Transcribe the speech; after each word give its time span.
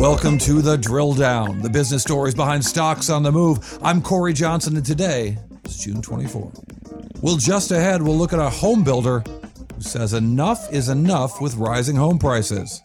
Welcome 0.00 0.38
to 0.38 0.62
the 0.62 0.78
Drill 0.78 1.12
Down, 1.12 1.60
the 1.60 1.68
business 1.68 2.00
stories 2.00 2.34
behind 2.34 2.64
stocks 2.64 3.10
on 3.10 3.22
the 3.22 3.30
move. 3.30 3.78
I'm 3.82 4.00
Cory 4.00 4.32
Johnson, 4.32 4.74
and 4.74 4.84
today 4.84 5.36
is 5.66 5.76
June 5.76 6.00
24. 6.00 6.50
Well, 7.20 7.36
just 7.36 7.70
ahead, 7.70 8.00
we'll 8.00 8.16
look 8.16 8.32
at 8.32 8.38
a 8.38 8.48
home 8.48 8.82
builder 8.82 9.20
who 9.20 9.82
says 9.82 10.14
enough 10.14 10.72
is 10.72 10.88
enough 10.88 11.42
with 11.42 11.54
rising 11.56 11.96
home 11.96 12.18
prices. 12.18 12.80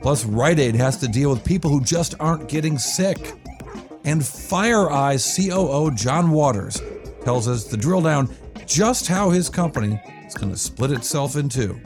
Plus, 0.00 0.24
Rite 0.24 0.60
Aid 0.60 0.76
has 0.76 0.96
to 0.98 1.08
deal 1.08 1.30
with 1.30 1.44
people 1.44 1.72
who 1.72 1.82
just 1.82 2.14
aren't 2.20 2.48
getting 2.48 2.78
sick. 2.78 3.32
And 4.04 4.20
FireEye's 4.20 5.36
COO 5.36 5.90
John 5.96 6.30
Watters 6.30 6.80
tells 7.24 7.48
us 7.48 7.64
the 7.64 7.76
drill 7.76 8.02
down 8.02 8.32
just 8.64 9.08
how 9.08 9.30
his 9.30 9.50
company 9.50 10.00
is 10.24 10.34
going 10.34 10.52
to 10.52 10.58
split 10.58 10.92
itself 10.92 11.34
in 11.34 11.48
two. 11.48 11.80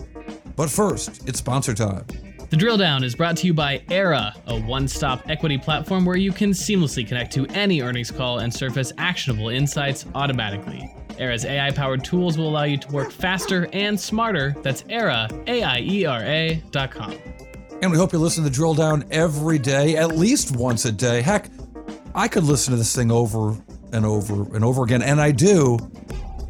But 0.57 0.69
first, 0.69 1.27
it's 1.27 1.39
sponsor 1.39 1.73
time. 1.73 2.05
The 2.55 2.61
drill 2.61 2.77
down 2.77 3.03
is 3.03 3.17
brought 3.17 3.37
to 3.39 3.49
you 3.49 3.53
by 3.53 3.81
Aiera, 3.89 4.33
a 4.47 4.61
one 4.61 4.87
stop 4.87 5.29
equity 5.29 5.59
platform 5.59 6.05
where 6.05 6.17
you 6.17 6.31
can 6.31 6.51
seamlessly 6.51 7.05
connect 7.05 7.33
to 7.33 7.47
any 7.47 7.83
earnings 7.83 8.13
call 8.13 8.39
and 8.39 8.55
surface 8.55 8.93
actionable 8.97 9.49
insights 9.49 10.07
automatically. 10.15 10.89
Aiera's 11.19 11.45
AI 11.45 11.73
powered 11.73 12.05
tools 12.05 12.39
will 12.39 12.49
allow 12.49 12.63
you 12.63 12.77
to 12.77 12.93
work 12.93 13.11
faster 13.11 13.69
and 13.73 13.99
smarter. 13.99 14.55
That's 14.63 14.85
Aiera, 14.85 15.29
A 15.49 15.65
I 15.65 15.81
E 15.81 16.07
R 16.07 16.23
A 16.23 16.63
dot 16.71 16.93
com. 16.93 17.19
And 17.83 17.91
we 17.91 17.99
hope 17.99 18.13
you 18.13 18.21
listen 18.21 18.45
to 18.45 18.51
the 18.51 18.55
drill 18.55 18.75
down 18.75 19.05
every 19.11 19.59
day, 19.59 19.97
at 19.97 20.17
least 20.17 20.57
once 20.57 20.85
a 20.85 20.93
day. 20.93 21.23
Heck, 21.23 21.51
I 22.15 22.29
could 22.29 22.45
listen 22.45 22.71
to 22.71 22.79
this 22.79 22.95
thing 22.95 23.11
over 23.11 23.61
and 23.93 24.07
over 24.07 24.55
and 24.55 24.65
over 24.65 24.85
again, 24.85 25.03
and 25.03 25.21
I 25.21 25.33
do. 25.33 25.77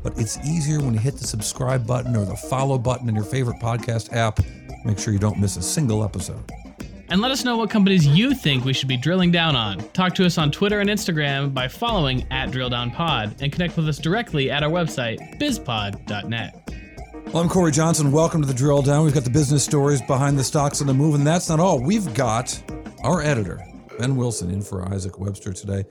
But 0.05 0.19
it's 0.19 0.39
easier 0.47 0.81
when 0.81 0.93
you 0.93 1.01
hit 1.01 1.17
the 1.17 1.27
subscribe 1.27 1.87
button 1.87 2.15
or 2.15 2.27
the 2.27 2.37
follow 2.37 2.77
button 2.79 3.09
in 3.09 3.15
your 3.15 3.25
favorite 3.25 3.59
podcast 3.59 4.15
app. 4.15 4.39
Make 4.85 4.99
sure 4.99 5.15
you 5.15 5.19
don't 5.19 5.41
miss 5.41 5.57
a 5.57 5.63
single 5.63 6.05
episode. 6.05 6.45
And 7.09 7.21
let 7.23 7.31
us 7.31 7.43
know 7.43 7.57
what 7.57 7.71
companies 7.71 8.07
you 8.07 8.35
think 8.35 8.65
we 8.65 8.75
should 8.75 8.89
be 8.89 8.99
drilling 8.99 9.31
down 9.31 9.57
on. 9.57 9.79
Talk 9.91 10.15
to 10.17 10.27
us 10.27 10.37
on 10.37 10.51
Twitter 10.51 10.81
and 10.81 10.91
Instagram 10.91 11.55
by 11.55 11.69
following 11.69 12.27
at 12.31 12.51
DrillDownPod 12.51 13.41
and 13.41 13.51
connect 13.51 13.77
with 13.77 13.89
us 13.89 13.99
directly 13.99 14.51
at 14.51 14.63
our 14.63 14.71
website, 14.71 15.41
bizpod.net. 15.41 16.71
Well, 17.27 17.43
I'm 17.43 17.49
Cory 17.49 17.73
Johnson. 17.73 18.13
Welcome 18.13 18.43
to 18.43 18.47
the 18.47 18.55
Drill 18.55 18.83
Down. 18.83 19.05
We've 19.05 19.15
got 19.15 19.25
the 19.25 19.31
business 19.31 19.65
stories 19.65 20.03
behind 20.03 20.39
the 20.39 20.45
stocks 20.45 20.83
on 20.83 20.87
the 20.87 20.95
move, 20.95 21.15
and 21.15 21.27
that's 21.27 21.49
not 21.49 21.61
all. 21.61 21.83
We've 21.83 22.13
got 22.13 22.63
our 23.03 23.23
editor, 23.23 23.65
Ben 23.99 24.17
Wilson, 24.17 24.51
in 24.51 24.61
for 24.61 24.87
Isaac 24.93 25.19
Webster 25.19 25.53
today. 25.53 25.85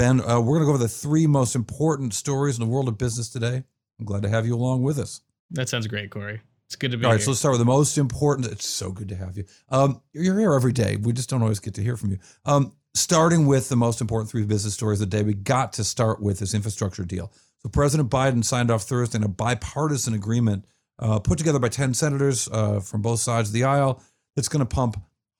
Ben, 0.00 0.22
uh, 0.22 0.40
we're 0.40 0.54
going 0.54 0.60
to 0.60 0.64
go 0.64 0.70
over 0.70 0.78
the 0.78 0.88
three 0.88 1.26
most 1.26 1.54
important 1.54 2.14
stories 2.14 2.56
in 2.58 2.64
the 2.64 2.70
world 2.70 2.88
of 2.88 2.96
business 2.96 3.28
today. 3.28 3.62
I'm 3.98 4.06
glad 4.06 4.22
to 4.22 4.30
have 4.30 4.46
you 4.46 4.54
along 4.54 4.82
with 4.82 4.98
us. 4.98 5.20
That 5.50 5.68
sounds 5.68 5.86
great, 5.86 6.10
Cory. 6.10 6.40
It's 6.64 6.74
good 6.74 6.92
to 6.92 6.96
be 6.96 7.02
here. 7.02 7.08
All 7.08 7.12
right, 7.12 7.18
here. 7.18 7.24
so 7.26 7.30
let's 7.32 7.40
start 7.40 7.52
with 7.52 7.58
the 7.58 7.66
most 7.66 7.98
important. 7.98 8.50
It's 8.50 8.66
so 8.66 8.92
good 8.92 9.10
to 9.10 9.14
have 9.14 9.36
you. 9.36 9.44
Um, 9.68 10.00
you're 10.14 10.38
here 10.38 10.54
every 10.54 10.72
day. 10.72 10.96
We 10.96 11.12
just 11.12 11.28
don't 11.28 11.42
always 11.42 11.58
get 11.58 11.74
to 11.74 11.82
hear 11.82 11.98
from 11.98 12.12
you. 12.12 12.18
Um, 12.46 12.72
starting 12.94 13.44
with 13.44 13.68
the 13.68 13.76
most 13.76 14.00
important 14.00 14.30
three 14.30 14.44
business 14.44 14.72
stories 14.72 15.02
of 15.02 15.10
the 15.10 15.18
day, 15.18 15.22
we 15.22 15.34
got 15.34 15.74
to 15.74 15.84
start 15.84 16.22
with 16.22 16.38
this 16.38 16.54
infrastructure 16.54 17.04
deal. 17.04 17.30
So 17.62 17.68
President 17.68 18.08
Biden 18.08 18.42
signed 18.42 18.70
off 18.70 18.84
Thursday 18.84 19.18
in 19.18 19.24
a 19.24 19.28
bipartisan 19.28 20.14
agreement 20.14 20.64
uh, 20.98 21.18
put 21.18 21.36
together 21.36 21.58
by 21.58 21.68
10 21.68 21.92
senators 21.92 22.48
uh, 22.50 22.80
from 22.80 23.02
both 23.02 23.20
sides 23.20 23.50
of 23.50 23.52
the 23.52 23.64
aisle 23.64 24.02
that's 24.34 24.48
going 24.48 24.66
to 24.66 24.74
pump 24.74 24.98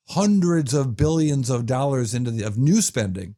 hundreds 0.09 0.75
of 0.75 0.95
billions 0.95 1.49
of 1.49 1.65
dollars 1.65 2.13
into 2.13 2.29
the, 2.29 2.43
of 2.43 2.59
new 2.59 2.79
spending 2.79 3.33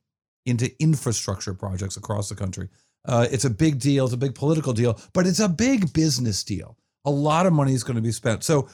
into 0.45 0.72
infrastructure 0.81 1.53
projects 1.53 1.97
across 1.97 2.30
the 2.30 2.36
country. 2.36 2.69
Uh, 3.05 3.27
it's 3.31 3.45
a 3.45 3.49
big 3.49 3.80
deal. 3.80 4.05
It's 4.05 4.13
a 4.13 4.17
big 4.17 4.36
political 4.36 4.73
deal, 4.73 4.99
but 5.13 5.27
it's 5.27 5.39
a 5.39 5.49
big 5.49 5.94
business 5.94 6.44
deal. 6.44 6.77
A 7.05 7.11
lot 7.11 7.45
of 7.45 7.53
money 7.53 7.73
is 7.73 7.83
going 7.83 7.95
to 7.95 8.02
be 8.02 8.11
spent. 8.11 8.44
So, 8.44 8.69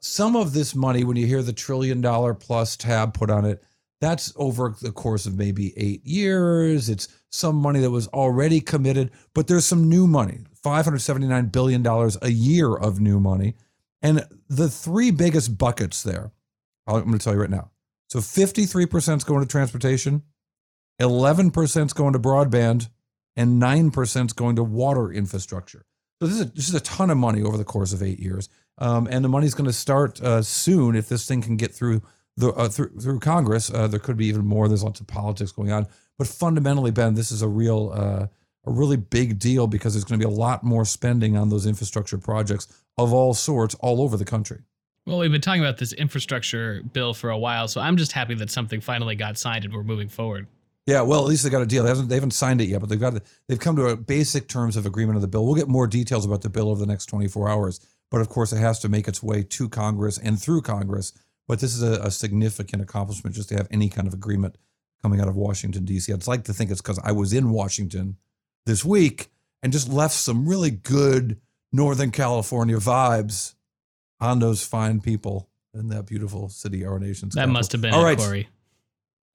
some 0.00 0.36
of 0.36 0.52
this 0.52 0.74
money, 0.74 1.04
when 1.04 1.16
you 1.16 1.26
hear 1.26 1.42
the 1.42 1.52
trillion 1.52 2.00
dollar 2.00 2.32
plus 2.32 2.76
tab 2.76 3.14
put 3.14 3.30
on 3.30 3.44
it, 3.44 3.62
that's 4.00 4.32
over 4.36 4.74
the 4.80 4.92
course 4.92 5.26
of 5.26 5.36
maybe 5.36 5.72
eight 5.76 6.04
years. 6.06 6.88
It's 6.88 7.08
some 7.30 7.56
money 7.56 7.80
that 7.80 7.90
was 7.90 8.06
already 8.08 8.60
committed, 8.60 9.10
but 9.34 9.46
there's 9.46 9.64
some 9.64 9.88
new 9.88 10.06
money 10.06 10.40
$579 10.62 11.52
billion 11.52 11.86
a 11.86 12.28
year 12.28 12.74
of 12.74 13.00
new 13.00 13.20
money. 13.20 13.54
And 14.02 14.26
the 14.48 14.68
three 14.68 15.10
biggest 15.10 15.56
buckets 15.56 16.02
there, 16.02 16.32
I'm 16.86 17.04
going 17.04 17.12
to 17.12 17.18
tell 17.18 17.34
you 17.34 17.40
right 17.40 17.50
now. 17.50 17.70
So 18.08 18.18
53% 18.18 19.16
is 19.16 19.24
going 19.24 19.40
to 19.40 19.48
transportation, 19.48 20.22
11% 21.00 21.86
is 21.86 21.92
going 21.92 22.12
to 22.12 22.18
broadband, 22.18 22.88
and 23.36 23.60
9% 23.60 24.26
is 24.26 24.32
going 24.32 24.56
to 24.56 24.62
water 24.62 25.12
infrastructure. 25.12 25.84
So 26.20 26.26
this 26.26 26.36
is, 26.36 26.40
a, 26.40 26.44
this 26.46 26.68
is 26.68 26.74
a 26.74 26.80
ton 26.80 27.10
of 27.10 27.18
money 27.18 27.42
over 27.42 27.58
the 27.58 27.64
course 27.64 27.92
of 27.92 28.02
eight 28.02 28.18
years. 28.18 28.48
Um, 28.78 29.06
and 29.10 29.24
the 29.24 29.28
money's 29.28 29.54
going 29.54 29.66
to 29.66 29.72
start 29.72 30.20
uh, 30.22 30.42
soon 30.42 30.96
if 30.96 31.08
this 31.08 31.26
thing 31.26 31.42
can 31.42 31.56
get 31.56 31.74
through 31.74 32.02
the 32.36 32.52
uh, 32.52 32.68
through, 32.68 32.90
through 33.00 33.20
Congress. 33.20 33.72
Uh, 33.72 33.86
there 33.86 34.00
could 34.00 34.16
be 34.16 34.26
even 34.26 34.44
more. 34.44 34.68
There's 34.68 34.84
lots 34.84 35.00
of 35.00 35.06
politics 35.06 35.52
going 35.52 35.72
on. 35.72 35.86
But 36.18 36.26
fundamentally, 36.26 36.90
Ben, 36.90 37.14
this 37.14 37.32
is 37.32 37.42
a 37.42 37.48
real 37.48 37.92
uh, 37.94 38.26
a 38.66 38.72
really 38.72 38.96
big 38.96 39.38
deal 39.38 39.66
because 39.66 39.94
there's 39.94 40.04
going 40.04 40.20
to 40.20 40.26
be 40.26 40.32
a 40.32 40.36
lot 40.36 40.62
more 40.62 40.84
spending 40.84 41.36
on 41.36 41.48
those 41.48 41.66
infrastructure 41.66 42.18
projects 42.18 42.66
of 42.98 43.12
all 43.12 43.32
sorts 43.32 43.74
all 43.76 44.02
over 44.02 44.16
the 44.16 44.24
country. 44.24 44.60
Well, 45.06 45.18
we've 45.18 45.30
been 45.30 45.40
talking 45.40 45.62
about 45.62 45.78
this 45.78 45.92
infrastructure 45.92 46.82
bill 46.92 47.14
for 47.14 47.30
a 47.30 47.38
while, 47.38 47.68
so 47.68 47.80
I'm 47.80 47.96
just 47.96 48.10
happy 48.10 48.34
that 48.34 48.50
something 48.50 48.80
finally 48.80 49.14
got 49.14 49.38
signed 49.38 49.64
and 49.64 49.72
we're 49.72 49.84
moving 49.84 50.08
forward. 50.08 50.48
Yeah, 50.86 51.00
well, 51.00 51.20
at 51.20 51.26
least 51.26 51.42
they 51.42 51.50
got 51.50 51.62
a 51.62 51.66
deal. 51.66 51.82
They 51.82 51.88
haven't, 51.88 52.08
they 52.08 52.14
haven't 52.14 52.30
signed 52.30 52.60
it 52.60 52.68
yet, 52.68 52.80
but 52.80 52.88
they've 52.88 53.00
got 53.00 53.20
they've 53.48 53.58
come 53.58 53.74
to 53.76 53.88
a 53.88 53.96
basic 53.96 54.48
terms 54.48 54.76
of 54.76 54.86
agreement 54.86 55.16
of 55.16 55.22
the 55.22 55.28
bill. 55.28 55.44
We'll 55.44 55.56
get 55.56 55.68
more 55.68 55.88
details 55.88 56.24
about 56.24 56.42
the 56.42 56.48
bill 56.48 56.70
over 56.70 56.78
the 56.78 56.86
next 56.86 57.06
24 57.06 57.48
hours, 57.48 57.80
but 58.10 58.20
of 58.20 58.28
course, 58.28 58.52
it 58.52 58.58
has 58.58 58.78
to 58.80 58.88
make 58.88 59.08
its 59.08 59.22
way 59.22 59.42
to 59.42 59.68
Congress 59.68 60.16
and 60.16 60.40
through 60.40 60.62
Congress. 60.62 61.12
But 61.48 61.60
this 61.60 61.74
is 61.74 61.82
a, 61.82 62.00
a 62.02 62.10
significant 62.10 62.82
accomplishment 62.82 63.34
just 63.34 63.48
to 63.48 63.56
have 63.56 63.68
any 63.70 63.88
kind 63.88 64.06
of 64.06 64.14
agreement 64.14 64.56
coming 65.02 65.20
out 65.20 65.28
of 65.28 65.36
Washington 65.36 65.84
D.C. 65.84 66.12
I'd 66.12 66.26
like 66.26 66.44
to 66.44 66.52
think 66.52 66.70
it's 66.70 66.80
because 66.80 67.00
I 67.02 67.12
was 67.12 67.32
in 67.32 67.50
Washington 67.50 68.16
this 68.64 68.84
week 68.84 69.28
and 69.62 69.72
just 69.72 69.88
left 69.88 70.14
some 70.14 70.48
really 70.48 70.70
good 70.70 71.40
Northern 71.72 72.12
California 72.12 72.76
vibes 72.76 73.54
on 74.20 74.38
those 74.38 74.64
fine 74.64 75.00
people 75.00 75.48
in 75.74 75.88
that 75.88 76.06
beautiful 76.06 76.48
city, 76.48 76.84
our 76.84 76.98
nation's. 76.98 77.34
That 77.34 77.42
capital. 77.42 77.52
must 77.52 77.72
have 77.72 77.80
been 77.80 77.94
All 77.94 78.06
it. 78.06 78.18
Cory. 78.18 78.48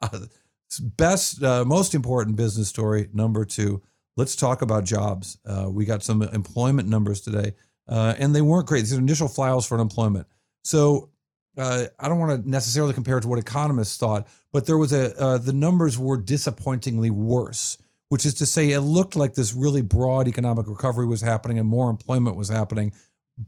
Uh, 0.01 0.19
best, 0.79 1.43
uh, 1.43 1.65
most 1.65 1.93
important 1.95 2.35
business 2.35 2.69
story 2.69 3.09
number 3.13 3.45
two. 3.45 3.81
Let's 4.17 4.35
talk 4.35 4.61
about 4.61 4.83
jobs. 4.83 5.37
Uh, 5.45 5.67
we 5.69 5.85
got 5.85 6.03
some 6.03 6.21
employment 6.21 6.87
numbers 6.87 7.21
today, 7.21 7.53
uh, 7.87 8.15
and 8.17 8.35
they 8.35 8.41
weren't 8.41 8.67
great. 8.67 8.81
These 8.81 8.93
are 8.93 8.99
initial 8.99 9.27
files 9.27 9.65
for 9.65 9.75
unemployment. 9.75 10.27
So 10.63 11.09
uh, 11.57 11.85
I 11.99 12.07
don't 12.07 12.19
want 12.19 12.43
to 12.43 12.49
necessarily 12.49 12.93
compare 12.93 13.17
it 13.17 13.21
to 13.21 13.27
what 13.27 13.39
economists 13.39 13.97
thought, 13.97 14.27
but 14.51 14.65
there 14.65 14.77
was 14.77 14.93
a 14.93 15.17
uh, 15.19 15.37
the 15.37 15.53
numbers 15.53 15.97
were 15.97 16.17
disappointingly 16.17 17.09
worse. 17.09 17.77
Which 18.09 18.25
is 18.25 18.33
to 18.35 18.45
say, 18.45 18.71
it 18.71 18.81
looked 18.81 19.15
like 19.15 19.35
this 19.35 19.53
really 19.53 19.81
broad 19.81 20.27
economic 20.27 20.67
recovery 20.67 21.07
was 21.07 21.21
happening 21.21 21.57
and 21.57 21.65
more 21.65 21.89
employment 21.89 22.35
was 22.35 22.49
happening, 22.49 22.91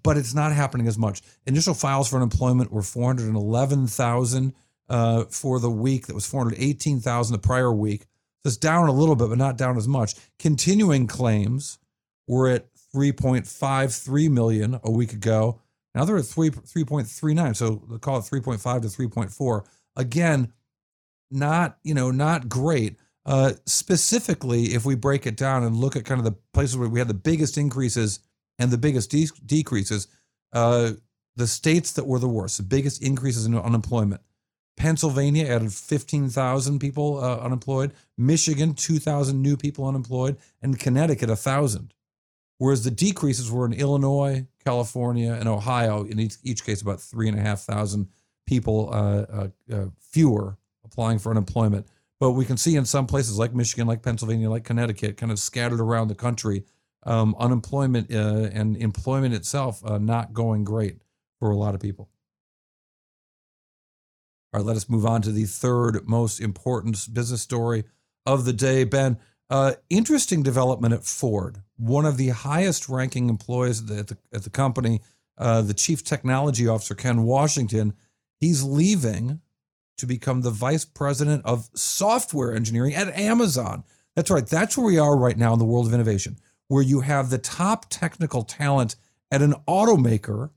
but 0.03 0.15
it's 0.15 0.33
not 0.33 0.53
happening 0.53 0.87
as 0.87 0.97
much. 0.97 1.21
Initial 1.45 1.73
files 1.73 2.09
for 2.09 2.15
unemployment 2.15 2.71
were 2.71 2.81
411,000 2.81 4.53
uh, 4.89 5.25
for 5.25 5.59
the 5.59 5.69
week. 5.69 6.07
That 6.07 6.15
was 6.15 6.25
418,000 6.25 7.33
the 7.33 7.39
prior 7.39 7.71
week. 7.73 8.05
It's 8.45 8.57
down 8.57 8.89
a 8.89 8.93
little 8.93 9.15
bit, 9.15 9.29
but 9.29 9.37
not 9.37 9.57
down 9.57 9.77
as 9.77 9.87
much. 9.87 10.15
Continuing 10.37 11.07
claims 11.07 11.79
were 12.27 12.49
at 12.49 12.67
3.53 12.93 14.29
million 14.29 14.79
a 14.83 14.91
week 14.91 15.13
ago. 15.13 15.59
Now 15.95 16.05
they're 16.05 16.17
at 16.17 16.25
3, 16.25 16.49
3.39. 16.49 17.55
So 17.55 17.83
they 17.89 17.97
call 17.97 18.17
it 18.17 18.21
3.5 18.21 18.81
to 18.81 18.87
3.4. 18.87 19.65
Again, 19.95 20.51
not, 21.31 21.77
you 21.83 21.93
know, 21.93 22.11
not 22.11 22.49
great. 22.49 22.97
Uh, 23.25 23.53
specifically, 23.65 24.73
if 24.73 24.85
we 24.85 24.95
break 24.95 25.25
it 25.25 25.37
down 25.37 25.63
and 25.63 25.77
look 25.77 25.95
at 25.95 26.05
kind 26.05 26.19
of 26.19 26.25
the 26.25 26.35
places 26.53 26.77
where 26.77 26.89
we 26.89 26.99
had 26.99 27.07
the 27.07 27.13
biggest 27.13 27.57
increases 27.57 28.19
and 28.59 28.69
the 28.71 28.77
biggest 28.77 29.09
de- 29.11 29.29
decreases, 29.45 30.07
uh, 30.51 30.91
the 31.35 31.47
states 31.47 31.93
that 31.93 32.05
were 32.05 32.19
the 32.19 32.27
worst, 32.27 32.57
the 32.57 32.63
biggest 32.63 33.01
increases 33.01 33.45
in 33.45 33.57
unemployment. 33.57 34.21
Pennsylvania 34.75 35.47
added 35.47 35.71
15,000 35.73 36.79
people 36.79 37.23
uh, 37.23 37.37
unemployed, 37.37 37.93
Michigan, 38.17 38.73
2,000 38.73 39.41
new 39.41 39.55
people 39.55 39.85
unemployed, 39.85 40.37
and 40.61 40.79
Connecticut, 40.79 41.29
1,000. 41.29 41.93
Whereas 42.57 42.83
the 42.83 42.91
decreases 42.91 43.51
were 43.51 43.65
in 43.65 43.73
Illinois, 43.73 44.45
California, 44.63 45.33
and 45.33 45.47
Ohio, 45.49 46.03
in 46.03 46.19
each, 46.19 46.35
each 46.43 46.63
case, 46.63 46.81
about 46.81 47.01
3,500 47.01 48.07
people 48.45 48.89
uh, 48.91 49.25
uh, 49.31 49.47
uh, 49.71 49.85
fewer 49.99 50.57
applying 50.83 51.19
for 51.19 51.31
unemployment. 51.31 51.87
But 52.19 52.31
we 52.31 52.45
can 52.45 52.57
see 52.57 52.75
in 52.75 52.85
some 52.85 53.07
places 53.07 53.37
like 53.37 53.53
Michigan, 53.53 53.87
like 53.87 54.01
Pennsylvania, 54.01 54.49
like 54.49 54.63
Connecticut, 54.63 55.17
kind 55.17 55.31
of 55.31 55.39
scattered 55.39 55.81
around 55.81 56.07
the 56.07 56.15
country, 56.15 56.63
um, 57.05 57.35
unemployment 57.37 58.13
uh, 58.13 58.49
and 58.53 58.77
employment 58.77 59.33
itself 59.33 59.83
uh, 59.85 59.97
not 59.97 60.33
going 60.33 60.63
great 60.63 61.01
for 61.39 61.51
a 61.51 61.57
lot 61.57 61.75
of 61.75 61.81
people. 61.81 62.09
All 64.53 64.59
right, 64.59 64.67
let 64.67 64.77
us 64.77 64.87
move 64.87 65.05
on 65.05 65.23
to 65.23 65.31
the 65.31 65.45
third 65.45 66.07
most 66.07 66.39
important 66.39 67.11
business 67.11 67.41
story 67.41 67.85
of 68.25 68.45
the 68.45 68.53
day. 68.53 68.83
Ben, 68.83 69.17
uh, 69.49 69.73
interesting 69.89 70.43
development 70.43 70.93
at 70.93 71.03
Ford. 71.03 71.63
One 71.77 72.05
of 72.05 72.17
the 72.17 72.29
highest 72.29 72.87
ranking 72.87 73.29
employees 73.29 73.81
at 73.89 74.07
the, 74.07 74.17
at 74.31 74.43
the, 74.43 74.51
company, 74.51 75.01
uh, 75.39 75.63
the 75.63 75.73
chief 75.73 76.03
technology 76.03 76.67
officer, 76.67 76.93
Ken 76.93 77.23
Washington, 77.23 77.93
he's 78.39 78.61
leaving 78.61 79.41
to 79.97 80.05
become 80.05 80.41
the 80.41 80.51
vice 80.51 80.85
president 80.85 81.43
of 81.45 81.69
software 81.73 82.53
engineering 82.53 82.93
at 82.93 83.07
Amazon. 83.17 83.83
That's 84.15 84.29
right. 84.29 84.45
That's 84.45 84.77
where 84.77 84.85
we 84.85 84.99
are 84.99 85.17
right 85.17 85.37
now 85.37 85.53
in 85.53 85.59
the 85.59 85.65
world 85.65 85.87
of 85.87 85.95
innovation, 85.95 86.37
where 86.67 86.83
you 86.83 87.01
have 87.01 87.31
the 87.31 87.39
top 87.39 87.87
technical 87.89 88.43
talent 88.43 88.97
at 89.31 89.41
an 89.41 89.55
automaker 89.67 90.51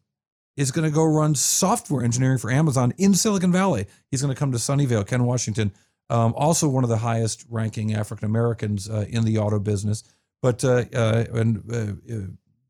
is 0.56 0.70
going 0.70 0.88
to 0.88 0.94
go 0.94 1.04
run 1.04 1.34
software 1.34 2.02
engineering 2.02 2.38
for 2.38 2.50
Amazon 2.50 2.94
in 2.96 3.14
Silicon 3.14 3.52
Valley. 3.52 3.86
He's 4.10 4.22
going 4.22 4.34
to 4.34 4.38
come 4.38 4.52
to 4.52 4.58
Sunnyvale, 4.58 5.06
Ken 5.06 5.24
Washington, 5.24 5.72
um, 6.08 6.34
also 6.36 6.68
one 6.68 6.84
of 6.84 6.90
the 6.90 6.98
highest 6.98 7.44
ranking 7.48 7.94
African 7.94 8.26
Americans 8.26 8.88
uh, 8.88 9.06
in 9.08 9.24
the 9.24 9.38
auto 9.38 9.58
business, 9.58 10.04
but 10.40 10.64
uh, 10.64 10.84
uh, 10.94 11.24
and 11.34 11.62
uh, 11.70 12.14
uh, 12.14 12.20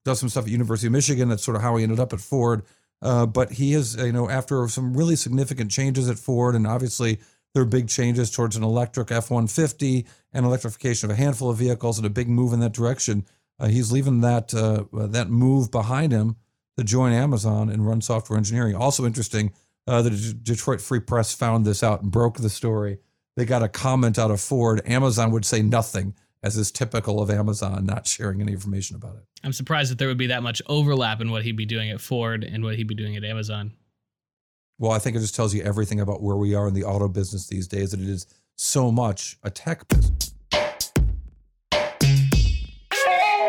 does 0.05 0.21
some 0.21 0.29
stuff 0.29 0.45
at 0.45 0.51
University 0.51 0.87
of 0.87 0.93
Michigan. 0.93 1.29
That's 1.29 1.45
sort 1.45 1.57
of 1.57 1.63
how 1.63 1.77
he 1.77 1.83
ended 1.83 2.01
up 2.01 2.13
at 2.13 2.21
Ford. 2.21 2.63
Uh, 3.03 3.27
but 3.27 3.53
he 3.53 3.75
is, 3.75 3.95
you 3.97 4.13
know, 4.13 4.31
after 4.31 4.67
some 4.69 4.97
really 4.97 5.17
significant 5.17 5.71
changes 5.71 6.09
at 6.09 6.19
Ford, 6.19 6.55
and 6.55 6.67
obviously 6.67 7.19
there 7.53 7.63
are 7.63 7.67
big 7.67 7.89
changes 7.89 8.31
towards 8.31 8.57
an 8.57 8.63
electric 8.63 9.11
F 9.11 9.31
150 9.31 10.07
and 10.33 10.47
electrification 10.47 11.11
of 11.11 11.17
a 11.17 11.21
handful 11.21 11.51
of 11.51 11.59
vehicles 11.59 11.99
and 11.99 12.07
a 12.07 12.11
big 12.11 12.29
move 12.29 12.55
in 12.55 12.61
that 12.61 12.73
direction. 12.73 13.27
he's 13.67 13.93
leaving 13.93 14.23
that 14.23 14.49
that 14.49 15.27
move 15.29 15.71
behind 15.71 16.11
him 16.11 16.37
to 16.77 16.85
join 16.85 17.13
Amazon 17.13 17.69
and 17.69 17.87
run 17.87 18.01
software 18.01 18.37
engineering. 18.37 18.75
Also 18.75 19.07
interesting, 19.07 19.53
uh, 19.87 20.03
the 20.03 20.11
D- 20.11 20.35
Detroit 20.43 20.81
Free 20.81 21.01
Press 21.01 21.33
found 21.33 21.65
this 21.65 21.83
out 21.83 22.03
and 22.03 22.11
broke 22.11 22.39
the 22.39 22.51
story. 22.51 22.99
They 23.37 23.45
got 23.45 23.63
a 23.63 23.69
comment 23.69 24.19
out 24.19 24.31
of 24.31 24.41
Ford. 24.41 24.83
Amazon 24.87 25.31
would 25.31 25.45
say 25.45 25.63
nothing, 25.63 26.15
as 26.43 26.57
is 26.57 26.71
typical 26.71 27.21
of 27.21 27.31
Amazon, 27.31 27.85
not 27.85 28.07
sharing 28.07 28.41
any 28.41 28.53
information 28.53 28.97
about 28.97 29.17
it. 29.17 29.25
I'm 29.45 29.53
surprised 29.53 29.91
that 29.91 29.99
there 29.99 30.09
would 30.09 30.19
be 30.19 30.29
that 30.29 30.43
much 30.43 30.61
overlap 30.67 31.21
in 31.21 31.31
what 31.31 31.43
he'd 31.43 31.57
be 31.57 31.67
doing 31.67 31.91
at 31.91 32.01
Ford 32.01 32.45
and 32.45 32.65
what 32.65 32.77
he'd 32.77 32.89
be 32.89 32.95
doing 32.95 33.17
at 33.17 33.25
Amazon. 33.25 33.73
Well, 34.79 34.93
I 34.93 34.99
think 34.99 35.17
it 35.17 35.21
just 35.21 35.35
tells 35.35 35.55
you 35.55 35.63
everything 35.63 36.01
about 36.01 36.23
where 36.23 36.37
we 36.37 36.55
are 36.55 36.69
in 36.69 36.75
the 36.75 36.85
auto 36.85 37.09
business 37.09 37.47
these 37.47 37.67
days, 37.67 37.93
that 37.93 38.01
it 38.01 38.09
is 38.09 38.27
so 38.57 38.91
much 38.91 39.39
a 39.43 39.51
tech 39.51 39.87
business. 39.89 40.33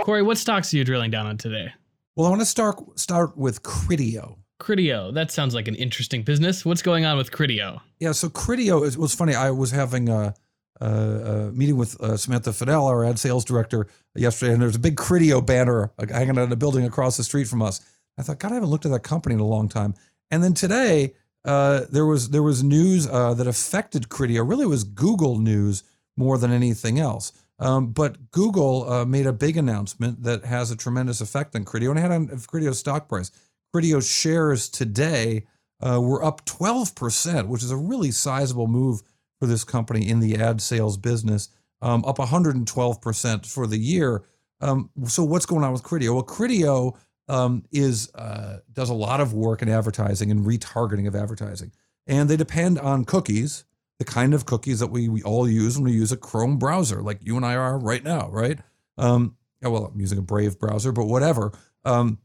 Cory, 0.03 0.21
what 0.21 0.37
stocks 0.37 0.73
are 0.73 0.77
you 0.77 0.85
drilling 0.85 1.11
down 1.11 1.25
on 1.25 1.37
today? 1.37 1.73
Well, 2.17 2.25
I 2.25 2.29
want 2.31 2.41
to 2.41 2.47
start 2.47 2.99
start 2.99 3.37
with 3.37 3.61
Criteo. 3.61 4.37
Criteo, 4.59 5.13
That 5.13 5.31
sounds 5.31 5.53
like 5.53 5.67
an 5.67 5.75
interesting 5.75 6.23
business. 6.23 6.65
What's 6.65 6.81
going 6.81 7.05
on 7.05 7.15
with 7.15 7.29
Criteo? 7.29 7.79
Yeah, 7.99 8.11
so 8.13 8.27
Criteo 8.27 8.83
is 8.83 8.97
was 8.97 9.13
funny. 9.13 9.35
I 9.35 9.51
was 9.51 9.69
having 9.69 10.09
a, 10.09 10.33
a, 10.81 10.87
a 10.87 11.51
meeting 11.51 11.77
with 11.77 12.01
uh, 12.01 12.17
Samantha 12.17 12.53
Fidel, 12.53 12.87
our 12.87 13.05
ad 13.05 13.19
sales 13.19 13.45
director, 13.45 13.85
yesterday, 14.15 14.53
and 14.53 14.59
there's 14.59 14.75
a 14.75 14.79
big 14.79 14.95
Criteo 14.95 15.45
banner 15.45 15.91
hanging 16.09 16.39
out 16.39 16.45
in 16.45 16.51
a 16.51 16.55
building 16.55 16.85
across 16.85 17.17
the 17.17 17.23
street 17.23 17.47
from 17.47 17.61
us. 17.61 17.81
I 18.17 18.23
thought, 18.23 18.39
God, 18.39 18.51
I 18.51 18.55
haven't 18.55 18.71
looked 18.71 18.87
at 18.87 18.91
that 18.93 19.03
company 19.03 19.35
in 19.35 19.39
a 19.39 19.45
long 19.45 19.69
time. 19.69 19.93
And 20.31 20.43
then 20.43 20.55
today, 20.55 21.13
uh, 21.45 21.81
there 21.91 22.07
was 22.07 22.31
there 22.31 22.41
was 22.41 22.63
news 22.63 23.07
uh, 23.07 23.35
that 23.35 23.45
affected 23.45 24.09
Criteo. 24.09 24.49
Really, 24.49 24.65
was 24.65 24.83
Google 24.85 25.37
news 25.37 25.83
more 26.15 26.39
than 26.39 26.51
anything 26.51 26.99
else. 26.99 27.31
Um, 27.59 27.87
but 27.87 28.31
Google 28.31 28.89
uh, 28.91 29.05
made 29.05 29.25
a 29.25 29.33
big 29.33 29.57
announcement 29.57 30.23
that 30.23 30.45
has 30.45 30.69
a 30.69 30.75
tremendous 30.75 31.21
effect 31.21 31.55
on 31.55 31.65
Criteo 31.65 31.89
and 31.89 31.99
had 31.99 32.11
on 32.11 32.27
Criteo's 32.27 32.79
stock 32.79 33.09
price. 33.09 33.31
Criteo 33.75 34.01
shares 34.01 34.69
today 34.69 35.45
uh, 35.81 35.99
were 36.01 36.23
up 36.23 36.45
12%, 36.45 37.47
which 37.47 37.63
is 37.63 37.71
a 37.71 37.77
really 37.77 38.11
sizable 38.11 38.67
move 38.67 39.01
for 39.39 39.47
this 39.47 39.63
company 39.63 40.07
in 40.07 40.19
the 40.19 40.35
ad 40.35 40.61
sales 40.61 40.97
business, 40.97 41.49
um, 41.81 42.03
up 42.05 42.17
112% 42.17 43.45
for 43.45 43.67
the 43.67 43.77
year. 43.77 44.23
Um, 44.61 44.89
so 45.05 45.23
what's 45.23 45.45
going 45.45 45.63
on 45.63 45.73
with 45.73 45.83
Criteo? 45.83 46.13
Well, 46.13 46.23
Criteo 46.23 46.95
um, 47.27 47.65
is 47.71 48.11
uh, 48.15 48.59
does 48.73 48.89
a 48.89 48.95
lot 48.95 49.19
of 49.19 49.33
work 49.33 49.61
in 49.61 49.69
advertising 49.69 50.31
and 50.31 50.45
retargeting 50.45 51.07
of 51.07 51.15
advertising, 51.15 51.71
and 52.07 52.29
they 52.29 52.37
depend 52.37 52.79
on 52.79 53.05
cookies 53.05 53.65
the 53.99 54.05
kind 54.05 54.33
of 54.33 54.45
cookies 54.45 54.79
that 54.79 54.87
we, 54.87 55.09
we 55.09 55.23
all 55.23 55.47
use 55.49 55.77
when 55.77 55.85
we 55.85 55.91
use 55.91 56.11
a 56.11 56.17
Chrome 56.17 56.57
browser, 56.57 57.01
like 57.01 57.19
you 57.21 57.35
and 57.35 57.45
I 57.45 57.55
are 57.55 57.77
right 57.77 58.03
now, 58.03 58.29
right? 58.29 58.59
Um, 58.97 59.35
yeah, 59.61 59.69
well, 59.69 59.85
I'm 59.85 59.99
using 59.99 60.19
a 60.19 60.23
Brave 60.23 60.59
browser, 60.59 60.91
but 60.91 61.05
whatever. 61.05 61.51
Um, 61.83 62.19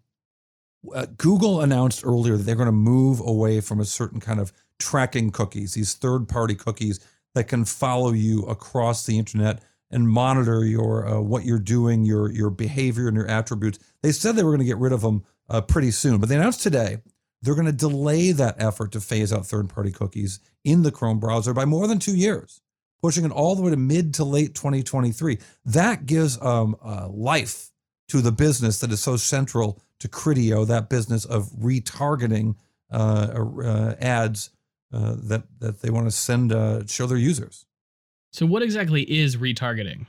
uh, 0.95 1.07
Google 1.17 1.61
announced 1.61 2.05
earlier 2.05 2.37
that 2.37 2.43
they're 2.43 2.57
going 2.57 2.67
to 2.67 2.73
move 2.73 3.21
away 3.21 3.61
from 3.61 3.81
a 3.81 3.85
certain 3.85 4.21
kind 4.21 4.41
of 4.41 4.53
tracking 4.79 5.31
cookies, 5.31 5.75
these 5.75 5.95
third 5.95 6.29
party 6.29 6.55
cookies 6.55 7.01
that 7.35 7.45
can 7.45 7.65
follow 7.65 8.13
you 8.13 8.43
across 8.43 9.07
the 9.07 9.19
internet 9.19 9.63
and 9.91 10.09
monitor 10.09 10.65
your 10.65 11.07
uh, 11.07 11.21
what 11.21 11.45
you're 11.45 11.59
doing, 11.59 12.05
your 12.05 12.31
your 12.33 12.51
behavior 12.51 13.09
and 13.09 13.17
your 13.17 13.29
attributes. 13.29 13.79
They 14.03 14.13
said 14.13 14.35
they 14.35 14.43
were 14.43 14.51
going 14.51 14.61
to 14.61 14.67
get 14.67 14.79
rid 14.79 14.93
of 14.93 15.03
them 15.03 15.25
uh, 15.49 15.61
pretty 15.61 15.91
soon, 15.91 16.19
but 16.19 16.29
they 16.29 16.37
announced 16.37 16.63
today 16.63 16.99
they're 17.43 17.55
going 17.55 17.67
to 17.67 17.73
delay 17.73 18.33
that 18.33 18.57
effort 18.59 18.93
to 18.93 19.01
phase 19.01 19.33
out 19.33 19.47
third 19.47 19.69
party 19.69 19.91
cookies 19.91 20.41
in 20.65 20.83
the 20.83 20.93
Chrome 20.93 21.19
browser 21.19 21.53
by 21.53 21.65
more 21.65 21.89
than 21.89 21.99
two 21.99 22.17
years, 22.17 22.61
pushing 23.03 23.25
it 23.25 23.33
all 23.33 23.57
the 23.57 23.63
way 23.63 23.71
to 23.71 23.77
mid 23.77 24.15
to 24.15 24.25
late 24.25 24.55
2023. 24.55 25.39
That 25.65 26.07
gives 26.07 26.41
um, 26.41 26.77
uh, 26.85 27.09
life 27.09 27.71
to 28.09 28.21
the 28.21 28.33
business 28.33 28.79
that 28.81 28.93
is 28.93 29.03
so 29.03 29.17
central 29.17 29.81
to 29.99 30.09
Criteo, 30.09 30.67
that 30.67 30.89
business 30.89 31.25
of 31.25 31.51
retargeting 31.51 32.55
uh, 32.91 33.45
uh, 33.65 33.95
ads 34.01 34.51
uh, 34.93 35.17
that, 35.25 35.45
that 35.59 35.81
they 35.81 35.91
want 35.91 36.07
to 36.07 36.11
send, 36.11 36.53
uh, 36.53 36.87
show 36.87 37.07
their 37.07 37.19
users. 37.19 37.67
So, 38.33 38.47
what 38.47 38.63
exactly 38.63 39.03
is 39.03 39.37
retargeting? 39.37 40.07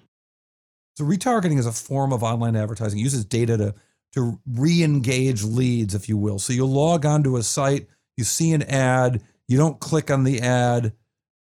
So, 0.97 1.05
retargeting 1.05 1.57
is 1.57 1.65
a 1.65 1.71
form 1.71 2.13
of 2.13 2.23
online 2.23 2.55
advertising. 2.55 2.99
It 2.99 3.03
uses 3.03 3.25
data 3.25 3.57
to 3.57 3.75
to 4.13 4.39
re-engage 4.45 5.43
leads, 5.43 5.95
if 5.95 6.07
you 6.07 6.17
will. 6.17 6.39
So 6.39 6.53
you 6.53 6.65
log 6.65 7.05
onto 7.05 7.35
a 7.35 7.43
site, 7.43 7.87
you 8.15 8.23
see 8.23 8.53
an 8.53 8.63
ad, 8.63 9.23
you 9.47 9.57
don't 9.57 9.79
click 9.79 10.11
on 10.11 10.23
the 10.23 10.39
ad, 10.39 10.93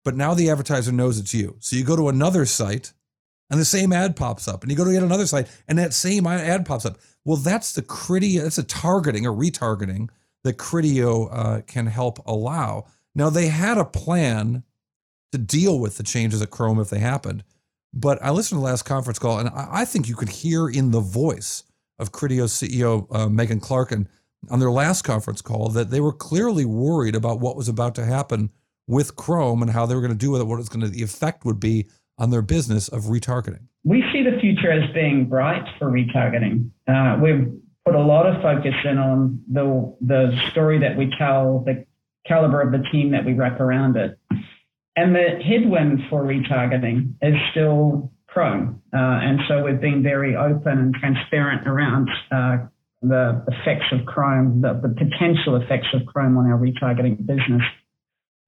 but 0.03 0.15
now 0.15 0.33
the 0.33 0.49
advertiser 0.49 0.91
knows 0.91 1.19
it's 1.19 1.33
you. 1.33 1.55
So 1.59 1.75
you 1.75 1.83
go 1.83 1.95
to 1.95 2.09
another 2.09 2.45
site 2.45 2.93
and 3.49 3.59
the 3.59 3.65
same 3.65 3.93
ad 3.93 4.15
pops 4.15 4.47
up. 4.47 4.63
And 4.63 4.71
you 4.71 4.77
go 4.77 4.83
to 4.83 4.91
yet 4.91 5.03
another 5.03 5.27
site 5.27 5.47
and 5.67 5.77
that 5.77 5.93
same 5.93 6.25
ad 6.25 6.65
pops 6.65 6.85
up. 6.85 6.97
Well, 7.23 7.37
that's 7.37 7.73
the 7.73 7.83
Criteo, 7.83 8.43
that's 8.43 8.57
a 8.57 8.63
targeting 8.63 9.25
or 9.25 9.31
retargeting 9.31 10.09
that 10.43 10.57
Criteo 10.57 11.29
uh, 11.31 11.61
can 11.61 11.85
help 11.85 12.25
allow. 12.25 12.85
Now 13.15 13.29
they 13.29 13.47
had 13.47 13.77
a 13.77 13.85
plan 13.85 14.63
to 15.31 15.37
deal 15.37 15.79
with 15.79 15.97
the 15.97 16.03
changes 16.03 16.41
at 16.41 16.49
Chrome 16.49 16.79
if 16.79 16.89
they 16.89 16.99
happened. 16.99 17.43
But 17.93 18.21
I 18.23 18.31
listened 18.31 18.57
to 18.57 18.61
the 18.61 18.65
last 18.65 18.83
conference 18.83 19.19
call 19.19 19.37
and 19.37 19.49
I 19.49 19.85
think 19.85 20.09
you 20.09 20.15
could 20.15 20.29
hear 20.29 20.67
in 20.67 20.91
the 20.91 20.99
voice 20.99 21.63
of 21.99 22.11
Criteo's 22.11 22.53
CEO, 22.53 23.07
uh, 23.15 23.29
Megan 23.29 23.59
Clarken 23.59 24.07
on 24.49 24.59
their 24.59 24.71
last 24.71 25.03
conference 25.03 25.41
call 25.41 25.69
that 25.69 25.89
they 25.89 26.01
were 26.01 26.11
clearly 26.11 26.65
worried 26.65 27.15
about 27.15 27.39
what 27.39 27.55
was 27.55 27.67
about 27.67 27.95
to 27.95 28.05
happen 28.05 28.49
with 28.87 29.15
Chrome 29.15 29.61
and 29.61 29.71
how 29.71 29.85
they 29.85 29.95
were 29.95 30.01
going 30.01 30.11
to 30.11 30.17
do 30.17 30.31
with 30.31 30.41
it, 30.41 30.45
what 30.45 30.59
it's 30.59 30.69
going 30.69 30.81
to, 30.81 30.89
the 30.89 31.03
effect 31.03 31.45
would 31.45 31.59
be 31.59 31.87
on 32.17 32.29
their 32.29 32.41
business 32.41 32.87
of 32.89 33.03
retargeting. 33.03 33.67
We 33.83 34.03
see 34.11 34.23
the 34.23 34.37
future 34.39 34.71
as 34.71 34.89
being 34.93 35.27
bright 35.27 35.65
for 35.79 35.89
retargeting. 35.89 36.69
Uh, 36.87 37.17
we've 37.21 37.51
put 37.85 37.95
a 37.95 38.01
lot 38.01 38.25
of 38.25 38.41
focus 38.41 38.75
in 38.85 38.97
on 38.97 39.41
the 39.51 39.95
the 40.01 40.37
story 40.51 40.79
that 40.79 40.97
we 40.97 41.11
tell, 41.17 41.63
the 41.65 41.85
caliber 42.25 42.61
of 42.61 42.71
the 42.71 42.83
team 42.91 43.11
that 43.11 43.25
we 43.25 43.33
wrap 43.33 43.59
around 43.59 43.97
it. 43.97 44.17
And 44.95 45.15
the 45.15 45.41
headwind 45.43 46.01
for 46.09 46.23
retargeting 46.23 47.15
is 47.21 47.35
still 47.51 48.11
Chrome. 48.33 48.81
Uh, 48.91 48.97
and 48.97 49.39
so 49.47 49.63
we've 49.63 49.79
been 49.79 50.01
very 50.01 50.35
open 50.35 50.79
and 50.79 50.95
transparent 50.95 51.67
around 51.67 52.09
uh, 52.31 52.57
the 53.03 53.45
effects 53.47 53.85
of 53.91 54.05
Chrome, 54.05 54.61
the, 54.61 54.73
the, 54.81 54.89
potential 54.89 55.57
effects 55.57 55.87
of 55.93 56.05
Chrome 56.07 56.37
on 56.37 56.47
our 56.47 56.57
retargeting 56.57 57.25
business. 57.25 57.61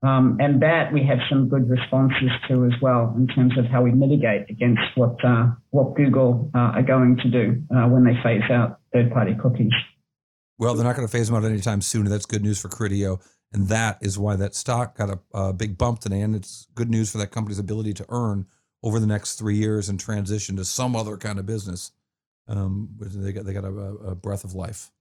Um, 0.01 0.37
and 0.39 0.61
that 0.61 0.91
we 0.91 1.03
have 1.05 1.19
some 1.29 1.49
good 1.49 1.69
responses 1.69 2.29
to 2.47 2.65
as 2.65 2.73
well 2.81 3.13
in 3.17 3.27
terms 3.27 3.57
of 3.57 3.65
how 3.65 3.81
we 3.81 3.91
mitigate 3.91 4.49
against 4.49 4.81
what 4.95 5.23
uh, 5.25 5.47
what 5.71 5.95
Google 5.95 6.51
uh, 6.53 6.73
are 6.75 6.83
going 6.83 7.17
to 7.17 7.29
do 7.29 7.63
uh, 7.75 7.87
when 7.87 8.03
they 8.03 8.13
phase 8.21 8.43
out 8.51 8.79
third-party 8.93 9.35
cookies. 9.41 9.71
Well, 10.59 10.75
they're 10.75 10.85
not 10.85 10.95
going 10.95 11.07
to 11.07 11.11
phase 11.11 11.27
them 11.27 11.35
out 11.35 11.43
anytime 11.43 11.81
soon. 11.81 12.05
That's 12.05 12.25
good 12.25 12.43
news 12.43 12.61
for 12.61 12.69
Criteo, 12.69 13.19
and 13.51 13.67
that 13.69 13.97
is 14.01 14.19
why 14.19 14.35
that 14.35 14.53
stock 14.53 14.97
got 14.97 15.09
a, 15.09 15.19
a 15.33 15.53
big 15.53 15.77
bump 15.77 15.99
today. 15.99 16.21
And 16.21 16.35
it's 16.35 16.67
good 16.75 16.89
news 16.89 17.11
for 17.11 17.17
that 17.17 17.31
company's 17.31 17.59
ability 17.59 17.93
to 17.93 18.05
earn 18.09 18.45
over 18.85 18.99
the 18.99 19.07
next 19.07 19.33
three 19.35 19.55
years 19.55 19.89
and 19.89 19.99
transition 19.99 20.55
to 20.55 20.63
some 20.63 20.95
other 20.95 21.17
kind 21.17 21.39
of 21.39 21.45
business. 21.47 21.91
Um, 22.47 22.89
they 22.99 23.33
got 23.33 23.43
they 23.43 23.51
got 23.51 23.65
a, 23.65 23.67
a 23.67 24.15
breath 24.15 24.43
of 24.43 24.53
life. 24.53 24.91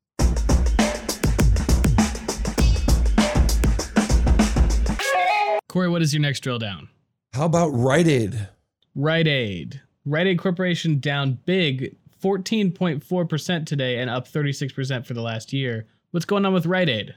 Cory, 5.69 5.89
what 5.89 6.01
is 6.01 6.15
your 6.15 6.23
next 6.23 6.41
drill 6.41 6.59
down? 6.59 6.89
How 7.35 7.45
about 7.45 7.69
Rite 7.69 8.07
Aid? 8.07 8.49
Rite 8.95 9.27
Aid. 9.27 9.83
Rite 10.07 10.29
Aid 10.29 10.39
Corporation 10.39 10.99
down 10.99 11.39
big, 11.45 11.97
14.4% 12.23 13.67
today 13.67 13.99
and 13.99 14.09
up 14.09 14.29
36% 14.29 15.05
for 15.05 15.15
the 15.15 15.21
last 15.21 15.53
year. 15.53 15.87
What's 16.13 16.25
going 16.25 16.47
on 16.47 16.55
with 16.55 16.65
Rite 16.65 16.89
Aid? 16.89 17.17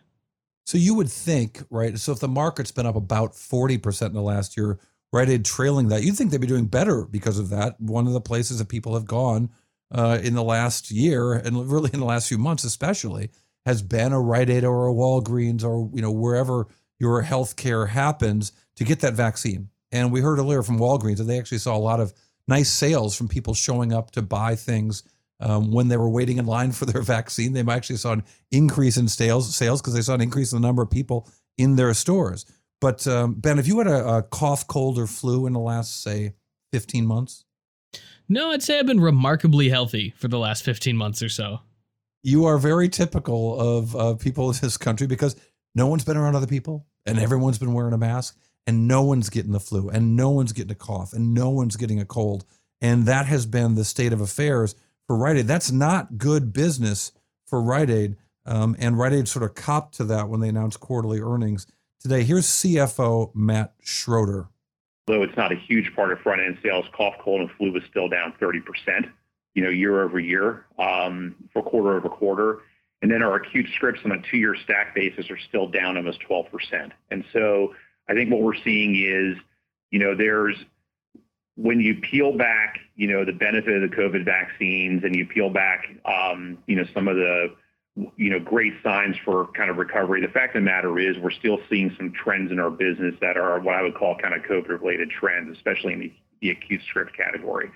So 0.66 0.78
you 0.78 0.96
would 0.96 1.10
think, 1.10 1.64
right? 1.70 1.98
So 2.00 2.12
if 2.12 2.20
the 2.20 2.28
market's 2.28 2.72
been 2.72 2.88
up 2.88 2.96
about 2.96 3.34
40% 3.34 4.08
in 4.08 4.14
the 4.14 4.22
last 4.22 4.58
year, 4.58 4.80
Rite 5.14 5.30
Aid 5.30 5.46
trailing 5.46 5.88
that. 5.90 6.04
You'd 6.04 6.16
think 6.16 6.32
they'd 6.32 6.42
be 6.42 6.48
doing 6.48 6.66
better 6.66 7.06
because 7.06 7.40
of 7.40 7.50
that. 7.50 7.80
One 7.80 8.08
of 8.08 8.14
the 8.14 8.22
places 8.22 8.60
that 8.60 8.70
people 8.70 8.94
have 8.94 9.06
gone 9.06 9.50
uh, 9.92 10.20
in 10.22 10.36
the 10.36 10.44
last 10.44 10.92
year 10.92 11.34
and 11.34 11.70
really 11.72 11.90
in 11.94 12.00
the 12.00 12.06
last 12.06 12.28
few 12.28 12.38
months, 12.38 12.64
especially, 12.64 13.30
has 13.66 13.82
been 13.82 14.14
a 14.14 14.22
Rite 14.22 14.50
Aid 14.50 14.64
or 14.64 14.88
a 14.88 14.94
Walgreens 14.94 15.64
or 15.64 15.90
you 15.94 16.02
know 16.02 16.12
wherever 16.12 16.68
your 17.00 17.22
health 17.22 17.56
care 17.56 17.88
happens 17.88 18.52
to 18.76 18.84
get 18.84 19.00
that 19.02 19.14
vaccine. 19.14 19.70
And 19.92 20.12
we 20.12 20.22
heard 20.22 20.40
earlier 20.40 20.64
from 20.64 20.80
Walgreens 20.80 21.18
that 21.18 21.26
they 21.26 21.40
actually 21.40 21.60
saw 21.60 21.76
a 21.76 21.80
lot 21.80 22.00
of 22.00 22.14
nice 22.48 22.72
sales 22.72 23.16
from 23.16 23.28
people 23.28 23.54
showing 23.54 23.94
up 23.94 24.12
to 24.12 24.22
buy 24.22 24.56
things 24.56 25.04
um, 25.40 25.72
when 25.72 25.88
they 25.88 25.98
were 25.98 26.10
waiting 26.10 26.38
in 26.38 26.46
line 26.46 26.72
for 26.72 26.86
their 26.86 27.02
vaccine. 27.04 27.54
They 27.54 27.62
actually 27.72 27.98
saw 27.98 28.14
an 28.14 28.24
increase 28.52 28.98
in 28.98 29.08
sales 29.08 29.56
sales 29.56 29.82
because 29.82 29.94
they 29.94 30.02
saw 30.02 30.16
an 30.16 30.22
increase 30.22 30.52
in 30.52 30.62
the 30.62 30.68
number 30.68 30.82
of 30.82 30.90
people 30.90 31.30
in 31.58 31.76
their 31.76 31.94
stores. 31.94 32.46
But 32.80 33.08
um, 33.08 33.34
Ben, 33.36 33.60
if 33.60 33.68
you 33.68 33.78
had 33.80 33.88
a, 33.88 34.18
a 34.18 34.24
cough, 34.24 34.68
cold, 34.68 35.00
or 35.00 35.08
flu 35.08 35.48
in 35.48 35.54
the 35.54 35.60
last 35.60 36.04
say 36.04 36.34
15 36.74 37.06
months? 37.06 37.46
No, 38.30 38.52
I'd 38.52 38.62
say 38.62 38.78
I've 38.78 38.86
been 38.86 39.00
remarkably 39.00 39.70
healthy 39.70 40.14
for 40.18 40.28
the 40.28 40.38
last 40.38 40.64
15 40.64 40.96
months 40.98 41.22
or 41.22 41.30
so. 41.30 41.62
You 42.24 42.46
are 42.46 42.58
very 42.58 42.90
typical 42.90 43.60
of 43.60 43.96
uh, 43.96 44.14
people 44.16 44.50
in 44.50 44.58
this 44.62 44.78
country 44.78 45.08
because 45.08 45.36
no 45.76 45.88
one's 45.88 46.04
been 46.04 46.18
around 46.18 46.36
other 46.36 46.48
people 46.48 46.86
and 47.06 47.20
everyone's 47.20 47.58
been 47.58 47.74
wearing 47.74 47.94
a 47.94 47.98
mask 47.98 48.38
and 48.66 48.88
no 48.88 49.02
one's 49.02 49.30
getting 49.30 49.54
the 49.54 49.60
flu 49.62 49.90
and 49.90 50.16
no 50.16 50.30
one's 50.30 50.52
getting 50.52 50.72
a 50.72 50.76
cough 50.76 51.14
and 51.14 51.34
no 51.34 51.50
one's 51.50 51.78
getting 51.78 52.02
a 52.02 52.06
cold. 52.06 52.44
And 52.82 53.06
that 53.06 53.28
has 53.28 53.46
been 53.46 53.76
the 53.76 53.86
state 53.86 54.12
of 54.12 54.20
affairs 54.20 54.76
for 55.08 55.16
Rite 55.16 55.38
Aid. 55.38 55.48
That's 55.48 55.72
not 55.72 56.18
good 56.18 56.52
business 56.52 57.14
for 57.46 57.62
Rite 57.62 57.90
Aid. 57.90 58.18
Um, 58.46 58.76
and 58.78 58.98
Rite 58.98 59.14
Aid 59.14 59.28
sort 59.28 59.44
of 59.44 59.56
copped 59.56 59.96
to 59.96 60.04
that 60.06 60.28
when 60.28 60.42
they 60.42 60.50
announced 60.50 60.80
quarterly 60.80 61.22
earnings 61.22 61.66
today. 62.08 62.24
Here's 62.24 62.48
CFO 62.48 63.36
Matt 63.36 63.74
Schroeder. 63.82 64.48
Though 65.08 65.24
it's 65.24 65.36
not 65.38 65.52
a 65.52 65.56
huge 65.56 65.94
part 65.96 66.12
of 66.12 66.20
front 66.20 66.42
end 66.42 66.58
sales, 66.64 66.86
cough, 66.96 67.16
cold, 67.20 67.42
and 67.42 67.52
flu 67.58 67.72
was 67.72 67.84
still 67.90 68.08
down 68.10 68.34
30%, 68.42 68.62
you 69.54 69.64
know, 69.64 69.70
year 69.70 70.02
over 70.02 70.20
year 70.20 70.66
um, 70.80 71.36
for 71.54 71.62
quarter 71.62 71.96
over 71.98 72.10
quarter. 72.10 72.60
And 73.02 73.12
then 73.12 73.22
our 73.22 73.36
acute 73.36 73.68
scripts 73.76 74.02
on 74.06 74.12
a 74.12 74.22
two 74.30 74.38
year 74.38 74.56
stack 74.64 74.96
basis 74.96 75.30
are 75.30 75.38
still 75.38 75.68
down 75.68 75.98
almost 75.98 76.20
12%. 76.30 76.92
And 77.12 77.24
so 77.32 77.74
I 78.10 78.14
think 78.14 78.32
what 78.32 78.42
we're 78.42 78.62
seeing 78.64 78.96
is, 78.96 79.38
you 79.92 80.00
know, 80.00 80.16
there's 80.16 80.56
when 81.56 81.80
you 81.80 81.96
peel 81.96 82.38
back, 82.38 82.78
you 82.96 83.08
know, 83.08 83.26
the 83.26 83.34
benefit 83.34 83.82
of 83.82 83.90
the 83.90 83.96
COVID 83.96 84.24
vaccines 84.26 85.04
and 85.04 85.16
you 85.16 85.26
peel 85.26 85.50
back, 85.50 85.86
um, 86.06 86.58
you 86.68 86.76
know, 86.76 86.86
some 86.94 87.08
of 87.08 87.16
the, 87.16 87.56
you 88.16 88.30
know, 88.30 88.40
great 88.40 88.74
signs 88.84 89.16
for 89.26 89.48
kind 89.54 89.70
of 89.70 89.78
recovery. 89.78 90.22
The 90.22 90.28
fact 90.28 90.56
of 90.56 90.62
the 90.62 90.66
matter 90.66 91.00
is 91.00 91.18
we're 91.18 91.32
still 91.32 91.60
seeing 91.70 91.94
some 91.98 92.14
trends 92.14 92.52
in 92.52 92.60
our 92.60 92.70
business 92.70 93.16
that 93.22 93.38
are 93.38 93.60
what 93.60 93.76
I 93.76 93.82
would 93.82 93.96
call 93.96 94.16
kind 94.18 94.34
of 94.34 94.42
COVID 94.44 94.70
related 94.70 95.10
trends, 95.10 95.56
especially 95.56 95.94
in 95.94 96.00
the, 96.00 96.14
the 96.42 96.50
acute 96.52 96.82
script 96.88 97.18
category. 97.18 97.72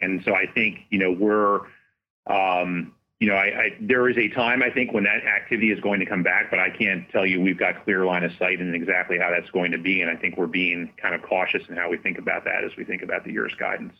And 0.00 0.22
so 0.24 0.34
I 0.34 0.46
think, 0.46 0.80
you 0.90 0.98
know, 0.98 1.10
we're, 1.10 1.60
um, 2.26 2.94
you 3.18 3.28
know, 3.28 3.34
I, 3.36 3.46
I, 3.46 3.68
there 3.80 4.08
is 4.08 4.16
a 4.16 4.28
time 4.28 4.62
I 4.62 4.70
think 4.70 4.92
when 4.92 5.04
that 5.04 5.24
activity 5.24 5.70
is 5.70 5.80
going 5.80 5.98
to 6.00 6.06
come 6.06 6.22
back, 6.22 6.50
but 6.50 6.58
I 6.58 6.70
can't 6.70 7.08
tell 7.10 7.26
you 7.26 7.40
we've 7.40 7.58
got 7.58 7.84
clear 7.84 8.04
line 8.04 8.22
of 8.22 8.32
sight 8.38 8.60
and 8.60 8.74
exactly 8.74 9.18
how 9.18 9.30
that's 9.30 9.50
going 9.50 9.72
to 9.72 9.78
be. 9.78 10.02
And 10.02 10.10
I 10.10 10.16
think 10.16 10.36
we're 10.36 10.46
being 10.46 10.92
kind 11.00 11.14
of 11.14 11.22
cautious 11.22 11.62
in 11.68 11.76
how 11.76 11.90
we 11.90 11.96
think 11.96 12.18
about 12.18 12.44
that 12.44 12.64
as 12.64 12.72
we 12.76 12.84
think 12.84 13.02
about 13.02 13.24
the 13.24 13.32
year's 13.32 13.54
guidance. 13.58 13.94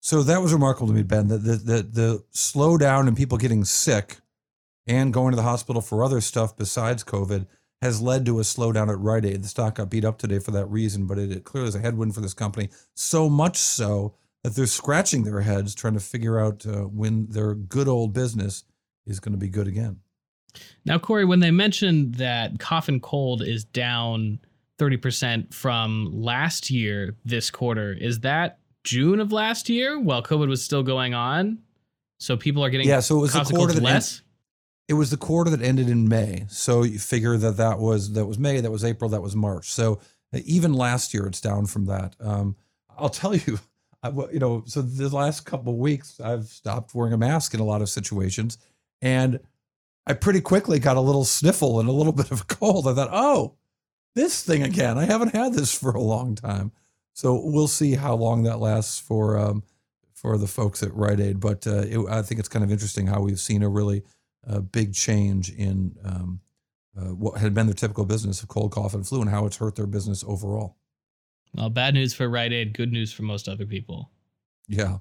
So 0.00 0.24
that 0.24 0.42
was 0.42 0.52
remarkable 0.52 0.88
to 0.88 0.94
me, 0.94 1.04
Ben. 1.04 1.28
The 1.28 1.38
the 1.38 1.56
the, 1.56 1.82
the 1.82 2.24
slowdown 2.34 3.06
in 3.06 3.14
people 3.14 3.38
getting 3.38 3.64
sick 3.64 4.16
and 4.86 5.12
going 5.12 5.32
to 5.32 5.36
the 5.36 5.42
hospital 5.42 5.82
for 5.82 6.04
other 6.04 6.20
stuff 6.20 6.56
besides 6.56 7.04
COVID 7.04 7.46
has 7.80 8.00
led 8.00 8.24
to 8.26 8.38
a 8.38 8.42
slowdown 8.42 8.88
at 8.88 8.98
Rite 8.98 9.24
Aid. 9.24 9.42
The 9.42 9.48
stock 9.48 9.74
got 9.76 9.90
beat 9.90 10.04
up 10.04 10.18
today 10.18 10.38
for 10.38 10.52
that 10.52 10.66
reason, 10.66 11.06
but 11.06 11.18
it, 11.18 11.32
it 11.32 11.44
clearly 11.44 11.68
is 11.68 11.74
a 11.74 11.80
headwind 11.80 12.14
for 12.14 12.20
this 12.20 12.34
company. 12.34 12.68
So 12.94 13.28
much 13.28 13.56
so 13.56 14.14
that 14.44 14.54
they're 14.54 14.66
scratching 14.66 15.24
their 15.24 15.40
heads 15.40 15.74
trying 15.74 15.94
to 15.94 16.00
figure 16.00 16.38
out 16.38 16.64
uh, 16.66 16.82
when 16.82 17.26
their 17.26 17.54
good 17.54 17.88
old 17.88 18.12
business 18.12 18.64
is 19.06 19.20
going 19.20 19.32
to 19.32 19.38
be 19.38 19.48
good 19.48 19.66
again. 19.66 20.00
Now, 20.84 20.98
Cory, 20.98 21.24
when 21.24 21.40
they 21.40 21.50
mentioned 21.50 22.16
that 22.16 22.58
cough 22.58 22.88
and 22.88 23.02
cold 23.02 23.42
is 23.42 23.64
down 23.64 24.38
30% 24.78 25.52
from 25.52 26.10
last 26.12 26.70
year 26.70 27.16
this 27.24 27.50
quarter, 27.50 27.92
is 27.92 28.20
that 28.20 28.58
June 28.84 29.20
of 29.20 29.32
last 29.32 29.68
year 29.68 29.98
while 29.98 30.22
COVID 30.22 30.48
was 30.48 30.62
still 30.62 30.82
going 30.82 31.14
on? 31.14 31.58
So 32.18 32.36
people 32.36 32.64
are 32.64 32.70
getting 32.70 32.88
yeah. 32.88 33.00
So 33.00 33.18
it 33.18 33.20
was 33.22 33.32
the 33.32 33.44
quarter 33.44 33.74
that 33.74 33.82
less. 33.82 34.22
It 34.92 34.96
was 34.96 35.08
the 35.08 35.16
quarter 35.16 35.48
that 35.48 35.62
ended 35.62 35.88
in 35.88 36.06
May. 36.06 36.44
So 36.50 36.82
you 36.82 36.98
figure 36.98 37.38
that 37.38 37.56
that 37.56 37.78
was 37.78 38.12
that 38.12 38.26
was 38.26 38.38
May, 38.38 38.60
that 38.60 38.70
was 38.70 38.84
April, 38.84 39.08
that 39.08 39.22
was 39.22 39.34
March. 39.34 39.72
So 39.72 40.00
uh, 40.34 40.40
even 40.44 40.74
last 40.74 41.14
year, 41.14 41.26
it's 41.26 41.40
down 41.40 41.64
from 41.64 41.86
that. 41.86 42.14
Um, 42.20 42.56
I'll 42.98 43.08
tell 43.08 43.34
you, 43.34 43.58
I, 44.02 44.10
you 44.30 44.38
know, 44.38 44.64
so 44.66 44.82
the 44.82 45.08
last 45.08 45.46
couple 45.46 45.72
of 45.72 45.78
weeks, 45.78 46.20
I've 46.20 46.44
stopped 46.44 46.94
wearing 46.94 47.14
a 47.14 47.16
mask 47.16 47.54
in 47.54 47.60
a 47.60 47.64
lot 47.64 47.80
of 47.80 47.88
situations, 47.88 48.58
and 49.00 49.40
I 50.06 50.12
pretty 50.12 50.42
quickly 50.42 50.78
got 50.78 50.98
a 50.98 51.00
little 51.00 51.24
sniffle 51.24 51.80
and 51.80 51.88
a 51.88 51.92
little 51.92 52.12
bit 52.22 52.30
of 52.30 52.42
a 52.42 52.44
cold. 52.44 52.86
I 52.86 52.92
thought, 52.92 53.08
oh, 53.10 53.54
this 54.14 54.44
thing 54.44 54.62
again. 54.62 54.98
I 54.98 55.06
haven't 55.06 55.34
had 55.34 55.54
this 55.54 55.74
for 55.74 55.92
a 55.92 56.02
long 56.02 56.34
time, 56.34 56.70
so 57.14 57.40
we'll 57.42 57.66
see 57.66 57.94
how 57.94 58.14
long 58.14 58.42
that 58.42 58.58
lasts 58.58 58.98
for 58.98 59.38
um, 59.38 59.62
for 60.12 60.36
the 60.36 60.46
folks 60.46 60.82
at 60.82 60.94
Rite 60.94 61.18
Aid. 61.18 61.40
But 61.40 61.66
uh, 61.66 61.86
it, 61.88 61.98
I 62.10 62.20
think 62.20 62.40
it's 62.40 62.50
kind 62.50 62.62
of 62.62 62.70
interesting 62.70 63.06
how 63.06 63.22
we've 63.22 63.40
seen 63.40 63.62
a 63.62 63.70
really 63.70 64.02
uh, 64.48 64.60
big 64.60 64.94
change 64.94 65.50
in 65.50 65.96
um, 66.04 66.40
uh, 66.96 67.14
what 67.14 67.38
had 67.40 67.54
been 67.54 67.66
their 67.66 67.74
typical 67.74 68.04
business 68.04 68.42
of 68.42 68.48
cold, 68.48 68.72
cough, 68.72 68.94
and 68.94 69.06
flu, 69.06 69.20
and 69.20 69.30
how 69.30 69.46
it's 69.46 69.56
hurt 69.56 69.76
their 69.76 69.86
business 69.86 70.24
overall. 70.26 70.76
Well, 71.54 71.70
bad 71.70 71.94
news 71.94 72.14
for 72.14 72.28
Rite 72.28 72.52
Aid, 72.52 72.74
good 72.74 72.92
news 72.92 73.12
for 73.12 73.22
most 73.22 73.48
other 73.48 73.66
people. 73.66 74.10
Yeah. 74.68 74.98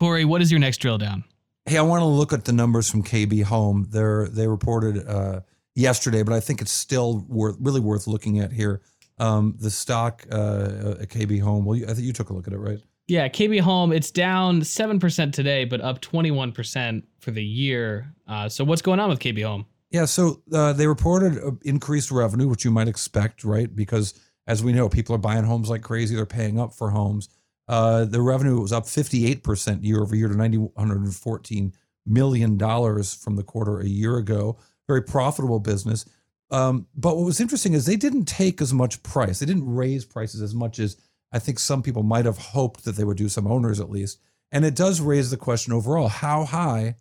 Cory, 0.00 0.24
what 0.24 0.42
is 0.42 0.50
your 0.50 0.60
next 0.60 0.78
drill 0.78 0.98
down? 0.98 1.24
Hey, 1.66 1.78
I 1.78 1.82
want 1.82 2.02
to 2.02 2.06
look 2.06 2.32
at 2.32 2.44
the 2.44 2.52
numbers 2.52 2.90
from 2.90 3.02
KB 3.02 3.42
Home. 3.44 3.86
They're 3.90 4.28
they 4.28 4.46
reported 4.46 5.06
uh, 5.08 5.40
yesterday, 5.74 6.22
but 6.22 6.34
I 6.34 6.40
think 6.40 6.60
it's 6.60 6.70
still 6.70 7.24
worth 7.28 7.56
really 7.58 7.80
worth 7.80 8.06
looking 8.06 8.38
at 8.38 8.52
here. 8.52 8.82
Um, 9.18 9.56
the 9.58 9.70
stock 9.70 10.26
uh, 10.30 10.96
at 11.00 11.08
KB 11.08 11.40
Home. 11.40 11.64
Well, 11.64 11.76
you, 11.76 11.84
I 11.84 11.94
think 11.94 12.00
you 12.00 12.12
took 12.12 12.30
a 12.30 12.32
look 12.32 12.46
at 12.46 12.52
it, 12.52 12.58
right? 12.58 12.80
Yeah, 13.06 13.28
KB 13.28 13.60
Home. 13.60 13.92
It's 13.92 14.10
down 14.10 14.64
seven 14.64 14.98
percent 14.98 15.34
today, 15.34 15.64
but 15.64 15.80
up 15.80 16.00
twenty 16.00 16.30
one 16.30 16.52
percent 16.52 17.04
for 17.20 17.30
the 17.30 17.44
year. 17.44 18.14
Uh, 18.26 18.48
so 18.48 18.64
what's 18.64 18.82
going 18.82 19.00
on 19.00 19.10
with 19.10 19.18
KB 19.18 19.44
Home? 19.44 19.66
Yeah, 19.90 20.06
so 20.06 20.42
uh, 20.52 20.72
they 20.72 20.86
reported 20.86 21.38
uh, 21.38 21.52
increased 21.64 22.10
revenue, 22.10 22.48
which 22.48 22.64
you 22.64 22.70
might 22.70 22.88
expect, 22.88 23.44
right? 23.44 23.74
Because 23.74 24.18
as 24.46 24.62
we 24.62 24.72
know, 24.72 24.88
people 24.88 25.14
are 25.14 25.18
buying 25.18 25.44
homes 25.44 25.70
like 25.70 25.82
crazy. 25.82 26.16
They're 26.16 26.26
paying 26.26 26.58
up 26.58 26.74
for 26.74 26.90
homes. 26.90 27.28
Uh, 27.68 28.04
the 28.04 28.20
revenue 28.20 28.60
was 28.60 28.72
up 28.72 28.84
58% 28.84 29.84
year 29.84 30.02
over 30.02 30.14
year 30.14 30.28
to 30.28 30.34
$914 30.34 31.72
million 32.06 32.58
from 32.58 33.36
the 33.36 33.42
quarter 33.42 33.80
a 33.80 33.86
year 33.86 34.16
ago. 34.18 34.58
Very 34.86 35.02
profitable 35.02 35.60
business. 35.60 36.04
Um, 36.50 36.86
but 36.94 37.16
what 37.16 37.24
was 37.24 37.40
interesting 37.40 37.72
is 37.72 37.86
they 37.86 37.96
didn't 37.96 38.26
take 38.26 38.60
as 38.60 38.74
much 38.74 39.02
price. 39.02 39.38
They 39.38 39.46
didn't 39.46 39.72
raise 39.72 40.04
prices 40.04 40.42
as 40.42 40.54
much 40.54 40.78
as 40.78 40.96
I 41.34 41.40
think 41.40 41.58
some 41.58 41.82
people 41.82 42.04
might 42.04 42.26
have 42.26 42.38
hoped 42.38 42.84
that 42.84 42.94
they 42.94 43.02
would 43.02 43.16
do, 43.16 43.28
some 43.28 43.48
owners 43.48 43.80
at 43.80 43.90
least. 43.90 44.20
And 44.52 44.64
it 44.64 44.76
does 44.76 45.00
raise 45.00 45.32
the 45.32 45.36
question 45.36 45.72
overall 45.72 46.06
how 46.06 46.44
high 46.44 46.94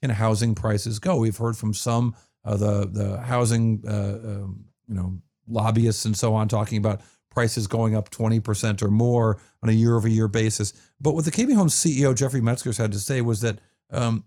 can 0.00 0.10
housing 0.10 0.54
prices 0.54 1.00
go? 1.00 1.16
We've 1.16 1.36
heard 1.36 1.56
from 1.56 1.74
some 1.74 2.14
uh, 2.44 2.56
the 2.56 2.86
the 2.86 3.20
housing 3.20 3.82
uh, 3.86 4.18
um, 4.24 4.66
you 4.86 4.94
know 4.94 5.18
lobbyists 5.48 6.04
and 6.04 6.16
so 6.16 6.32
on 6.32 6.46
talking 6.46 6.78
about 6.78 7.00
prices 7.28 7.66
going 7.66 7.96
up 7.96 8.10
20% 8.10 8.82
or 8.82 8.88
more 8.88 9.40
on 9.62 9.68
a 9.68 9.72
year 9.72 9.96
over 9.96 10.06
year 10.06 10.28
basis. 10.28 10.72
But 11.00 11.14
what 11.14 11.24
the 11.24 11.30
KB 11.32 11.52
Homes 11.54 11.74
CEO 11.74 12.14
Jeffrey 12.14 12.40
Mezger 12.40 12.76
had 12.76 12.92
to 12.92 13.00
say 13.00 13.20
was 13.20 13.40
that 13.40 13.58
um, 13.90 14.24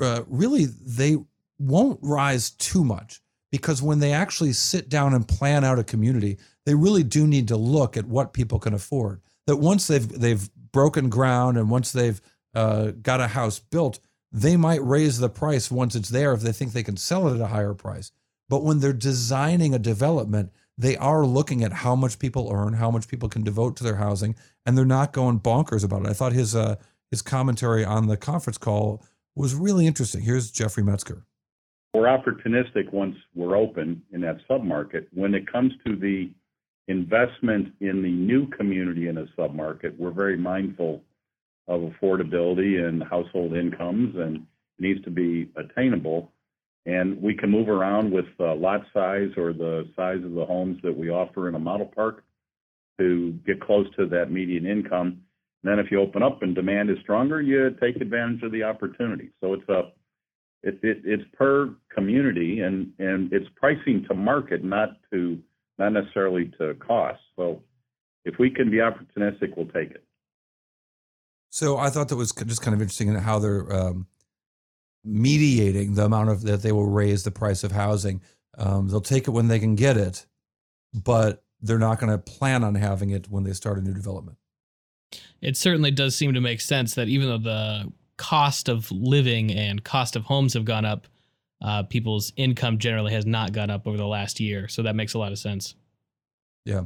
uh, 0.00 0.22
really 0.28 0.66
they 0.66 1.16
won't 1.58 1.98
rise 2.00 2.50
too 2.50 2.84
much 2.84 3.22
because 3.54 3.80
when 3.80 4.00
they 4.00 4.12
actually 4.12 4.52
sit 4.52 4.88
down 4.88 5.14
and 5.14 5.28
plan 5.28 5.62
out 5.62 5.78
a 5.78 5.84
community, 5.84 6.38
they 6.66 6.74
really 6.74 7.04
do 7.04 7.24
need 7.24 7.46
to 7.46 7.56
look 7.56 7.96
at 7.96 8.04
what 8.04 8.32
people 8.32 8.58
can 8.58 8.74
afford. 8.74 9.20
That 9.46 9.58
once 9.58 9.86
they've 9.86 10.08
they've 10.08 10.50
broken 10.72 11.08
ground 11.08 11.56
and 11.56 11.70
once 11.70 11.92
they've 11.92 12.20
uh, 12.52 12.90
got 13.00 13.20
a 13.20 13.28
house 13.28 13.60
built, 13.60 14.00
they 14.32 14.56
might 14.56 14.82
raise 14.82 15.20
the 15.20 15.28
price 15.28 15.70
once 15.70 15.94
it's 15.94 16.08
there 16.08 16.32
if 16.32 16.40
they 16.40 16.50
think 16.50 16.72
they 16.72 16.82
can 16.82 16.96
sell 16.96 17.28
it 17.28 17.36
at 17.36 17.40
a 17.40 17.46
higher 17.46 17.74
price. 17.74 18.10
But 18.48 18.64
when 18.64 18.80
they're 18.80 18.92
designing 18.92 19.72
a 19.72 19.78
development, 19.78 20.50
they 20.76 20.96
are 20.96 21.24
looking 21.24 21.62
at 21.62 21.72
how 21.72 21.94
much 21.94 22.18
people 22.18 22.50
earn, 22.52 22.72
how 22.72 22.90
much 22.90 23.06
people 23.06 23.28
can 23.28 23.44
devote 23.44 23.76
to 23.76 23.84
their 23.84 23.94
housing, 23.94 24.34
and 24.66 24.76
they're 24.76 24.84
not 24.84 25.12
going 25.12 25.38
bonkers 25.38 25.84
about 25.84 26.06
it. 26.06 26.08
I 26.08 26.12
thought 26.12 26.32
his 26.32 26.56
uh, 26.56 26.74
his 27.12 27.22
commentary 27.22 27.84
on 27.84 28.08
the 28.08 28.16
conference 28.16 28.58
call 28.58 29.00
was 29.36 29.54
really 29.54 29.86
interesting. 29.86 30.22
Here's 30.22 30.50
Jeffrey 30.50 30.82
Mezger. 30.82 31.22
We're 31.94 32.08
opportunistic 32.08 32.92
once 32.92 33.14
we're 33.36 33.56
open 33.56 34.02
in 34.12 34.20
that 34.22 34.38
submarket. 34.50 35.06
When 35.14 35.32
it 35.32 35.50
comes 35.50 35.72
to 35.86 35.94
the 35.94 36.28
investment 36.88 37.72
in 37.80 38.02
the 38.02 38.10
new 38.10 38.48
community 38.48 39.06
in 39.06 39.16
a 39.16 39.26
submarket, 39.38 39.96
we're 39.96 40.10
very 40.10 40.36
mindful 40.36 41.02
of 41.68 41.82
affordability 41.82 42.84
and 42.84 43.00
household 43.04 43.54
incomes, 43.54 44.16
and 44.16 44.36
it 44.36 44.42
needs 44.80 45.04
to 45.04 45.10
be 45.10 45.48
attainable. 45.56 46.32
And 46.84 47.22
we 47.22 47.32
can 47.32 47.48
move 47.48 47.68
around 47.68 48.10
with 48.10 48.26
lot 48.40 48.84
size 48.92 49.30
or 49.36 49.52
the 49.52 49.88
size 49.94 50.22
of 50.24 50.34
the 50.34 50.44
homes 50.44 50.80
that 50.82 50.94
we 50.94 51.10
offer 51.10 51.48
in 51.48 51.54
a 51.54 51.60
model 51.60 51.86
park 51.86 52.24
to 52.98 53.38
get 53.46 53.60
close 53.60 53.86
to 53.96 54.06
that 54.06 54.32
median 54.32 54.66
income. 54.66 55.22
If 55.62 55.92
you 55.92 56.00
open 56.00 56.24
up 56.24 56.42
and 56.42 56.56
demand 56.56 56.90
is 56.90 56.98
stronger, 57.02 57.40
you 57.40 57.70
take 57.80 57.96
advantage 57.96 58.42
of 58.42 58.50
the 58.50 58.64
opportunity. 58.64 59.30
It's 59.40 59.94
it, 60.64 60.78
it, 60.82 61.02
it's 61.04 61.22
per 61.34 61.74
community 61.94 62.60
and, 62.60 62.92
and 62.98 63.32
it's 63.32 63.46
pricing 63.54 64.04
to 64.08 64.14
market, 64.14 64.64
not 64.64 64.96
to 65.12 65.38
not 65.78 65.92
necessarily 65.92 66.50
to 66.58 66.74
cost. 66.74 67.20
So 67.36 67.62
if 68.24 68.38
we 68.38 68.50
can 68.50 68.70
be 68.70 68.78
opportunistic, 68.78 69.56
we'll 69.56 69.66
take 69.66 69.90
it. 69.90 70.04
So 71.50 71.76
I 71.76 71.90
thought 71.90 72.08
that 72.08 72.16
was 72.16 72.32
just 72.32 72.62
kind 72.62 72.74
of 72.74 72.80
interesting 72.80 73.08
in 73.08 73.16
how 73.16 73.38
they're 73.38 73.72
um, 73.72 74.06
mediating 75.04 75.94
the 75.94 76.04
amount 76.04 76.30
of 76.30 76.42
that 76.42 76.62
they 76.62 76.72
will 76.72 76.86
raise 76.86 77.24
the 77.24 77.30
price 77.30 77.62
of 77.62 77.72
housing. 77.72 78.22
Um, 78.56 78.88
they'll 78.88 79.00
take 79.00 79.28
it 79.28 79.32
when 79.32 79.48
they 79.48 79.58
can 79.58 79.74
get 79.74 79.96
it, 79.96 80.26
but 80.92 81.44
they're 81.60 81.78
not 81.78 82.00
going 82.00 82.10
to 82.10 82.18
plan 82.18 82.64
on 82.64 82.74
having 82.74 83.10
it 83.10 83.28
when 83.28 83.44
they 83.44 83.52
start 83.52 83.78
a 83.78 83.82
new 83.82 83.94
development. 83.94 84.38
It 85.40 85.56
certainly 85.56 85.90
does 85.90 86.16
seem 86.16 86.32
to 86.34 86.40
make 86.40 86.60
sense 86.60 86.94
that 86.94 87.08
even 87.08 87.28
though 87.28 87.38
the 87.38 87.92
cost 88.16 88.68
of 88.68 88.90
living 88.90 89.52
and 89.52 89.82
cost 89.82 90.16
of 90.16 90.24
homes 90.24 90.54
have 90.54 90.64
gone 90.64 90.84
up, 90.84 91.06
uh, 91.62 91.82
people's 91.82 92.32
income 92.36 92.78
generally 92.78 93.12
has 93.12 93.26
not 93.26 93.52
gone 93.52 93.70
up 93.70 93.86
over 93.86 93.96
the 93.96 94.06
last 94.06 94.40
year. 94.40 94.68
So 94.68 94.82
that 94.82 94.96
makes 94.96 95.14
a 95.14 95.18
lot 95.18 95.32
of 95.32 95.38
sense. 95.38 95.74
Yeah. 96.64 96.84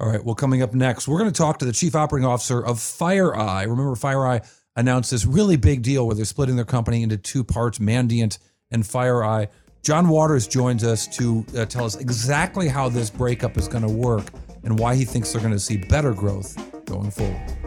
All 0.00 0.08
right. 0.08 0.24
Well, 0.24 0.34
coming 0.34 0.62
up 0.62 0.74
next, 0.74 1.06
we're 1.06 1.18
going 1.18 1.30
to 1.30 1.36
talk 1.36 1.58
to 1.58 1.64
the 1.64 1.72
chief 1.72 1.94
operating 1.94 2.26
officer 2.26 2.64
of 2.64 2.78
FireEye. 2.78 3.62
Remember, 3.62 3.94
FireEye 3.94 4.46
announced 4.76 5.10
this 5.10 5.24
really 5.24 5.56
big 5.56 5.82
deal 5.82 6.06
where 6.06 6.16
they're 6.16 6.24
splitting 6.24 6.56
their 6.56 6.64
company 6.64 7.02
into 7.02 7.16
two 7.16 7.44
parts, 7.44 7.78
Mandiant 7.78 8.38
and 8.70 8.82
FireEye. 8.82 9.48
John 9.82 10.08
Watters 10.08 10.48
joins 10.48 10.82
us 10.82 11.06
to 11.16 11.44
uh, 11.56 11.66
tell 11.66 11.84
us 11.84 11.96
exactly 11.96 12.68
how 12.68 12.88
this 12.88 13.10
breakup 13.10 13.56
is 13.56 13.68
going 13.68 13.86
to 13.86 13.92
work 13.92 14.24
and 14.64 14.78
why 14.78 14.94
he 14.94 15.04
thinks 15.04 15.32
they're 15.32 15.42
going 15.42 15.52
to 15.52 15.60
see 15.60 15.76
better 15.76 16.12
growth 16.12 16.56
going 16.86 17.10
forward. 17.10 17.63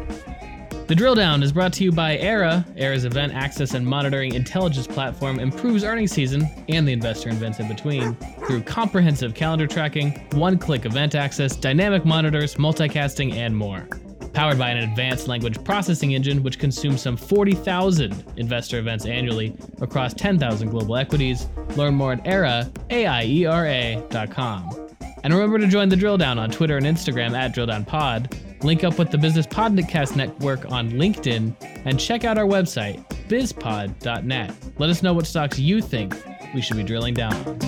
The 0.88 0.96
drill 0.96 1.16
down 1.16 1.44
is 1.44 1.52
brought 1.52 1.74
to 1.74 1.84
you 1.84 1.92
by 1.92 2.18
Aiera. 2.18 2.64
Aiera's 2.78 3.04
event 3.04 3.34
access 3.34 3.74
and 3.74 3.86
monitoring 3.86 4.34
intelligence 4.36 4.88
platform 4.88 5.38
improves 5.38 5.84
earnings 5.84 6.14
season 6.14 6.48
and 6.70 6.88
the 6.88 6.94
investor 6.94 7.28
events 7.28 7.60
in 7.60 7.68
between 7.68 8.16
through 8.48 8.62
comprehensive 8.62 9.34
calendar 9.34 9.68
tracking, 9.68 10.12
one 10.32 10.58
click 10.58 10.86
event 10.86 11.14
access, 11.14 11.58
dynamic 11.58 12.06
monitors, 12.06 12.56
multicasting, 12.56 13.34
and 13.34 13.54
more. 13.54 13.86
Powered 14.32 14.58
by 14.58 14.70
an 14.70 14.90
advanced 14.90 15.28
language 15.28 15.62
processing 15.66 16.14
engine 16.14 16.42
which 16.42 16.58
consumes 16.58 17.02
some 17.02 17.18
40,000 17.18 18.24
investor 18.38 18.80
events 18.80 19.06
annually 19.06 19.58
across 19.82 20.14
10,000 20.14 20.70
global 20.70 20.96
equities. 20.96 21.50
Learn 21.76 21.96
more 21.96 22.14
at 22.14 22.24
Aiera, 22.24 22.72
A-I-E-R-A.com. 22.92 24.88
And 25.26 25.34
remember 25.34 25.58
to 25.58 25.68
join 25.68 25.90
the 25.90 25.98
drill 25.98 26.18
down 26.18 26.40
on 26.40 26.50
Twitter 26.50 26.78
and 26.78 26.86
Instagram 26.86 27.38
at 27.38 27.54
drilldownpod 27.54 28.47
link 28.64 28.84
up 28.84 28.98
with 28.98 29.12
the 29.12 29.18
Business 29.18 29.48
Podcast 29.48 30.16
Network 30.16 30.72
on 30.72 30.92
LinkedIn, 30.92 31.56
and 31.86 32.00
check 32.00 32.24
out 32.24 32.38
our 32.38 32.46
website, 32.46 33.08
bizpod.net. 33.28 34.54
Let 34.78 34.90
us 34.90 35.04
know 35.04 35.14
what 35.14 35.28
stocks 35.28 35.60
you 35.60 35.82
think 35.82 36.16
we 36.54 36.62
should 36.62 36.78
be 36.78 36.84
drilling 36.84 37.14
down 37.14 37.34
on. 37.34 37.60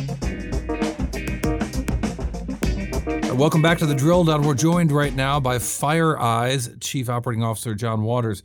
Welcome 3.38 3.62
back 3.62 3.78
to 3.78 3.86
the 3.86 3.96
drill 3.96 4.26
down. 4.26 4.42
We're 4.42 4.54
joined 4.54 4.92
right 4.92 5.16
now 5.16 5.40
by 5.40 5.60
FireEye's 5.60 6.72
Chief 6.82 7.10
Operating 7.10 7.42
Officer 7.42 7.74
John 7.74 8.04
Watters. 8.04 8.44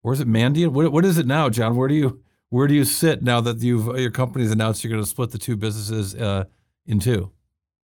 Where's 0.00 0.20
it, 0.20 0.26
Mandy? 0.26 0.66
What, 0.66 0.92
what 0.92 1.04
is 1.04 1.18
it 1.18 1.26
now, 1.26 1.50
John? 1.50 1.76
Where 1.76 1.88
do 1.88 1.94
you 1.94 2.22
where 2.48 2.66
do 2.66 2.72
you 2.72 2.84
sit 2.84 3.22
now 3.22 3.40
that 3.42 3.60
you've 3.60 3.98
your 3.98 4.10
company's 4.10 4.50
announced 4.50 4.82
you're 4.82 4.90
going 4.90 5.02
to 5.02 5.08
split 5.08 5.30
the 5.30 5.38
two 5.38 5.56
businesses 5.56 6.14
uh, 6.14 6.44
in 6.86 7.00
two? 7.00 7.30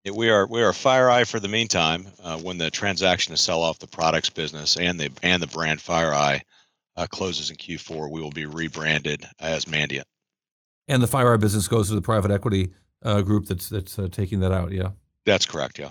We 0.09 0.29
are 0.29 0.47
we 0.47 0.61
are 0.61 0.71
FireEye 0.71 1.29
for 1.29 1.39
the 1.39 1.47
meantime. 1.47 2.07
Uh, 2.23 2.37
when 2.39 2.57
the 2.57 2.71
transaction 2.71 3.35
to 3.35 3.41
sell 3.41 3.61
off 3.61 3.79
the 3.79 3.87
products 3.87 4.29
business 4.29 4.77
and 4.77 4.99
the 4.99 5.11
and 5.21 5.41
the 5.41 5.47
brand 5.47 5.79
FireEye 5.79 6.41
uh, 6.97 7.07
closes 7.07 7.49
in 7.51 7.57
Q4, 7.57 8.09
we 8.09 8.21
will 8.21 8.31
be 8.31 8.45
rebranded 8.45 9.25
as 9.39 9.65
Mandiant. 9.65 10.03
And 10.87 11.01
the 11.01 11.07
FireEye 11.07 11.39
business 11.39 11.67
goes 11.67 11.89
to 11.89 11.95
the 11.95 12.01
private 12.01 12.31
equity 12.31 12.71
uh, 13.03 13.21
group 13.21 13.45
that's 13.45 13.69
that's 13.69 13.99
uh, 13.99 14.07
taking 14.11 14.39
that 14.39 14.51
out. 14.51 14.71
Yeah, 14.71 14.89
that's 15.25 15.45
correct. 15.45 15.77
Yeah. 15.77 15.89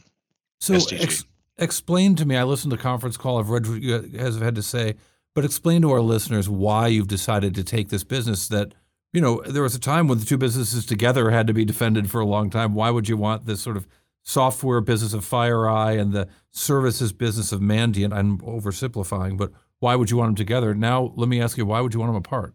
So 0.61 0.75
ex- 0.75 1.25
explain 1.57 2.17
to 2.17 2.27
me. 2.27 2.37
I 2.37 2.43
listened 2.43 2.73
to 2.73 2.77
the 2.77 2.83
conference 2.83 3.17
call. 3.17 3.39
I've 3.39 3.51
read 3.51 3.67
what 3.67 3.81
you 3.81 4.01
guys 4.01 4.35
have 4.35 4.43
had 4.43 4.57
to 4.57 4.63
say, 4.63 4.97
but 5.35 5.45
explain 5.45 5.83
to 5.83 5.93
our 5.93 6.01
listeners 6.01 6.49
why 6.49 6.89
you've 6.89 7.09
decided 7.09 7.55
to 7.55 7.65
take 7.65 7.89
this 7.91 8.05
business 8.05 8.49
that. 8.49 8.75
You 9.13 9.21
know, 9.21 9.43
there 9.47 9.63
was 9.63 9.75
a 9.75 9.81
time 9.81 10.07
when 10.07 10.19
the 10.19 10.25
two 10.25 10.39
businesses 10.39 10.87
together 10.87 11.31
had 11.31 11.47
to 11.49 11.53
be 11.53 11.65
defended 11.65 12.11
for 12.11 12.21
a 12.21 12.27
long 12.27 12.49
time. 12.49 12.75
Why 12.75 12.91
would 12.91 13.09
you 13.09 13.17
want 13.17 13.45
this 13.45 13.61
sort 13.61 13.77
of 13.77 13.87
software 14.23 14.81
business 14.81 15.13
of 15.13 15.25
FireEye 15.25 16.01
and 16.01 16.13
the 16.13 16.29
services 16.51 17.13
business 17.13 17.53
of 17.53 17.61
Mandiant. 17.61 18.13
I'm 18.13 18.39
oversimplifying, 18.39 19.37
but 19.37 19.53
why 19.79 19.97
would 19.97 20.11
you 20.11 20.17
want 20.17 20.29
them 20.29 20.37
together? 20.37 20.75
Now, 20.75 21.13
let 21.17 21.29
me 21.29 21.41
ask 21.41 21.57
you, 21.57 21.67
why 21.67 21.81
would 21.81 21.95
you 21.95 22.01
want 22.01 22.11
them 22.11 22.17
apart? 22.17 22.55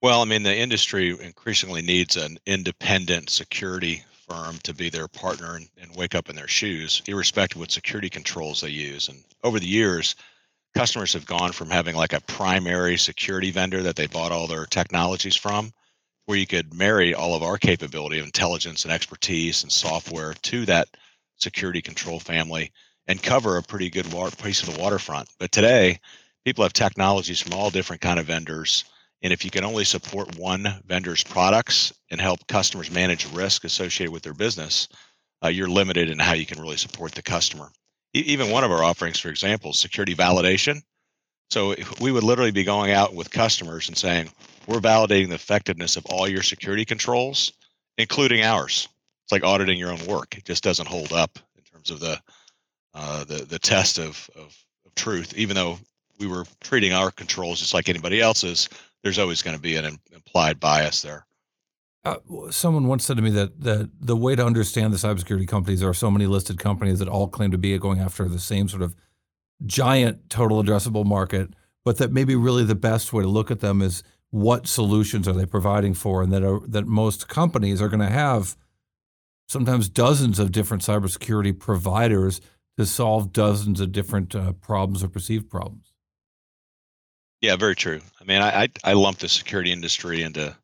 Well, 0.00 0.22
I 0.22 0.24
mean, 0.24 0.44
the 0.44 0.56
industry 0.56 1.10
increasingly 1.10 1.82
needs 1.82 2.16
an 2.16 2.38
independent 2.46 3.30
security 3.30 4.04
firm 4.28 4.58
to 4.62 4.74
be 4.74 4.90
their 4.90 5.08
partner 5.08 5.56
and, 5.56 5.68
and 5.80 5.94
wake 5.96 6.14
up 6.14 6.30
in 6.30 6.36
their 6.36 6.48
shoes, 6.48 7.02
irrespective 7.06 7.56
of 7.56 7.60
what 7.60 7.72
security 7.72 8.08
controls 8.08 8.60
they 8.60 8.68
use. 8.68 9.08
And 9.08 9.24
over 9.42 9.58
the 9.58 9.66
years, 9.66 10.14
customers 10.74 11.12
have 11.12 11.26
gone 11.26 11.52
from 11.52 11.70
having 11.70 11.96
like 11.96 12.12
a 12.12 12.20
primary 12.22 12.96
security 12.96 13.50
vendor 13.50 13.82
that 13.82 13.96
they 13.96 14.06
bought 14.06 14.32
all 14.32 14.46
their 14.46 14.66
technologies 14.66 15.36
from 15.36 15.72
where 16.28 16.36
you 16.36 16.46
could 16.46 16.74
marry 16.74 17.14
all 17.14 17.34
of 17.34 17.42
our 17.42 17.56
capability 17.56 18.18
of 18.18 18.26
intelligence 18.26 18.84
and 18.84 18.92
expertise 18.92 19.62
and 19.62 19.72
software 19.72 20.34
to 20.34 20.66
that 20.66 20.86
security 21.38 21.80
control 21.80 22.20
family 22.20 22.70
and 23.06 23.22
cover 23.22 23.56
a 23.56 23.62
pretty 23.62 23.88
good 23.88 24.12
water, 24.12 24.36
piece 24.36 24.62
of 24.62 24.74
the 24.74 24.78
waterfront. 24.78 25.26
But 25.38 25.52
today, 25.52 25.98
people 26.44 26.64
have 26.64 26.74
technologies 26.74 27.40
from 27.40 27.54
all 27.54 27.70
different 27.70 28.02
kind 28.02 28.20
of 28.20 28.26
vendors. 28.26 28.84
And 29.22 29.32
if 29.32 29.42
you 29.42 29.50
can 29.50 29.64
only 29.64 29.84
support 29.84 30.36
one 30.36 30.68
vendor's 30.86 31.24
products 31.24 31.94
and 32.10 32.20
help 32.20 32.46
customers 32.46 32.90
manage 32.90 33.26
risk 33.32 33.64
associated 33.64 34.12
with 34.12 34.22
their 34.22 34.34
business, 34.34 34.86
uh, 35.42 35.48
you're 35.48 35.66
limited 35.66 36.10
in 36.10 36.18
how 36.18 36.34
you 36.34 36.44
can 36.44 36.60
really 36.60 36.76
support 36.76 37.12
the 37.12 37.22
customer. 37.22 37.70
Even 38.14 38.50
one 38.50 38.64
of 38.64 38.70
our 38.70 38.82
offerings, 38.82 39.18
for 39.18 39.28
example, 39.28 39.72
security 39.72 40.14
validation. 40.14 40.82
So 41.50 41.74
we 42.00 42.12
would 42.12 42.24
literally 42.24 42.50
be 42.50 42.64
going 42.64 42.90
out 42.92 43.14
with 43.14 43.30
customers 43.30 43.88
and 43.88 43.96
saying, 43.96 44.30
we're 44.66 44.80
validating 44.80 45.28
the 45.28 45.34
effectiveness 45.34 45.96
of 45.96 46.04
all 46.06 46.28
your 46.28 46.42
security 46.42 46.84
controls, 46.84 47.52
including 47.96 48.42
ours. 48.42 48.88
It's 49.24 49.32
like 49.32 49.44
auditing 49.44 49.78
your 49.78 49.90
own 49.90 50.04
work. 50.06 50.36
It 50.36 50.44
just 50.44 50.62
doesn't 50.62 50.88
hold 50.88 51.12
up 51.12 51.38
in 51.56 51.62
terms 51.64 51.90
of 51.90 52.00
the 52.00 52.20
uh, 52.94 53.24
the 53.24 53.44
the 53.44 53.58
test 53.58 53.98
of, 53.98 54.28
of, 54.34 54.56
of 54.84 54.94
truth. 54.94 55.34
Even 55.36 55.54
though 55.54 55.78
we 56.18 56.26
were 56.26 56.44
treating 56.60 56.92
our 56.92 57.10
controls 57.10 57.60
just 57.60 57.74
like 57.74 57.88
anybody 57.88 58.20
else's, 58.20 58.68
there's 59.02 59.18
always 59.18 59.42
going 59.42 59.56
to 59.56 59.62
be 59.62 59.76
an 59.76 59.98
implied 60.12 60.58
bias 60.60 61.02
there. 61.02 61.24
Uh, 62.04 62.16
someone 62.50 62.86
once 62.86 63.04
said 63.04 63.16
to 63.16 63.22
me 63.22 63.30
that, 63.30 63.60
that 63.60 63.90
the 64.00 64.16
way 64.16 64.34
to 64.34 64.44
understand 64.44 64.92
the 64.92 64.96
cybersecurity 64.96 65.46
companies 65.46 65.82
are 65.82 65.92
so 65.92 66.10
many 66.10 66.26
listed 66.26 66.58
companies 66.58 67.00
that 67.00 67.08
all 67.08 67.28
claim 67.28 67.50
to 67.50 67.58
be 67.58 67.76
going 67.78 68.00
after 68.00 68.28
the 68.28 68.38
same 68.38 68.68
sort 68.68 68.82
of 68.82 68.94
giant 69.66 70.30
total 70.30 70.62
addressable 70.62 71.04
market, 71.04 71.50
but 71.84 71.98
that 71.98 72.12
maybe 72.12 72.36
really 72.36 72.64
the 72.64 72.74
best 72.74 73.12
way 73.12 73.22
to 73.22 73.28
look 73.28 73.50
at 73.50 73.60
them 73.60 73.82
is 73.82 74.02
what 74.30 74.66
solutions 74.66 75.26
are 75.26 75.32
they 75.32 75.46
providing 75.46 75.94
for, 75.94 76.22
and 76.22 76.32
that 76.32 76.44
are, 76.44 76.60
that 76.66 76.86
most 76.86 77.28
companies 77.28 77.82
are 77.82 77.88
going 77.88 78.00
to 78.00 78.06
have 78.06 78.56
sometimes 79.48 79.88
dozens 79.88 80.38
of 80.38 80.52
different 80.52 80.82
cybersecurity 80.82 81.58
providers 81.58 82.40
to 82.76 82.86
solve 82.86 83.32
dozens 83.32 83.80
of 83.80 83.90
different 83.90 84.34
uh, 84.34 84.52
problems 84.52 85.02
or 85.02 85.08
perceived 85.08 85.50
problems. 85.50 85.92
Yeah, 87.40 87.56
very 87.56 87.74
true. 87.74 88.00
I 88.20 88.24
mean, 88.24 88.42
I, 88.42 88.62
I, 88.62 88.68
I 88.84 88.92
lump 88.92 89.18
the 89.18 89.28
security 89.28 89.72
industry 89.72 90.22
into 90.22 90.56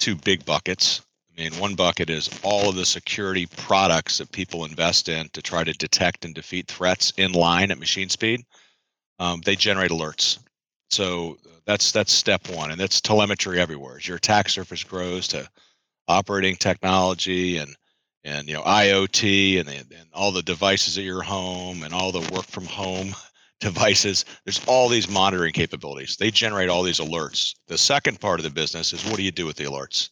two 0.00 0.16
big 0.16 0.44
buckets. 0.44 1.02
I 1.30 1.42
mean, 1.42 1.52
one 1.60 1.74
bucket 1.74 2.10
is 2.10 2.28
all 2.42 2.68
of 2.68 2.74
the 2.74 2.84
security 2.84 3.46
products 3.46 4.18
that 4.18 4.32
people 4.32 4.64
invest 4.64 5.08
in 5.08 5.28
to 5.30 5.42
try 5.42 5.62
to 5.62 5.72
detect 5.72 6.24
and 6.24 6.34
defeat 6.34 6.66
threats 6.66 7.12
in 7.16 7.32
line 7.32 7.70
at 7.70 7.78
machine 7.78 8.08
speed. 8.08 8.44
Um, 9.18 9.40
they 9.42 9.54
generate 9.54 9.90
alerts. 9.90 10.38
So 10.90 11.38
that's 11.66 11.92
that's 11.92 12.12
step 12.12 12.48
one, 12.48 12.72
and 12.72 12.80
that's 12.80 13.00
telemetry 13.00 13.60
everywhere. 13.60 13.98
As 13.98 14.08
your 14.08 14.16
attack 14.16 14.48
surface 14.48 14.82
grows 14.82 15.28
to 15.28 15.48
operating 16.08 16.56
technology 16.56 17.58
and 17.58 17.76
and 18.24 18.48
you 18.48 18.54
know 18.54 18.62
IoT 18.62 19.60
and 19.60 19.68
and 19.68 19.86
all 20.12 20.32
the 20.32 20.42
devices 20.42 20.98
at 20.98 21.04
your 21.04 21.22
home 21.22 21.84
and 21.84 21.94
all 21.94 22.10
the 22.10 22.28
work 22.34 22.46
from 22.46 22.66
home 22.66 23.14
devices. 23.60 24.24
There's 24.44 24.60
all 24.66 24.88
these 24.88 25.08
monitoring 25.08 25.52
capabilities. 25.52 26.16
They 26.16 26.30
generate 26.30 26.68
all 26.68 26.82
these 26.82 26.98
alerts. 26.98 27.54
The 27.68 27.78
second 27.78 28.20
part 28.20 28.40
of 28.40 28.44
the 28.44 28.50
business 28.50 28.92
is 28.92 29.04
what 29.04 29.16
do 29.16 29.22
you 29.22 29.30
do 29.30 29.46
with 29.46 29.56
the 29.56 29.64
alerts? 29.64 30.10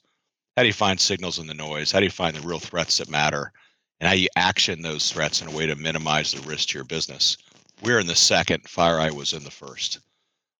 How 0.57 0.63
do 0.63 0.67
you 0.67 0.75
find 0.75 1.01
signals 1.01 1.39
in 1.39 1.47
the 1.47 1.55
noise? 1.55 1.91
How 1.91 1.99
do 1.99 2.05
you 2.05 2.11
find 2.11 2.37
the 2.37 2.47
real 2.47 2.59
threats 2.59 2.99
that 2.99 3.11
matter? 3.11 3.53
And 4.01 4.09
how 4.09 4.15
you 4.15 4.29
action 4.37 4.83
those 4.83 5.11
threats 5.11 5.43
in 5.43 5.49
a 5.49 5.51
way 5.51 5.67
to 5.67 5.75
minimize 5.75 6.33
the 6.33 6.41
risk 6.49 6.69
to 6.69 6.79
your 6.79 6.85
business. 6.85 7.37
We're 7.83 7.99
in 7.99 8.07
the 8.07 8.15
second. 8.15 8.65
FireEye 8.65 9.13
was 9.13 9.33
in 9.33 9.43
the 9.43 9.51
first. 9.51 10.01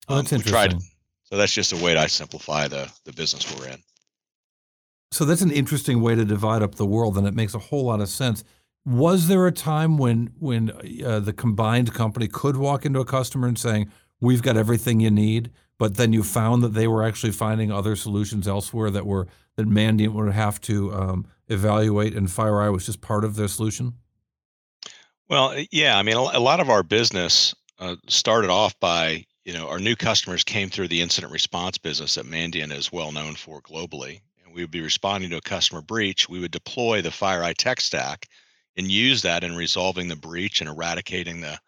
Oh, 0.09 0.17
that's 0.17 0.33
um, 0.33 0.39
interesting. 0.39 0.71
Tried, 0.71 0.83
so 1.25 1.37
that's 1.37 1.53
just 1.53 1.73
a 1.73 1.77
way 1.77 1.95
to 1.95 2.09
simplify 2.09 2.69
the 2.69 2.91
the 3.05 3.13
business 3.13 3.55
we're 3.57 3.69
in. 3.69 3.83
So 5.11 5.25
that's 5.25 5.43
an 5.43 5.51
interesting 5.51 6.03
way 6.03 6.15
to 6.15 6.25
divide 6.25 6.63
up 6.63 6.75
the 6.75 6.87
world, 6.87 7.17
and 7.17 7.27
it 7.27 7.35
makes 7.35 7.55
a 7.55 7.59
whole 7.59 7.85
lot 7.85 8.01
of 8.01 8.09
sense. 8.09 8.45
Was 8.85 9.29
there 9.29 9.47
a 9.47 9.53
time 9.53 9.99
when 9.99 10.33
when 10.39 10.71
uh, 11.05 11.21
the 11.21 11.33
combined 11.33 11.93
company 11.93 12.27
could 12.27 12.57
walk 12.57 12.87
into 12.87 13.01
a 13.01 13.05
customer 13.05 13.47
and 13.47 13.59
saying, 13.59 13.91
we've 14.21 14.43
got 14.43 14.57
everything 14.57 15.01
you 15.01 15.11
need, 15.11 15.51
but 15.79 15.97
then 15.97 16.13
you 16.13 16.23
found 16.23 16.63
that 16.63 16.75
they 16.75 16.89
were 16.89 17.05
actually 17.05 17.33
finding 17.33 17.71
other 17.71 17.97
solutions 17.97 18.49
elsewhere 18.49 18.91
that 18.91 19.07
were 19.07 19.27
that 19.57 19.69
Mandiant 19.69 20.13
would 20.13 20.33
have 20.33 20.61
to 20.63 20.95
um, 20.95 21.27
evaluate, 21.49 22.15
and 22.15 22.29
FireEye 22.29 22.73
was 22.73 22.87
just 22.87 23.01
part 23.01 23.25
of 23.25 23.35
their 23.35 23.49
solution. 23.49 23.95
Well, 25.29 25.55
yeah, 25.73 25.99
I 25.99 26.03
mean, 26.03 26.17
a 26.17 26.39
lot 26.39 26.61
of 26.61 26.71
our 26.71 26.83
business 26.83 27.55
uh, 27.79 27.97
started 28.07 28.51
off 28.51 28.79
by 28.81 29.25
you 29.45 29.53
know 29.53 29.69
our 29.69 29.79
new 29.79 29.97
customers 29.97 30.45
came 30.45 30.71
through 30.71 30.89
the 30.89 31.01
incident 31.01 31.33
response 31.33 31.79
business 31.79 32.15
that 32.15 32.27
Mandiant 32.27 32.73
is 32.73 32.93
well 32.93 33.13
known 33.13 33.35
for 33.35 33.61
globally, 33.61 34.21
and 34.45 34.55
we 34.55 34.63
would 34.63 34.71
be 34.71 34.81
responding 34.81 35.31
to 35.31 35.37
a 35.37 35.43
customer 35.43 35.83
breach. 35.83 36.29
We 36.29 36.41
would 36.41 36.51
deploy 36.51 37.03
the 37.03 37.11
FireEye 37.11 37.57
tech 37.57 37.81
stack 37.81 38.27
and 38.79 38.91
use 38.91 39.23
that 39.23 39.45
in 39.45 39.57
resolving 39.57 40.09
the 40.09 40.17
breach 40.17 40.61
and 40.61 40.71
eradicating 40.71 41.41
the 41.41 41.59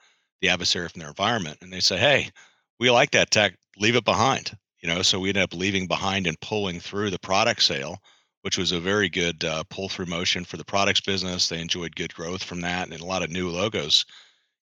the 0.40 0.48
adversary 0.48 0.88
from 0.88 1.00
their 1.00 1.10
environment. 1.10 1.58
And 1.60 1.70
they 1.70 1.80
say, 1.80 1.98
hey, 1.98 2.30
we 2.78 2.90
like 2.90 3.10
that 3.10 3.30
tech, 3.30 3.58
leave 3.76 3.96
it 3.96 4.06
behind. 4.06 4.56
You 4.80 4.88
know, 4.88 5.02
so 5.02 5.20
we 5.20 5.28
ended 5.28 5.42
up 5.42 5.52
leaving 5.52 5.86
behind 5.86 6.26
and 6.26 6.40
pulling 6.40 6.80
through 6.80 7.10
the 7.10 7.18
product 7.18 7.62
sale, 7.62 7.98
which 8.40 8.56
was 8.56 8.72
a 8.72 8.80
very 8.80 9.10
good 9.10 9.44
uh, 9.44 9.64
pull 9.68 9.90
through 9.90 10.06
motion 10.06 10.46
for 10.46 10.56
the 10.56 10.64
products 10.64 11.02
business. 11.02 11.50
They 11.50 11.60
enjoyed 11.60 11.94
good 11.94 12.14
growth 12.14 12.42
from 12.42 12.62
that, 12.62 12.88
and 12.88 12.98
a 12.98 13.04
lot 13.04 13.22
of 13.22 13.28
new 13.28 13.50
logos 13.50 14.06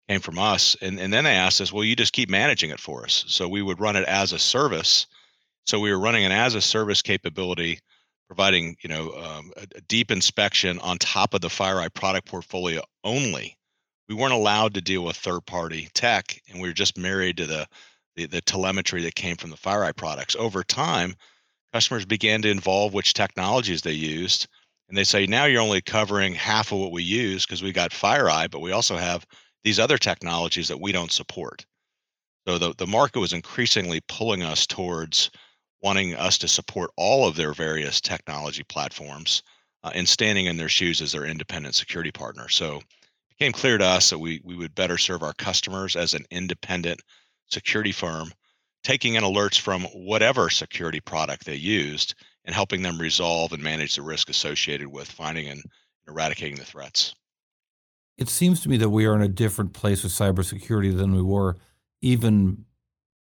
came 0.10 0.20
from 0.20 0.40
us. 0.40 0.76
And 0.82 1.00
and 1.00 1.14
then 1.14 1.26
they 1.26 1.36
asked 1.36 1.62
us, 1.62 1.72
well, 1.72 1.84
you 1.84 1.96
just 1.96 2.14
keep 2.14 2.30
managing 2.30 2.72
it 2.72 2.80
for 2.80 3.04
us. 3.04 3.24
So 3.28 3.48
we 3.48 3.62
would 3.62 3.80
run 3.80 3.96
it 3.96 4.08
as 4.08 4.34
a 4.34 4.40
service. 4.40 5.06
So 5.68 5.80
we 5.80 5.92
were 5.92 6.00
running 6.00 6.26
an 6.26 6.32
as 6.32 6.56
a 6.56 6.62
service 6.62 7.04
capability, 7.04 7.80
providing 8.28 8.76
you 8.82 8.90
know 8.90 9.12
um, 9.14 9.52
a, 9.58 9.66
a 9.76 9.82
deep 9.82 10.12
inspection 10.12 10.80
on 10.80 10.98
top 10.98 11.34
of 11.34 11.42
the 11.42 11.48
FireEye 11.48 11.94
product 11.94 12.28
portfolio 12.28 12.82
only 13.04 13.58
we 14.08 14.16
weren't 14.16 14.34
allowed 14.34 14.74
to 14.74 14.82
deal 14.82 15.04
with 15.04 15.18
third 15.18 15.46
party 15.46 15.90
tech 15.94 16.42
and 16.50 16.62
we 16.62 16.68
were 16.68 16.74
just 16.74 16.98
married 16.98 17.38
to 17.38 17.46
the, 17.46 17.68
the, 18.16 18.26
the 18.26 18.42
telemetry 18.42 19.02
that 19.04 19.16
came 19.16 19.36
from 19.36 19.50
the 19.50 19.58
FireEye 19.58 19.96
products. 19.96 20.36
Over 20.36 20.64
time, 20.64 21.16
customers 21.74 22.06
began 22.06 22.42
to 22.44 22.50
involve 22.50 22.94
which 22.94 23.14
technologies 23.14 23.82
they 23.82 23.92
used. 23.92 24.48
And 24.90 24.98
they 24.98 25.04
say, 25.04 25.26
now 25.26 25.46
you're 25.46 25.62
only 25.62 25.82
covering 25.82 26.34
half 26.34 26.72
of 26.72 26.80
what 26.80 26.94
we 26.94 27.04
use 27.04 27.46
because 27.46 27.62
we 27.62 27.74
got 27.74 27.92
FireEye, 27.92 28.50
but 28.50 28.62
we 28.62 28.72
also 28.72 28.96
have 28.96 29.26
these 29.64 29.80
other 29.80 29.98
technologies 29.98 30.70
that 30.70 30.80
we 30.80 30.94
don't 30.94 31.12
support. 31.12 31.66
So 32.48 32.58
the, 32.58 32.74
the 32.78 32.88
market 32.88 33.20
was 33.20 33.34
increasingly 33.34 34.00
pulling 34.08 34.42
us 34.42 34.66
towards 34.66 35.30
wanting 35.82 36.16
us 36.16 36.38
to 36.40 36.48
support 36.48 36.92
all 36.98 37.28
of 37.28 37.36
their 37.36 37.54
various 37.54 38.02
technology 38.02 38.64
platforms 38.64 39.44
uh, 39.84 39.92
and 39.94 40.08
standing 40.08 40.48
in 40.48 40.58
their 40.58 40.70
shoes 40.70 41.02
as 41.02 41.12
their 41.12 41.26
independent 41.26 41.76
security 41.76 42.12
partner. 42.12 42.50
So 42.50 42.78
it 42.78 43.38
became 43.38 43.52
clear 43.52 43.78
to 43.78 43.86
us 43.86 44.10
that 44.10 44.20
we, 44.20 44.42
we 44.44 44.56
would 44.56 44.76
better 44.76 44.98
serve 44.98 45.24
our 45.24 45.34
customers 45.34 45.96
as 45.96 46.14
an 46.14 46.26
independent 46.32 47.02
security 47.48 47.92
firm, 47.92 48.32
taking 48.84 49.16
in 49.16 49.24
alerts 49.24 49.60
from 49.60 49.84
whatever 49.84 50.50
security 50.50 51.00
product 51.00 51.46
they 51.46 51.56
used 51.56 52.16
and 52.46 52.56
helping 52.56 52.82
them 52.82 52.98
resolve 52.98 53.54
and 53.54 53.62
manage 53.62 53.96
the 53.96 54.02
risk 54.02 54.30
associated 54.30 54.88
with 54.88 55.12
finding 55.12 55.48
and 55.48 55.62
eradicating 56.08 56.58
the 56.58 56.66
threats. 56.66 57.14
It 58.18 58.30
seems 58.30 58.62
to 58.62 58.70
me 58.70 58.78
that 58.78 58.90
we 58.90 59.06
are 59.06 59.16
in 59.16 59.22
a 59.22 59.28
different 59.28 59.74
place 59.74 60.02
with 60.02 60.12
cybersecurity 60.12 60.96
than 60.96 61.14
we 61.14 61.22
were 61.22 61.58
even 62.02 62.66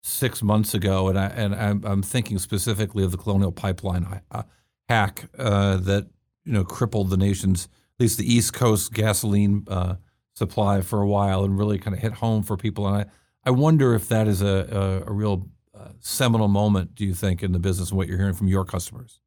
six 0.01 0.41
months 0.41 0.73
ago, 0.73 1.07
and 1.07 1.19
I 1.19 1.27
and 1.27 1.55
I'm, 1.55 1.83
I'm 1.85 2.01
thinking 2.01 2.39
specifically 2.39 3.03
of 3.03 3.11
the 3.11 3.17
Colonial 3.17 3.51
Pipeline 3.51 4.21
uh, 4.31 4.43
hack 4.87 5.29
uh, 5.37 5.77
that 5.77 6.07
you 6.45 6.53
know 6.53 6.63
crippled 6.63 7.09
the 7.09 7.17
nation's 7.17 7.65
at 7.65 8.03
least 8.03 8.17
the 8.17 8.33
East 8.33 8.53
Coast 8.53 8.93
gasoline 8.93 9.65
uh, 9.67 9.95
supply 10.33 10.81
for 10.81 11.01
a 11.01 11.07
while 11.07 11.43
and 11.43 11.57
really 11.57 11.77
kind 11.77 11.95
of 11.95 12.01
hit 12.01 12.13
home 12.13 12.43
for 12.43 12.55
people. 12.55 12.87
And 12.87 12.95
I, 12.95 13.05
I 13.45 13.51
wonder 13.51 13.93
if 13.93 14.07
that 14.07 14.27
is 14.27 14.41
a, 14.41 15.03
a, 15.05 15.09
a 15.09 15.13
real 15.13 15.47
uh, 15.77 15.89
seminal 15.99 16.47
moment, 16.47 16.95
do 16.95 17.05
you 17.05 17.13
think, 17.13 17.43
in 17.43 17.51
the 17.51 17.59
business 17.59 17.89
and 17.89 17.97
what 17.97 18.07
you're 18.07 18.17
hearing 18.17 18.33
from 18.33 18.47
your 18.47 18.63
customers? 18.63 19.19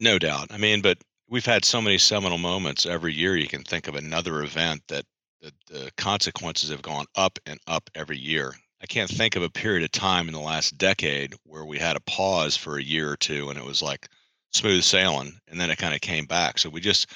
No 0.00 0.18
doubt. 0.18 0.48
I 0.50 0.56
mean, 0.56 0.80
but 0.80 0.98
we've 1.28 1.44
had 1.44 1.64
so 1.64 1.80
many 1.80 1.98
seminal 1.98 2.38
moments 2.38 2.86
every 2.86 3.12
year. 3.12 3.36
You 3.36 3.48
can 3.48 3.62
think 3.62 3.86
of 3.86 3.94
another 3.94 4.42
event 4.42 4.82
that, 4.88 5.04
that 5.42 5.54
the 5.68 5.90
consequences 5.96 6.70
have 6.70 6.82
gone 6.82 7.06
up 7.14 7.38
and 7.44 7.60
up 7.66 7.90
every 7.94 8.18
year. 8.18 8.54
I 8.84 8.86
can't 8.86 9.10
think 9.10 9.34
of 9.34 9.42
a 9.42 9.48
period 9.48 9.82
of 9.82 9.92
time 9.92 10.28
in 10.28 10.34
the 10.34 10.40
last 10.40 10.76
decade 10.76 11.34
where 11.44 11.64
we 11.64 11.78
had 11.78 11.96
a 11.96 12.00
pause 12.00 12.54
for 12.54 12.76
a 12.76 12.82
year 12.82 13.10
or 13.10 13.16
two 13.16 13.48
and 13.48 13.58
it 13.58 13.64
was 13.64 13.80
like, 13.80 14.10
smooth 14.54 14.84
sailing 14.84 15.40
and 15.48 15.58
then 15.60 15.70
it 15.70 15.78
kind 15.78 15.94
of 15.94 16.02
came 16.02 16.26
back. 16.26 16.58
So 16.58 16.68
we 16.68 16.80
just 16.80 17.08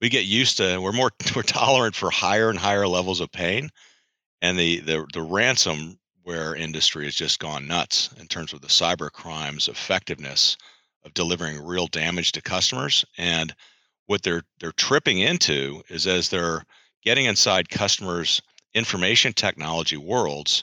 we 0.00 0.08
get 0.08 0.26
used 0.26 0.58
to 0.58 0.78
we're 0.78 0.92
more 0.92 1.10
we're 1.36 1.42
tolerant 1.42 1.94
for 1.94 2.10
higher 2.10 2.50
and 2.50 2.58
higher 2.58 2.86
levels 2.86 3.20
of 3.20 3.32
pain 3.32 3.70
and 4.42 4.58
the 4.58 4.80
the, 4.80 5.06
the 5.14 5.20
ransomware 5.20 6.58
industry 6.58 7.06
has 7.06 7.14
just 7.14 7.40
gone 7.40 7.66
nuts 7.66 8.10
in 8.18 8.26
terms 8.26 8.52
of 8.52 8.60
the 8.60 8.68
cyber 8.68 9.10
crimes 9.10 9.68
effectiveness 9.68 10.58
of 11.04 11.14
delivering 11.14 11.64
real 11.64 11.86
damage 11.86 12.32
to 12.32 12.42
customers 12.42 13.04
and 13.18 13.54
what 14.06 14.22
they're 14.22 14.42
they're 14.60 14.72
tripping 14.72 15.18
into 15.18 15.82
is 15.88 16.06
as 16.06 16.28
they're 16.28 16.64
getting 17.02 17.24
inside 17.24 17.68
customers 17.70 18.40
information 18.74 19.32
technology 19.32 19.96
worlds 19.96 20.62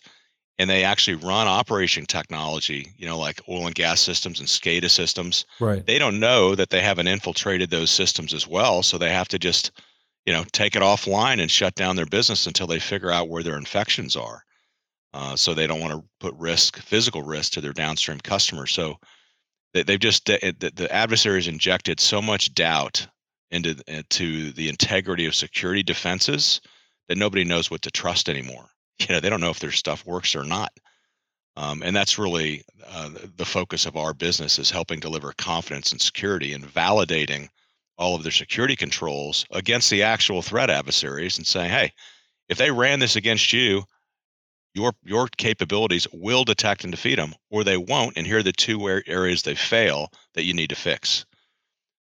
and 0.62 0.70
they 0.70 0.84
actually 0.84 1.16
run 1.16 1.48
operation 1.48 2.06
technology, 2.06 2.94
you 2.96 3.08
know, 3.08 3.18
like 3.18 3.42
oil 3.50 3.66
and 3.66 3.74
gas 3.74 4.00
systems 4.00 4.40
and 4.40 4.48
SCADA 4.48 4.92
systems. 4.92 5.44
Right. 5.60 5.84
They 5.84 5.98
don't 5.98 6.20
know 6.20 6.54
that 6.54 6.70
they 6.70 6.82
haven't 6.82 7.08
infiltrated 7.08 7.72
those 7.72 7.90
systems 7.90 8.32
as 8.32 8.48
well, 8.48 8.84
so 8.84 9.00
they 9.00 9.10
have 9.10 9.28
to 9.30 9.40
just, 9.40 9.72
you 10.28 10.32
know, 10.32 10.44
take 10.52 10.76
it 10.76 10.84
offline 10.84 11.42
and 11.42 11.50
shut 11.50 11.74
down 11.74 11.96
their 11.96 12.06
business 12.06 12.46
until 12.46 12.68
they 12.68 12.78
figure 12.78 13.10
out 13.10 13.28
where 13.28 13.42
their 13.42 13.58
infections 13.58 14.16
are. 14.16 14.44
Uh, 15.16 15.36
so 15.36 15.56
they 15.56 15.66
don't 15.66 15.80
want 15.80 15.94
to 15.94 16.08
put 16.20 16.36
risk, 16.36 16.78
physical 16.78 17.24
risk, 17.24 17.54
to 17.54 17.62
their 17.62 17.74
downstream 17.74 18.20
customers. 18.20 18.72
So 18.72 19.00
they, 19.74 19.82
they've 19.82 20.00
just 20.00 20.28
the, 20.28 20.72
the 20.76 20.94
adversaries 20.94 21.48
injected 21.48 22.00
so 22.00 22.22
much 22.22 22.54
doubt 22.54 23.08
into 23.50 23.82
into 23.88 24.52
the 24.52 24.70
integrity 24.70 25.26
of 25.26 25.34
security 25.34 25.82
defenses 25.82 26.62
that 27.08 27.18
nobody 27.18 27.46
knows 27.46 27.72
what 27.72 27.82
to 27.82 27.90
trust 27.90 28.30
anymore 28.30 28.70
you 29.08 29.16
know 29.16 29.20
they 29.20 29.30
don't 29.30 29.42
know 29.42 29.50
if 29.50 29.60
their 29.60 29.72
stuff 29.72 30.06
works 30.06 30.36
or 30.36 30.44
not. 30.44 30.72
Um, 31.58 31.84
and 31.84 31.94
that's 31.96 32.18
really 32.18 32.64
uh, 32.88 33.10
the 33.36 33.46
focus 33.46 33.86
of 33.86 33.98
our 33.98 34.14
business 34.14 34.58
is 34.58 34.72
helping 34.72 35.00
deliver 35.00 35.34
confidence 35.34 35.92
and 35.92 36.00
security 36.00 36.54
and 36.54 36.66
validating 36.66 37.50
all 37.98 38.16
of 38.16 38.24
their 38.24 38.32
security 38.32 38.76
controls 38.76 39.46
against 39.52 39.90
the 39.90 40.04
actual 40.04 40.42
threat 40.42 40.70
adversaries 40.70 41.38
and 41.38 41.46
saying 41.46 41.70
hey 41.70 41.92
if 42.48 42.58
they 42.58 42.72
ran 42.72 43.00
this 43.00 43.18
against 43.18 43.52
you 43.52 43.84
your 44.74 44.94
your 45.04 45.28
capabilities 45.38 46.08
will 46.14 46.44
detect 46.44 46.84
and 46.84 46.92
defeat 46.92 47.16
them 47.16 47.34
or 47.50 47.64
they 47.64 47.78
won't 47.78 48.18
and 48.18 48.26
here 48.26 48.38
are 48.38 48.44
the 48.44 48.52
two 48.52 48.88
areas 49.08 49.44
they 49.44 49.56
fail 49.56 50.10
that 50.34 50.44
you 50.44 50.54
need 50.54 50.70
to 50.70 50.76
fix. 50.76 51.26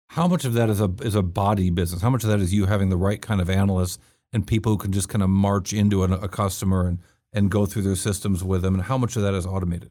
How 0.09 0.27
much 0.27 0.44
of 0.44 0.55
that 0.55 0.70
is 0.70 0.81
a 0.81 0.90
is 1.03 1.14
a 1.14 1.22
body 1.22 1.70
business? 1.70 2.01
How 2.01 2.11
much 2.11 2.25
of 2.25 2.31
that 2.31 2.40
is 2.40 2.55
you 2.55 2.66
having 2.66 2.88
the 2.88 2.96
right 2.96 3.20
kind 3.20 3.40
of 3.40 3.51
analysts 3.51 3.99
and 4.33 4.47
people 4.47 4.73
who 4.73 4.79
can 4.79 4.93
just 4.93 5.09
kind 5.09 5.23
of 5.23 5.31
march 5.31 5.73
into 5.73 6.05
a, 6.05 6.11
a 6.12 6.29
customer 6.29 6.87
and 6.87 6.99
and 7.33 7.51
go 7.51 7.67
through 7.67 7.83
their 7.83 7.97
systems 7.97 8.43
with 8.43 8.62
them, 8.62 8.75
and 8.75 8.85
how 8.85 8.97
much 8.97 9.15
of 9.17 9.23
that 9.23 9.35
is 9.35 9.45
automated? 9.45 9.91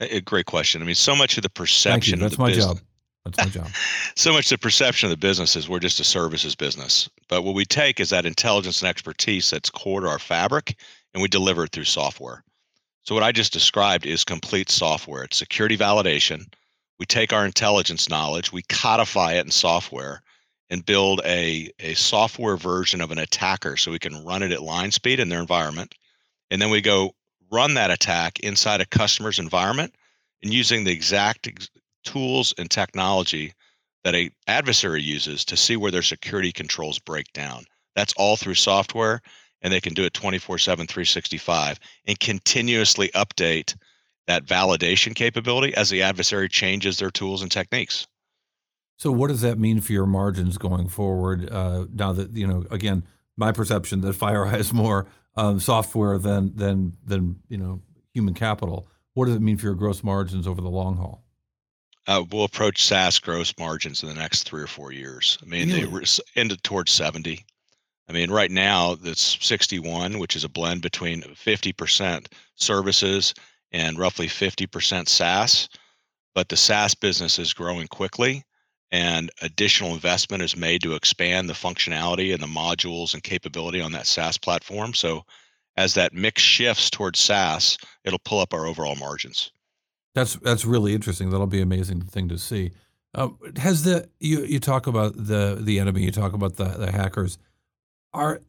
A 0.00 0.20
great 0.20 0.46
question. 0.46 0.82
I 0.82 0.84
mean, 0.84 0.96
so 0.96 1.14
much 1.14 1.36
of 1.36 1.44
the 1.44 1.50
perception 1.50 2.18
That's 2.18 2.34
of 2.34 2.38
my 2.40 2.48
business, 2.48 2.66
job. 2.66 2.80
That's 3.24 3.38
my 3.38 3.44
job. 3.44 3.68
so 4.16 4.32
much 4.32 4.48
the 4.48 4.58
perception 4.58 5.06
of 5.06 5.10
the 5.10 5.24
business 5.24 5.54
is 5.54 5.68
we're 5.68 5.78
just 5.78 6.00
a 6.00 6.04
services 6.04 6.56
business. 6.56 7.08
But 7.28 7.42
what 7.42 7.54
we 7.54 7.64
take 7.64 8.00
is 8.00 8.10
that 8.10 8.26
intelligence 8.26 8.82
and 8.82 8.88
expertise 8.88 9.50
that's 9.50 9.70
core 9.70 10.00
to 10.00 10.08
our 10.08 10.18
fabric, 10.18 10.76
and 11.14 11.22
we 11.22 11.28
deliver 11.28 11.64
it 11.64 11.70
through 11.70 11.84
software. 11.84 12.42
So 13.04 13.14
what 13.14 13.22
I 13.22 13.30
just 13.30 13.52
described 13.52 14.06
is 14.06 14.24
complete 14.24 14.70
software. 14.70 15.22
It's 15.22 15.36
security 15.36 15.76
validation. 15.76 16.52
We 16.98 17.06
take 17.06 17.32
our 17.32 17.46
intelligence 17.46 18.08
knowledge, 18.08 18.52
we 18.52 18.62
codify 18.62 19.34
it 19.34 19.44
in 19.44 19.50
software, 19.50 20.22
and 20.72 20.86
build 20.86 21.20
a, 21.26 21.70
a 21.80 21.92
software 21.92 22.56
version 22.56 23.02
of 23.02 23.10
an 23.10 23.18
attacker 23.18 23.76
so 23.76 23.90
we 23.90 23.98
can 23.98 24.24
run 24.24 24.42
it 24.42 24.52
at 24.52 24.62
line 24.62 24.90
speed 24.90 25.20
in 25.20 25.28
their 25.28 25.38
environment. 25.38 25.94
And 26.50 26.62
then 26.62 26.70
we 26.70 26.80
go 26.80 27.14
run 27.50 27.74
that 27.74 27.90
attack 27.90 28.40
inside 28.40 28.80
a 28.80 28.86
customer's 28.86 29.38
environment 29.38 29.94
and 30.42 30.50
using 30.50 30.82
the 30.82 30.90
exact 30.90 31.46
ex- 31.46 31.68
tools 32.04 32.54
and 32.56 32.70
technology 32.70 33.52
that 34.02 34.14
a 34.14 34.30
adversary 34.46 35.02
uses 35.02 35.44
to 35.44 35.58
see 35.58 35.76
where 35.76 35.90
their 35.90 36.00
security 36.00 36.52
controls 36.52 36.98
break 36.98 37.30
down. 37.34 37.66
That's 37.94 38.14
all 38.16 38.38
through 38.38 38.54
software 38.54 39.20
and 39.60 39.70
they 39.70 39.80
can 39.80 39.92
do 39.92 40.04
it 40.04 40.14
24/7 40.14 40.88
365 40.88 41.80
and 42.06 42.18
continuously 42.18 43.10
update 43.10 43.76
that 44.26 44.46
validation 44.46 45.14
capability 45.14 45.74
as 45.74 45.90
the 45.90 46.00
adversary 46.00 46.48
changes 46.48 46.96
their 46.96 47.10
tools 47.10 47.42
and 47.42 47.52
techniques. 47.52 48.06
So 49.02 49.10
what 49.10 49.30
does 49.30 49.40
that 49.40 49.58
mean 49.58 49.80
for 49.80 49.90
your 49.90 50.06
margins 50.06 50.58
going 50.58 50.86
forward? 50.86 51.50
Uh, 51.50 51.86
now 51.92 52.12
that 52.12 52.36
you 52.36 52.46
know, 52.46 52.64
again, 52.70 53.02
my 53.36 53.50
perception 53.50 54.00
that 54.02 54.14
FireEye 54.14 54.60
is 54.60 54.72
more 54.72 55.08
um, 55.34 55.58
software 55.58 56.18
than 56.18 56.54
than 56.54 56.96
than 57.04 57.40
you 57.48 57.58
know 57.58 57.82
human 58.14 58.32
capital. 58.32 58.86
What 59.14 59.26
does 59.26 59.34
it 59.34 59.42
mean 59.42 59.56
for 59.56 59.66
your 59.66 59.74
gross 59.74 60.04
margins 60.04 60.46
over 60.46 60.60
the 60.60 60.68
long 60.68 60.98
haul? 60.98 61.24
Uh, 62.06 62.22
we'll 62.30 62.44
approach 62.44 62.86
SaaS 62.86 63.18
gross 63.18 63.52
margins 63.58 64.04
in 64.04 64.08
the 64.08 64.14
next 64.14 64.44
three 64.44 64.62
or 64.62 64.68
four 64.68 64.92
years. 64.92 65.36
I 65.42 65.46
mean, 65.46 65.66
really? 65.66 65.80
they 65.80 65.86
were 65.88 66.04
ended 66.36 66.62
towards 66.62 66.92
seventy. 66.92 67.44
I 68.08 68.12
mean, 68.12 68.30
right 68.30 68.52
now 68.52 68.94
that's 68.94 69.44
61, 69.44 70.20
which 70.20 70.36
is 70.36 70.44
a 70.44 70.48
blend 70.48 70.80
between 70.80 71.22
50% 71.22 72.26
services 72.54 73.34
and 73.72 73.98
roughly 73.98 74.28
50% 74.28 75.08
SaaS. 75.08 75.68
But 76.36 76.50
the 76.50 76.56
SaaS 76.56 76.94
business 76.94 77.38
is 77.38 77.52
growing 77.52 77.88
quickly, 77.88 78.44
and 78.92 79.30
additional 79.40 79.94
investment 79.94 80.42
is 80.42 80.54
made 80.54 80.82
to 80.82 80.94
expand 80.94 81.48
the 81.48 81.54
functionality 81.54 82.32
and 82.32 82.42
the 82.42 82.46
modules 82.46 83.14
and 83.14 83.22
capability 83.22 83.80
on 83.80 83.92
that 83.92 84.06
SaaS 84.06 84.36
platform. 84.36 84.92
So, 84.92 85.24
as 85.78 85.94
that 85.94 86.12
mix 86.12 86.42
shifts 86.42 86.90
towards 86.90 87.18
SaaS, 87.18 87.78
it'll 88.04 88.18
pull 88.18 88.40
up 88.40 88.52
our 88.52 88.66
overall 88.66 88.94
margins. 88.94 89.50
That's 90.14 90.34
that's 90.36 90.66
really 90.66 90.94
interesting. 90.94 91.30
That'll 91.30 91.46
be 91.46 91.62
an 91.62 91.62
amazing 91.62 92.02
thing 92.02 92.28
to 92.28 92.38
see. 92.38 92.72
Um, 93.14 93.38
has 93.56 93.82
the 93.84 94.08
you 94.20 94.44
you 94.44 94.60
talk 94.60 94.86
about 94.86 95.14
the 95.16 95.58
the 95.58 95.80
enemy, 95.80 96.02
you 96.02 96.12
talk 96.12 96.34
about 96.34 96.56
the 96.56 96.64
the 96.64 96.92
hackers. 96.92 97.38
Are 98.12 98.42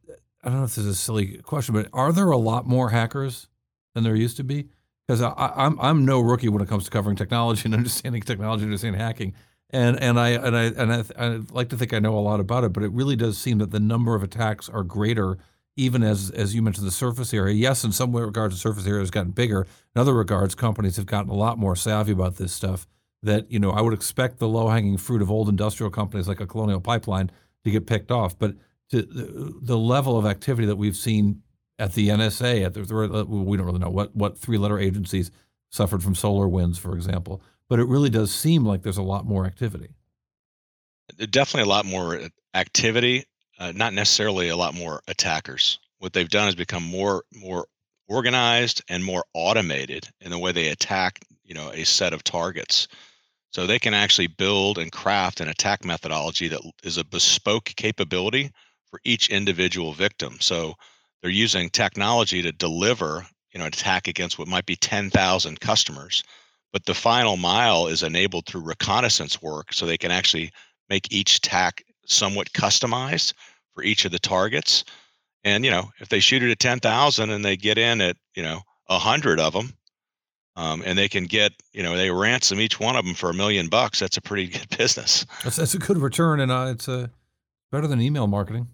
I 0.43 0.49
don't 0.49 0.57
know 0.57 0.65
if 0.65 0.75
this 0.75 0.79
is 0.79 0.87
a 0.87 0.95
silly 0.95 1.37
question, 1.37 1.73
but 1.73 1.87
are 1.93 2.11
there 2.11 2.29
a 2.29 2.37
lot 2.37 2.67
more 2.67 2.89
hackers 2.89 3.47
than 3.95 4.03
there 4.03 4.15
used 4.15 4.35
to 4.37 4.43
be? 4.43 4.67
Because 5.07 5.21
I'm 5.21 5.79
I'm 5.79 6.03
no 6.03 6.19
rookie 6.19 6.49
when 6.49 6.61
it 6.61 6.67
comes 6.67 6.83
to 6.83 6.91
covering 6.91 7.15
technology 7.15 7.61
and 7.65 7.73
understanding 7.73 8.21
technology, 8.21 8.65
understanding 8.65 8.99
hacking, 8.99 9.33
and 9.73 10.01
and 10.01 10.19
I 10.19 10.29
and 10.29 10.55
I 10.55 10.63
and 10.65 10.93
I, 10.93 11.03
I 11.17 11.39
like 11.51 11.69
to 11.69 11.77
think 11.77 11.93
I 11.93 11.99
know 11.99 12.17
a 12.17 12.21
lot 12.21 12.39
about 12.39 12.63
it, 12.63 12.71
but 12.71 12.83
it 12.83 12.91
really 12.91 13.15
does 13.15 13.37
seem 13.37 13.57
that 13.57 13.71
the 13.71 13.79
number 13.79 14.15
of 14.15 14.23
attacks 14.23 14.69
are 14.69 14.83
greater 14.83 15.37
even 15.75 16.03
as 16.03 16.29
as 16.29 16.53
you 16.53 16.61
mentioned 16.61 16.85
the 16.85 16.91
surface 16.91 17.33
area. 17.33 17.55
Yes 17.55 17.83
in 17.83 17.91
some 17.91 18.15
regards 18.15 18.55
the 18.55 18.59
surface 18.59 18.85
area 18.85 19.01
has 19.01 19.11
gotten 19.11 19.31
bigger. 19.31 19.67
In 19.95 19.99
other 19.99 20.13
regards 20.13 20.53
companies 20.53 20.95
have 20.97 21.07
gotten 21.07 21.31
a 21.31 21.35
lot 21.35 21.57
more 21.57 21.75
savvy 21.75 22.11
about 22.11 22.37
this 22.37 22.53
stuff 22.53 22.87
that 23.23 23.49
you 23.49 23.57
know 23.57 23.71
i 23.71 23.81
would 23.81 23.93
expect 23.93 24.37
the 24.37 24.47
low 24.47 24.67
hanging 24.67 24.97
fruit 24.97 25.21
of 25.21 25.31
old 25.31 25.49
industrial 25.49 25.89
companies 25.89 26.27
like 26.27 26.41
a 26.41 26.45
colonial 26.45 26.81
pipeline 26.81 27.31
to 27.63 27.71
get 27.71 27.87
picked 27.87 28.11
off. 28.11 28.37
But 28.37 28.55
to 28.91 29.01
the, 29.01 29.59
the 29.61 29.77
level 29.77 30.19
of 30.19 30.25
activity 30.25 30.67
that 30.67 30.75
we've 30.75 30.95
seen 30.95 31.41
at 31.79 31.93
the 31.93 32.09
nsa 32.09 32.63
at 32.63 32.73
the 32.75 33.25
we 33.27 33.57
don't 33.57 33.65
really 33.65 33.79
know 33.79 33.89
what 33.89 34.15
what 34.15 34.37
three 34.37 34.59
letter 34.59 34.77
agencies 34.77 35.31
suffered 35.71 36.03
from 36.03 36.13
SolarWinds, 36.13 36.77
for 36.77 36.95
example 36.95 37.41
but 37.73 37.79
it 37.79 37.87
really 37.87 38.11
does 38.11 38.31
seem 38.31 38.63
like 38.63 38.83
there's 38.83 38.99
a 38.99 39.01
lot 39.01 39.25
more 39.25 39.47
activity 39.47 39.89
definitely 41.31 41.67
a 41.67 41.73
lot 41.73 41.85
more 41.85 42.19
activity 42.53 43.25
uh, 43.59 43.71
not 43.73 43.93
necessarily 43.93 44.49
a 44.49 44.55
lot 44.55 44.73
more 44.73 45.01
attackers. 45.07 45.79
What 45.99 46.13
they've 46.13 46.29
done 46.29 46.47
is 46.47 46.55
become 46.55 46.83
more 46.83 47.23
more 47.33 47.67
organized 48.07 48.83
and 48.89 49.03
more 49.03 49.23
automated 49.33 50.07
in 50.19 50.31
the 50.31 50.39
way 50.39 50.51
they 50.51 50.67
attack, 50.67 51.19
you 51.43 51.53
know, 51.53 51.71
a 51.71 51.85
set 51.85 52.13
of 52.13 52.23
targets. 52.23 52.87
So 53.51 53.65
they 53.65 53.79
can 53.79 53.93
actually 53.93 54.27
build 54.27 54.77
and 54.77 54.91
craft 54.91 55.39
an 55.39 55.47
attack 55.47 55.85
methodology 55.85 56.47
that 56.49 56.61
is 56.83 56.97
a 56.97 57.05
bespoke 57.05 57.65
capability 57.65 58.51
for 58.89 58.99
each 59.05 59.29
individual 59.29 59.93
victim. 59.93 60.37
So 60.41 60.73
they're 61.21 61.31
using 61.31 61.69
technology 61.69 62.41
to 62.41 62.51
deliver, 62.51 63.25
you 63.53 63.59
know, 63.59 63.65
an 63.65 63.73
attack 63.73 64.07
against 64.07 64.37
what 64.37 64.47
might 64.47 64.65
be 64.65 64.75
10,000 64.75 65.59
customers. 65.59 66.23
But 66.73 66.85
the 66.85 66.95
final 66.95 67.37
mile 67.37 67.87
is 67.87 68.03
enabled 68.03 68.47
through 68.47 68.61
reconnaissance 68.61 69.41
work 69.41 69.71
so 69.71 69.85
they 69.85 69.97
can 69.97 70.11
actually 70.11 70.51
make 70.89 71.11
each 71.13 71.39
tack 71.39 71.83
somewhat 72.05 72.51
customized 72.51 73.33
for 73.73 73.83
each 73.83 74.05
of 74.05 74.11
the 74.11 74.19
targets. 74.19 74.83
And 75.43 75.63
you 75.63 75.71
know, 75.71 75.91
if 75.99 76.09
they 76.09 76.19
shoot 76.19 76.43
it 76.43 76.51
at 76.51 76.59
ten 76.59 76.79
thousand 76.79 77.29
and 77.29 77.45
they 77.45 77.55
get 77.55 77.77
in 77.77 78.01
at 78.01 78.17
you 78.35 78.43
know 78.43 78.61
a 78.89 78.97
hundred 78.97 79.39
of 79.39 79.53
them, 79.53 79.73
um, 80.55 80.81
and 80.85 80.97
they 80.97 81.07
can 81.07 81.25
get 81.25 81.53
you 81.73 81.83
know 81.83 81.95
they 81.95 82.09
ransom 82.09 82.59
each 82.59 82.79
one 82.79 82.95
of 82.95 83.05
them 83.05 83.13
for 83.13 83.29
a 83.29 83.33
million 83.33 83.69
bucks, 83.69 83.99
that's 83.99 84.17
a 84.17 84.21
pretty 84.21 84.47
good 84.57 84.67
business. 84.77 85.25
That's, 85.43 85.57
that's 85.57 85.73
a 85.75 85.79
good 85.79 85.97
return, 85.97 86.39
and 86.39 86.51
uh, 86.51 86.67
it's 86.69 86.89
uh, 86.89 87.07
better 87.71 87.87
than 87.87 88.01
email 88.01 88.27
marketing. 88.27 88.67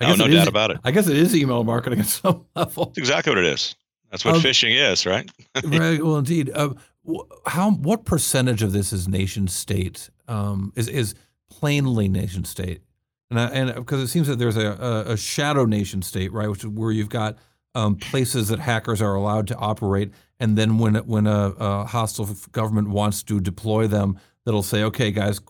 I 0.00 0.12
oh, 0.12 0.16
no 0.16 0.26
doubt 0.26 0.48
about 0.48 0.70
it. 0.72 0.78
I 0.84 0.90
guess 0.90 1.06
it 1.06 1.16
is 1.16 1.36
email 1.36 1.62
marketing 1.64 2.00
at 2.00 2.06
some 2.06 2.44
level. 2.56 2.86
That's 2.86 2.98
exactly 2.98 3.30
what 3.30 3.38
it 3.38 3.52
is. 3.52 3.76
That's 4.10 4.24
what 4.24 4.36
um, 4.36 4.40
phishing 4.40 4.74
is, 4.90 5.06
right? 5.06 5.30
right. 5.64 6.02
Well, 6.02 6.16
indeed. 6.18 6.50
Uh, 6.54 6.74
how 7.46 7.72
what 7.72 8.04
percentage 8.04 8.62
of 8.62 8.72
this 8.72 8.92
is 8.92 9.06
nation 9.08 9.48
state? 9.48 10.10
Um, 10.28 10.72
is 10.74 10.88
is 10.88 11.14
plainly 11.50 12.08
nation 12.08 12.44
state? 12.44 12.82
And 13.30 13.38
and 13.38 13.74
because 13.74 14.00
it 14.00 14.08
seems 14.08 14.28
that 14.28 14.38
there's 14.38 14.56
a, 14.56 15.04
a, 15.08 15.16
shadow 15.16 15.64
nation 15.64 16.02
state, 16.02 16.32
right, 16.32 16.48
which 16.48 16.60
is 16.60 16.68
where 16.68 16.92
you've 16.92 17.08
got 17.08 17.36
um, 17.74 17.96
places 17.96 18.48
that 18.48 18.58
hackers 18.58 19.02
are 19.02 19.14
allowed 19.14 19.48
to 19.48 19.56
operate, 19.56 20.12
and 20.40 20.56
then 20.56 20.78
when 20.78 20.94
when 21.06 21.26
a, 21.26 21.52
a, 21.58 21.84
hostile 21.84 22.28
government 22.52 22.88
wants 22.88 23.22
to 23.24 23.40
deploy 23.40 23.86
them, 23.86 24.18
that'll 24.44 24.62
say, 24.62 24.82
okay, 24.84 25.10
guys, 25.10 25.40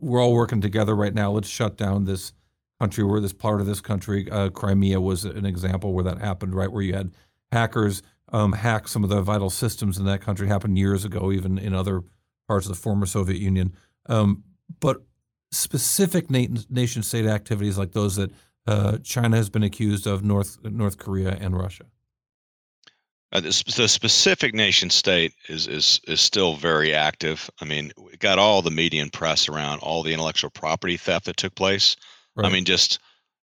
we're 0.00 0.22
all 0.22 0.34
working 0.34 0.60
together 0.60 0.94
right 0.94 1.14
now. 1.14 1.30
Let's 1.32 1.48
shut 1.48 1.76
down 1.76 2.04
this 2.04 2.32
country. 2.80 3.04
Where 3.04 3.20
this 3.20 3.32
part 3.32 3.60
of 3.60 3.66
this 3.66 3.80
country, 3.80 4.30
uh, 4.30 4.50
Crimea 4.50 5.00
was 5.00 5.24
an 5.24 5.46
example 5.46 5.92
where 5.92 6.04
that 6.04 6.18
happened, 6.18 6.54
right, 6.54 6.70
where 6.70 6.82
you 6.82 6.94
had 6.94 7.12
hackers 7.52 8.02
um, 8.34 8.52
hack 8.52 8.88
some 8.88 9.04
of 9.04 9.10
the 9.10 9.22
vital 9.22 9.48
systems 9.48 9.96
in 9.96 10.04
that 10.06 10.20
country. 10.20 10.48
Happened 10.48 10.76
years 10.76 11.04
ago, 11.04 11.30
even 11.30 11.56
in 11.56 11.72
other 11.72 12.02
parts 12.48 12.66
of 12.66 12.74
the 12.74 12.80
former 12.80 13.06
Soviet 13.06 13.38
Union. 13.38 13.72
Um, 14.06 14.42
but 14.80 15.02
specific 15.52 16.30
nation 16.30 17.02
state 17.04 17.26
activities 17.26 17.78
like 17.78 17.92
those 17.92 18.16
that 18.16 18.32
uh, 18.66 18.98
China 19.04 19.36
has 19.36 19.48
been 19.48 19.62
accused 19.62 20.08
of, 20.08 20.24
North 20.24 20.58
North 20.64 20.98
Korea 20.98 21.38
and 21.40 21.56
Russia? 21.56 21.84
Uh, 23.30 23.40
the, 23.40 23.72
the, 23.76 23.88
specific 23.88 24.52
nation 24.52 24.90
state 24.90 25.32
is 25.48 25.68
is 25.68 26.00
is 26.08 26.20
still 26.20 26.56
very 26.56 26.92
active. 26.92 27.48
I 27.60 27.66
mean, 27.66 27.92
we 27.96 28.16
got 28.16 28.40
all 28.40 28.62
the 28.62 28.70
media 28.70 29.00
and 29.00 29.12
press 29.12 29.48
around 29.48 29.78
all 29.78 30.02
the 30.02 30.12
intellectual 30.12 30.50
property 30.50 30.96
theft 30.96 31.26
that 31.26 31.36
took 31.36 31.54
place. 31.54 31.96
Right. 32.34 32.46
I 32.46 32.52
mean, 32.52 32.64
just 32.64 32.98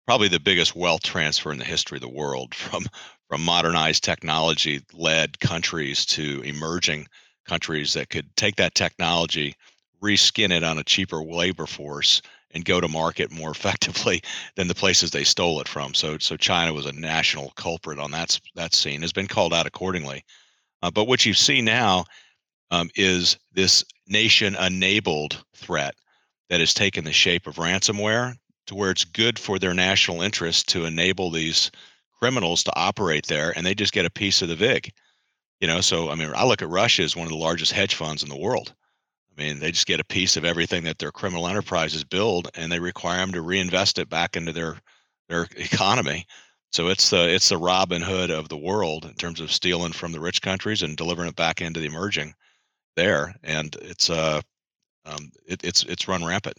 probably 0.06 0.30
the 0.30 0.39
biggest 0.39 0.76
wealth 0.78 1.04
transfer 1.04 1.52
in 1.52 1.58
the 1.58 1.65
history 1.65 1.97
of 1.97 2.02
the 2.02 2.10
world 2.10 2.56
from 2.56 2.86
from 3.28 3.44
modernized 3.44 4.04
technology 4.04 4.82
led 4.94 5.40
countries 5.40 6.06
to 6.06 6.42
emerging 6.42 7.08
countries 7.48 7.94
that 7.94 8.10
could 8.10 8.34
take 8.36 8.56
that 8.58 8.76
technology 8.76 9.56
reskin 10.02 10.52
it 10.52 10.63
on 10.63 10.78
a 10.78 10.84
cheaper 10.84 11.24
labor 11.24 11.66
force 11.66 12.22
and 12.52 12.66
go 12.66 12.80
to 12.80 12.88
market 12.88 13.32
more 13.32 13.52
effectively 13.58 14.22
than 14.56 14.68
the 14.68 14.76
places 14.76 15.12
they 15.12 15.24
stole 15.24 15.60
it 15.60 15.68
from. 15.68 15.94
So, 15.94 16.18
so 16.20 16.38
China 16.38 16.74
was 16.74 16.86
a 16.86 16.94
national 16.94 17.52
culprit 17.52 18.00
on 18.00 18.12
that 18.12 18.40
that 18.56 18.74
scene. 18.74 19.02
Has 19.02 19.13
been 19.13 19.28
called 19.28 19.54
out 19.54 19.68
accordingly. 19.68 20.24
Uh, 20.82 20.92
but 20.92 21.08
what 21.08 21.26
you 21.26 21.34
see 21.34 21.62
now 21.62 22.06
um, 22.70 22.90
is 22.96 23.38
this 23.54 23.84
nation-enabled 24.08 25.44
threat 25.56 25.96
that 26.50 26.60
has 26.60 26.74
taken 26.74 27.04
the 27.04 27.12
shape 27.12 27.48
of 27.48 27.56
ransomware, 27.56 28.36
to 28.68 28.76
where 28.76 28.92
it's 28.92 29.06
good 29.06 29.40
for 29.40 29.58
their 29.58 29.74
national 29.74 30.22
interest 30.22 30.70
to 30.70 30.86
enable 30.86 31.32
these 31.32 31.72
criminals 32.20 32.64
to 32.64 32.76
operate 32.76 33.28
there, 33.28 33.54
and 33.56 33.66
they 33.66 33.76
just 33.76 33.94
get 33.94 34.06
a 34.06 34.10
piece 34.10 34.42
of 34.42 34.50
the 34.50 34.56
vig. 34.56 34.92
You 35.60 35.68
know, 35.68 35.82
so 35.82 36.10
I 36.10 36.16
mean, 36.16 36.32
I 36.36 36.46
look 36.46 36.62
at 36.62 36.70
Russia 36.70 37.04
as 37.04 37.16
one 37.16 37.26
of 37.26 37.32
the 37.32 37.38
largest 37.38 37.72
hedge 37.72 37.96
funds 37.96 38.24
in 38.24 38.30
the 38.30 38.38
world 38.38 38.74
I 39.38 39.44
mean, 39.44 39.60
they 39.60 39.72
just 39.72 39.88
get 39.88 40.00
a 40.00 40.06
piece 40.06 40.36
of 40.36 40.46
everything 40.46 40.84
that 40.86 40.98
their 40.98 41.12
criminal 41.12 41.48
enterprises 41.48 42.04
build, 42.04 42.50
and 42.56 42.72
they 42.72 42.80
require 42.80 43.20
them 43.20 43.34
to 43.34 43.42
reinvest 43.42 44.00
it 44.00 44.10
back 44.10 44.36
into 44.36 44.52
their 44.52 44.78
their 45.30 45.48
economy. 45.56 46.26
So 46.72 46.88
it's 46.88 47.10
the 47.10 47.30
it's 47.30 47.50
the 47.50 47.58
Robin 47.58 48.02
Hood 48.02 48.32
of 48.32 48.50
the 48.50 48.58
world 48.58 49.06
in 49.06 49.14
terms 49.14 49.40
of 49.40 49.52
stealing 49.52 49.94
from 49.94 50.12
the 50.12 50.20
rich 50.20 50.42
countries 50.42 50.82
and 50.82 50.98
delivering 50.98 51.30
it 51.30 51.36
back 51.36 51.62
into 51.62 51.80
the 51.80 51.86
emerging 51.86 52.34
there, 52.96 53.36
and 53.44 53.76
it's 53.82 54.10
uh 54.10 54.42
um, 55.06 55.32
it, 55.46 55.64
it's 55.64 55.84
it's 55.84 56.08
run 56.08 56.26
rampant. 56.26 56.58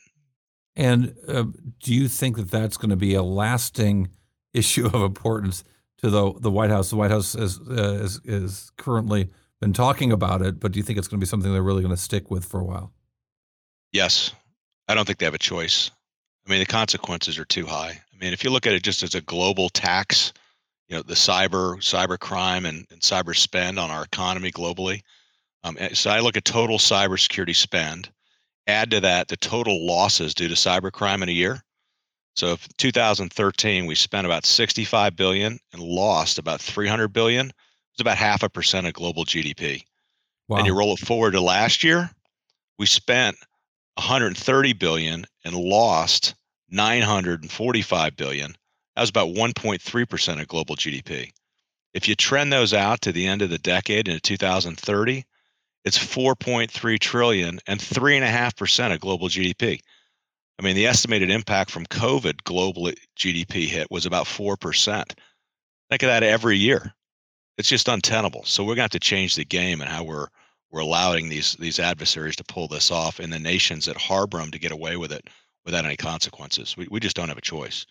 And 0.77 1.17
uh, 1.27 1.45
do 1.83 1.93
you 1.93 2.07
think 2.07 2.37
that 2.37 2.51
that's 2.53 2.77
going 2.77 2.91
to 2.91 2.97
be 2.97 3.15
a 3.15 3.23
lasting 3.23 4.11
issue 4.55 4.87
of 4.87 4.95
importance 4.95 5.65
to 5.99 6.11
the 6.11 6.33
the 6.41 6.51
White 6.51 6.71
House? 6.71 6.91
The 6.91 6.97
White 6.97 7.11
House 7.11 7.35
is 7.35 7.61
uh, 7.61 8.01
is, 8.03 8.21
is 8.25 8.73
currently 8.77 9.31
been 9.61 9.73
talking 9.73 10.13
about 10.13 10.43
it, 10.43 10.61
but 10.61 10.73
do 10.73 10.79
you 10.79 10.83
think 10.83 10.99
it's 10.99 11.09
going 11.09 11.19
to 11.19 11.25
be 11.25 11.29
something 11.29 11.53
they're 11.53 11.63
really 11.63 11.83
going 11.83 11.95
to 11.95 12.01
stick 12.01 12.31
with 12.31 12.45
for 12.45 12.61
a 12.61 12.65
while? 12.65 12.93
Yes. 13.93 14.33
I 14.89 14.95
don't 14.95 15.05
think 15.05 15.19
they 15.19 15.27
have 15.27 15.35
a 15.35 15.39
choice. 15.39 15.91
I 16.47 16.51
mean, 16.51 16.61
the 16.61 16.67
consequences 16.67 17.39
are 17.39 17.45
too 17.45 17.67
high. 17.67 17.91
I 17.91 18.17
mean, 18.19 18.33
if 18.33 18.43
you 18.43 18.51
look 18.51 18.67
at 18.67 18.73
it 18.73 18.83
just 18.83 19.03
as 19.03 19.15
a 19.15 19.21
global 19.21 19.69
tax, 19.69 20.33
you 20.89 20.97
know, 20.97 21.03
the 21.03 21.15
cyber 21.15 21.77
cyber 21.77 22.19
crime 22.19 22.65
and, 22.65 22.87
and 22.91 23.01
cyber 23.01 23.37
spend 23.37 23.79
on 23.79 23.91
our 23.91 24.05
economy 24.05 24.51
globally. 24.51 25.03
Um, 25.65 25.77
eh, 25.79 25.91
so 25.93 26.11
I 26.11 26.21
look 26.21 26.37
at 26.37 26.45
total 26.45 26.79
cybersecurity 26.79 27.55
spend. 27.55 28.11
Add 28.67 28.91
to 28.93 29.01
that 29.01 29.29
the 29.29 29.37
total 29.37 29.87
losses 29.87 30.35
due 30.35 30.49
to 30.49 30.55
cybercrime 30.55 31.23
in 31.23 31.29
a 31.29 31.33
year. 31.33 31.63
So, 32.39 32.53
if 32.53 32.69
2013 32.77 33.87
we 33.87 33.95
spent 33.97 34.25
about 34.25 34.47
65 34.47 35.17
billion 35.17 35.59
and 35.73 35.83
lost 35.83 36.39
about 36.39 36.61
300 36.61 37.09
billion 37.09 37.53
it's 37.99 38.01
about 38.01 38.17
half 38.17 38.45
a 38.45 38.49
percent 38.49 38.87
of 38.87 38.93
global 38.93 39.25
GDP. 39.25 39.83
Wow. 40.47 40.59
And 40.59 40.67
you 40.69 40.79
roll 40.79 40.95
it 40.95 41.01
forward 41.01 41.33
to 41.33 41.41
last 41.41 41.83
year, 41.83 42.09
we 42.79 42.87
spent 42.87 43.37
130 43.97 44.73
billion 44.75 45.27
and 45.45 45.57
lost 45.57 46.37
945 46.71 48.15
billion. 48.15 48.55
That 48.95 49.03
was 49.03 49.11
about 49.11 49.35
1.3% 49.35 50.41
of 50.41 50.47
global 50.47 50.77
GDP. 50.77 51.33
If 51.93 52.07
you 52.07 52.15
trend 52.15 52.53
those 52.53 52.73
out 52.73 53.01
to 53.01 53.11
the 53.11 53.27
end 53.27 53.43
of 53.43 53.51
the 53.51 53.59
decade 53.59 54.07
into 54.07 54.21
2030, 54.21 55.25
it's 55.85 55.99
4.3 55.99 57.01
trillion 57.01 57.59
and 57.67 57.81
3.5% 57.81 58.95
of 58.95 59.01
global 59.01 59.27
GDP. 59.27 59.81
I 60.59 60.65
mean, 60.65 60.75
the 60.75 60.87
estimated 60.87 61.31
impact 61.31 61.71
from 61.71 61.87
COVID 61.87 62.43
global 62.45 62.91
GDP 63.17 63.67
hit 63.67 63.91
was 63.91 64.07
about 64.07 64.27
4%. 64.27 65.05
Think 65.91 66.03
of 66.03 66.09
that 66.09 66.23
every 66.23 66.57
year. 66.57 66.93
It's 67.57 67.69
just 67.69 67.89
untenable. 67.89 68.45
So 68.45 68.63
we're 68.63 68.69
going 68.75 68.77
to 68.77 68.83
have 68.83 68.91
to 68.91 69.01
change 69.01 69.35
the 69.35 69.45
game 69.45 69.81
and 69.81 69.91
how 69.91 70.05
we're 70.05 70.29
we're 70.71 70.81
allowing 70.81 71.31
these 71.31 71.55
these 71.55 71.79
adversaries 71.79 72.37
to 72.37 72.45
pull 72.45 72.69
this 72.69 72.91
off 72.91 73.21
and 73.21 73.33
the 73.33 73.39
nations 73.39 73.87
that 73.87 73.97
harbor 73.97 74.39
them 74.39 74.51
to 74.51 74.59
get 74.59 74.71
away 74.71 74.97
with 74.99 75.13
it 75.13 75.29
without 75.65 75.85
any 75.87 75.97
consequences. 75.97 76.77
We, 76.77 76.87
we 76.91 77.01
just 77.01 77.17
don't 77.17 77.29
have 77.29 77.39
a 77.39 77.43
choice. 77.43 77.87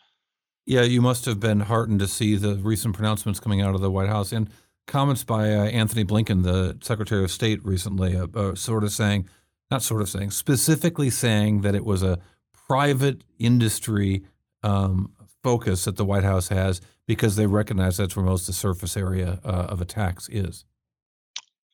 Yeah, 0.66 0.84
you 0.84 1.02
must 1.02 1.26
have 1.26 1.40
been 1.40 1.62
heartened 1.62 2.00
to 2.02 2.08
see 2.08 2.36
the 2.36 2.56
recent 2.56 2.94
pronouncements 2.94 3.40
coming 3.40 3.62
out 3.62 3.74
of 3.74 3.82
the 3.82 3.90
White 3.90 4.10
House 4.10 4.32
and 4.32 4.50
comments 4.86 5.24
by 5.24 5.54
uh, 5.54 5.66
Antony 5.66 6.04
Blinken, 6.04 6.44
the 6.44 6.78
Secretary 6.82 7.24
of 7.24 7.32
State, 7.32 7.66
recently, 7.66 8.18
uh, 8.18 8.28
uh, 8.34 8.56
sort 8.56 8.84
of 8.84 8.92
saying, 8.92 9.28
not 9.72 9.82
sort 9.82 10.02
of 10.02 10.10
saying, 10.10 10.32
specifically 10.32 11.10
saying 11.10 11.62
that 11.62 11.74
it 11.74 11.86
was 11.86 12.04
a 12.04 12.20
private 12.68 13.24
industry 13.40 14.24
um, 14.64 15.12
focus 15.44 15.86
that 15.86 15.98
the 15.98 16.06
White 16.06 16.24
House 16.24 16.50
has 16.50 16.82
because 17.08 17.36
they 17.36 17.46
recognize 17.46 17.98
that's 17.98 18.16
where 18.16 18.26
most 18.26 18.42
of 18.42 18.48
the 18.48 18.54
surface 18.54 18.98
area 18.98 19.40
uh, 19.46 19.68
of 19.70 19.82
attacks 19.82 20.28
is. 20.30 20.66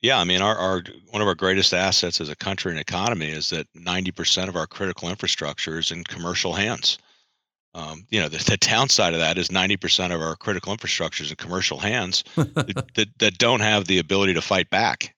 Yeah, 0.02 0.20
I 0.20 0.26
mean, 0.26 0.42
our, 0.42 0.56
our 0.56 0.84
one 1.12 1.22
of 1.22 1.28
our 1.30 1.36
greatest 1.36 1.74
assets 1.74 2.20
as 2.20 2.30
a 2.30 2.36
country 2.36 2.72
and 2.72 2.80
economy 2.80 3.30
is 3.30 3.50
that 3.52 3.68
90% 3.74 4.50
of 4.50 4.56
our 4.58 4.68
critical 4.68 5.10
infrastructure 5.10 5.80
is 5.80 5.92
in 5.92 6.04
commercial 6.04 6.54
hands. 6.54 6.98
Um, 7.74 8.06
you 8.10 8.20
know, 8.20 8.28
the, 8.28 8.38
the 8.38 8.58
downside 8.58 9.14
of 9.14 9.20
that 9.22 9.38
is 9.38 9.48
90% 9.48 10.14
of 10.14 10.22
our 10.22 10.36
critical 10.36 10.74
infrastructure 10.74 11.24
is 11.24 11.32
in 11.32 11.38
commercial 11.38 11.80
hands 11.80 12.24
that, 12.36 12.86
that, 12.96 13.08
that 13.20 13.38
don't 13.38 13.62
have 13.62 13.86
the 13.86 13.98
ability 13.98 14.34
to 14.36 14.42
fight 14.42 14.70
back. 14.70 15.16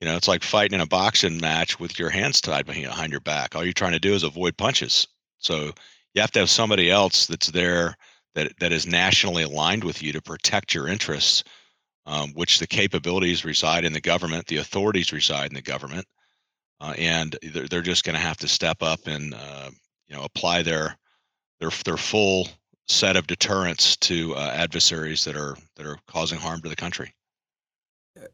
You 0.00 0.06
know, 0.06 0.16
it's 0.16 0.28
like 0.28 0.42
fighting 0.44 0.76
in 0.76 0.80
a 0.80 0.86
boxing 0.86 1.40
match 1.40 1.80
with 1.80 1.98
your 1.98 2.10
hands 2.10 2.40
tied 2.40 2.66
behind 2.66 3.10
your 3.10 3.20
back. 3.20 3.56
All 3.56 3.64
you're 3.64 3.72
trying 3.72 3.92
to 3.92 3.98
do 3.98 4.14
is 4.14 4.22
avoid 4.22 4.56
punches. 4.56 5.08
So 5.38 5.72
you 6.14 6.20
have 6.20 6.30
to 6.32 6.40
have 6.40 6.50
somebody 6.50 6.90
else 6.90 7.26
that's 7.26 7.48
there 7.48 7.96
that 8.34 8.52
that 8.60 8.72
is 8.72 8.86
nationally 8.86 9.42
aligned 9.42 9.84
with 9.84 10.02
you 10.02 10.12
to 10.12 10.22
protect 10.22 10.74
your 10.74 10.86
interests, 10.86 11.42
um, 12.06 12.30
which 12.34 12.58
the 12.58 12.66
capabilities 12.66 13.44
reside 13.44 13.84
in 13.84 13.92
the 13.92 14.00
government, 14.00 14.46
the 14.46 14.58
authorities 14.58 15.12
reside 15.12 15.50
in 15.50 15.54
the 15.54 15.62
government, 15.62 16.06
uh, 16.80 16.94
and 16.96 17.36
they're, 17.42 17.66
they're 17.66 17.82
just 17.82 18.04
going 18.04 18.14
to 18.14 18.20
have 18.22 18.36
to 18.38 18.48
step 18.48 18.82
up 18.82 19.06
and 19.06 19.34
uh, 19.34 19.70
you 20.06 20.14
know 20.14 20.22
apply 20.22 20.62
their 20.62 20.96
their 21.60 21.70
their 21.84 21.96
full 21.96 22.48
set 22.86 23.16
of 23.16 23.26
deterrents 23.26 23.96
to 23.96 24.34
uh, 24.36 24.52
adversaries 24.54 25.24
that 25.24 25.36
are 25.36 25.56
that 25.76 25.86
are 25.86 25.98
causing 26.06 26.38
harm 26.38 26.60
to 26.62 26.68
the 26.68 26.76
country. 26.76 27.12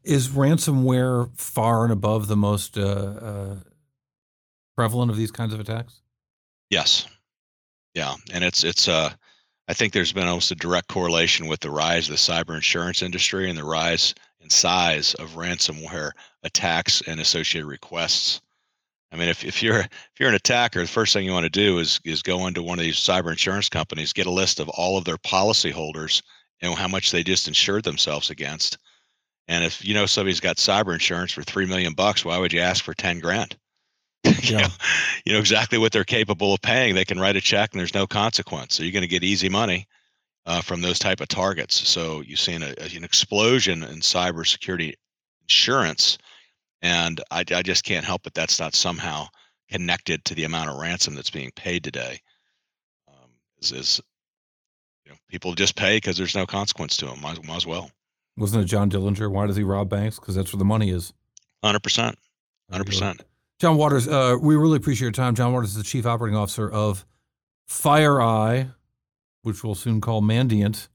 Is 0.02 0.28
ransomware 0.28 1.36
far 1.36 1.84
and 1.84 1.92
above 1.92 2.26
the 2.26 2.36
most 2.36 2.78
uh, 2.78 2.82
uh, 2.82 3.56
prevalent 4.76 5.10
of 5.10 5.16
these 5.16 5.30
kinds 5.30 5.52
of 5.52 5.60
attacks? 5.60 6.00
Yes, 6.70 7.06
yeah, 7.94 8.14
and 8.32 8.42
it's 8.42 8.64
it's 8.64 8.88
uh, 8.88 9.10
I 9.68 9.74
think 9.74 9.92
there's 9.92 10.12
been 10.12 10.26
almost 10.26 10.50
a 10.50 10.56
direct 10.56 10.88
correlation 10.88 11.46
with 11.46 11.60
the 11.60 11.70
rise 11.70 12.08
of 12.08 12.12
the 12.12 12.18
cyber 12.18 12.54
insurance 12.54 13.02
industry 13.02 13.48
and 13.48 13.58
the 13.58 13.64
rise 13.64 14.14
in 14.40 14.50
size 14.50 15.14
of 15.14 15.36
ransomware 15.36 16.10
attacks 16.42 17.02
and 17.06 17.20
associated 17.20 17.66
requests. 17.66 18.40
I 19.10 19.16
mean, 19.16 19.28
if, 19.28 19.44
if 19.44 19.62
you're 19.62 19.80
if 19.80 20.12
you're 20.18 20.28
an 20.28 20.34
attacker, 20.34 20.80
the 20.80 20.88
first 20.88 21.12
thing 21.12 21.24
you 21.24 21.32
want 21.32 21.44
to 21.44 21.50
do 21.50 21.78
is 21.78 22.00
is 22.04 22.22
go 22.22 22.46
into 22.46 22.62
one 22.62 22.78
of 22.78 22.84
these 22.84 22.96
cyber 22.96 23.30
insurance 23.30 23.68
companies, 23.68 24.12
get 24.12 24.26
a 24.26 24.30
list 24.30 24.60
of 24.60 24.68
all 24.70 24.98
of 24.98 25.04
their 25.04 25.18
policyholders 25.18 26.22
and 26.60 26.74
how 26.74 26.88
much 26.88 27.10
they 27.10 27.22
just 27.22 27.48
insured 27.48 27.84
themselves 27.84 28.30
against. 28.30 28.78
And 29.48 29.64
if 29.64 29.84
you 29.84 29.94
know 29.94 30.06
somebody's 30.06 30.40
got 30.40 30.56
cyber 30.56 30.92
insurance 30.94 31.32
for 31.32 31.42
three 31.42 31.66
million 31.66 31.94
bucks, 31.94 32.24
why 32.24 32.38
would 32.38 32.52
you 32.52 32.60
ask 32.60 32.82
for 32.84 32.94
ten 32.94 33.18
grand? 33.20 33.56
you, 34.24 34.32
Yeah. 34.42 34.58
know, 34.58 34.68
you 35.26 35.32
know 35.34 35.38
exactly 35.38 35.78
what 35.78 35.92
they're 35.92 36.04
capable 36.04 36.54
of 36.54 36.62
paying. 36.62 36.94
They 36.94 37.04
can 37.04 37.20
write 37.20 37.36
a 37.36 37.40
check 37.40 37.72
and 37.72 37.80
there's 37.80 37.94
no 37.94 38.06
consequence. 38.06 38.74
So 38.74 38.82
you're 38.82 38.92
going 38.92 39.02
to 39.02 39.08
get 39.08 39.22
easy 39.22 39.48
money 39.50 39.86
uh, 40.46 40.62
from 40.62 40.80
those 40.80 40.98
type 40.98 41.20
of 41.20 41.28
targets. 41.28 41.86
So 41.88 42.22
you've 42.22 42.40
seen 42.40 42.62
a, 42.62 42.74
an 42.78 43.04
explosion 43.04 43.82
in 43.82 44.00
cybersecurity 44.00 44.94
insurance 45.42 46.18
and 46.82 47.20
I, 47.30 47.44
I 47.54 47.62
just 47.62 47.84
can't 47.84 48.04
help 48.04 48.22
but 48.22 48.34
that's 48.34 48.58
not 48.60 48.74
somehow 48.74 49.26
connected 49.70 50.24
to 50.26 50.34
the 50.34 50.44
amount 50.44 50.70
of 50.70 50.76
ransom 50.78 51.14
that's 51.14 51.30
being 51.30 51.50
paid 51.56 51.84
today. 51.84 52.20
Um, 53.08 53.30
is, 53.60 53.72
is 53.72 54.00
you 55.04 55.12
know 55.12 55.18
people 55.28 55.54
just 55.54 55.76
pay 55.76 55.96
because 55.96 56.16
there's 56.16 56.34
no 56.34 56.46
consequence 56.46 56.96
to 56.98 57.06
them. 57.06 57.20
Might, 57.20 57.44
might 57.44 57.56
as 57.56 57.66
well. 57.66 57.90
Wasn't 58.36 58.62
it 58.62 58.66
John 58.66 58.90
Dillinger? 58.90 59.30
Why 59.30 59.46
does 59.46 59.56
he 59.56 59.62
rob 59.62 59.88
banks? 59.88 60.18
Because 60.18 60.34
that's 60.34 60.52
where 60.52 60.58
the 60.58 60.64
money 60.64 60.90
is. 60.90 61.12
Hundred 61.62 61.82
percent. 61.82 62.18
100%. 62.72 63.20
John 63.60 63.76
Watters, 63.76 64.08
uh, 64.08 64.36
we 64.40 64.56
really 64.56 64.76
appreciate 64.76 65.06
your 65.06 65.12
time. 65.12 65.34
John 65.34 65.52
Watters 65.52 65.70
is 65.70 65.76
the 65.76 65.84
Chief 65.84 66.06
Operating 66.06 66.36
Officer 66.36 66.68
of 66.68 67.06
FireEye, 67.70 68.74
which 69.42 69.62
we'll 69.62 69.74
soon 69.74 70.00
call 70.00 70.22
Mandiant. 70.22 70.88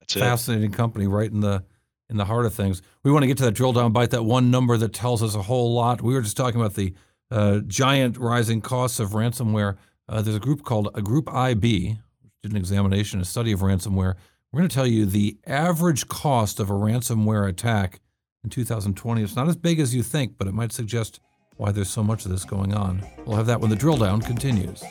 That's 0.00 0.16
it. 0.16 0.20
Fascinating 0.20 0.72
company, 0.72 1.06
right 1.06 1.30
in 1.30 1.40
the 1.40 1.64
in 2.08 2.16
the 2.16 2.24
heart 2.24 2.46
of 2.46 2.54
things. 2.54 2.82
We 3.02 3.10
want 3.10 3.24
to 3.24 3.26
get 3.26 3.36
to 3.38 3.44
that 3.44 3.52
drill 3.52 3.72
down 3.72 3.92
bite, 3.92 4.10
that 4.10 4.22
one 4.22 4.50
number 4.50 4.76
that 4.76 4.92
tells 4.92 5.22
us 5.22 5.34
a 5.34 5.42
whole 5.42 5.74
lot. 5.74 6.00
We 6.00 6.14
were 6.14 6.22
just 6.22 6.36
talking 6.36 6.60
about 6.60 6.74
the 6.74 6.94
uh, 7.32 7.60
giant 7.66 8.16
rising 8.16 8.60
costs 8.60 9.00
of 9.00 9.10
ransomware. 9.10 9.76
Uh, 10.08 10.22
there's 10.22 10.36
a 10.36 10.40
group 10.40 10.62
called 10.62 10.88
a 10.94 11.02
Group 11.02 11.28
IB, 11.32 11.98
which 12.22 12.32
did 12.44 12.52
an 12.52 12.56
examination, 12.56 13.20
a 13.20 13.24
study 13.24 13.50
of 13.50 13.60
ransomware. 13.60 14.14
We're 14.52 14.60
going 14.60 14.68
to 14.68 14.74
tell 14.74 14.86
you 14.86 15.06
the 15.06 15.36
average 15.46 16.08
cost 16.08 16.60
of 16.60 16.70
a 16.70 16.72
ransomware 16.72 17.48
attack 17.48 18.00
in 18.44 18.50
2020. 18.50 19.22
It's 19.22 19.36
not 19.36 19.48
as 19.48 19.56
big 19.56 19.80
as 19.80 19.94
you 19.94 20.02
think, 20.02 20.38
but 20.38 20.46
it 20.46 20.54
might 20.54 20.72
suggest 20.72 21.20
why 21.56 21.72
there's 21.72 21.90
so 21.90 22.02
much 22.02 22.24
of 22.24 22.30
this 22.30 22.44
going 22.44 22.72
on. 22.74 23.04
We'll 23.24 23.36
have 23.36 23.46
that 23.46 23.60
when 23.60 23.70
the 23.70 23.76
drill 23.76 23.96
down 23.96 24.22
continues. 24.22 24.82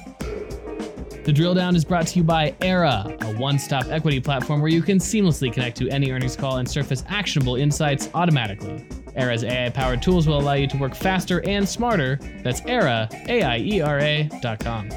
The 1.23 1.31
drill 1.33 1.55
down 1.55 1.75
is 1.75 1.83
brought 1.83 2.05
to 2.07 2.19
you 2.19 2.23
by 2.23 2.51
Aiera, 2.59 3.19
a 3.23 3.39
one 3.39 3.57
stop 3.57 3.85
equity 3.87 4.19
platform 4.19 4.61
where 4.61 4.69
you 4.69 4.83
can 4.83 4.99
seamlessly 4.99 5.51
connect 5.51 5.77
to 5.77 5.89
any 5.89 6.11
earnings 6.11 6.35
call 6.35 6.57
and 6.57 6.69
surface 6.69 7.03
actionable 7.07 7.55
insights 7.55 8.09
automatically. 8.13 8.85
Aiera's 9.17 9.43
AI 9.43 9.69
powered 9.69 10.03
tools 10.03 10.27
will 10.27 10.37
allow 10.37 10.53
you 10.53 10.67
to 10.67 10.77
work 10.77 10.93
faster 10.93 11.41
and 11.47 11.67
smarter. 11.67 12.17
That's 12.43 12.61
Aiera, 12.61 13.11
A 13.29 13.41
I 13.41 13.57
E 13.57 13.81
R 13.81 13.99
A 13.99 14.29
dot 14.41 14.59
com. 14.59 14.89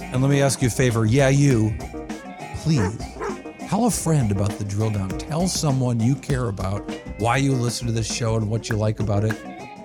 And 0.00 0.22
let 0.22 0.30
me 0.30 0.40
ask 0.42 0.62
you 0.62 0.68
a 0.68 0.70
favor. 0.70 1.06
Yeah, 1.06 1.30
you. 1.30 1.74
Please 2.58 2.96
tell 3.68 3.86
a 3.86 3.90
friend 3.90 4.30
about 4.30 4.50
the 4.50 4.64
drill 4.64 4.90
down. 4.90 5.08
Tell 5.10 5.48
someone 5.48 6.00
you 6.00 6.14
care 6.14 6.48
about 6.48 6.88
why 7.18 7.38
you 7.38 7.52
listen 7.52 7.86
to 7.86 7.92
this 7.92 8.12
show 8.12 8.36
and 8.36 8.48
what 8.50 8.68
you 8.68 8.76
like 8.76 9.00
about 9.00 9.24
it. 9.24 9.36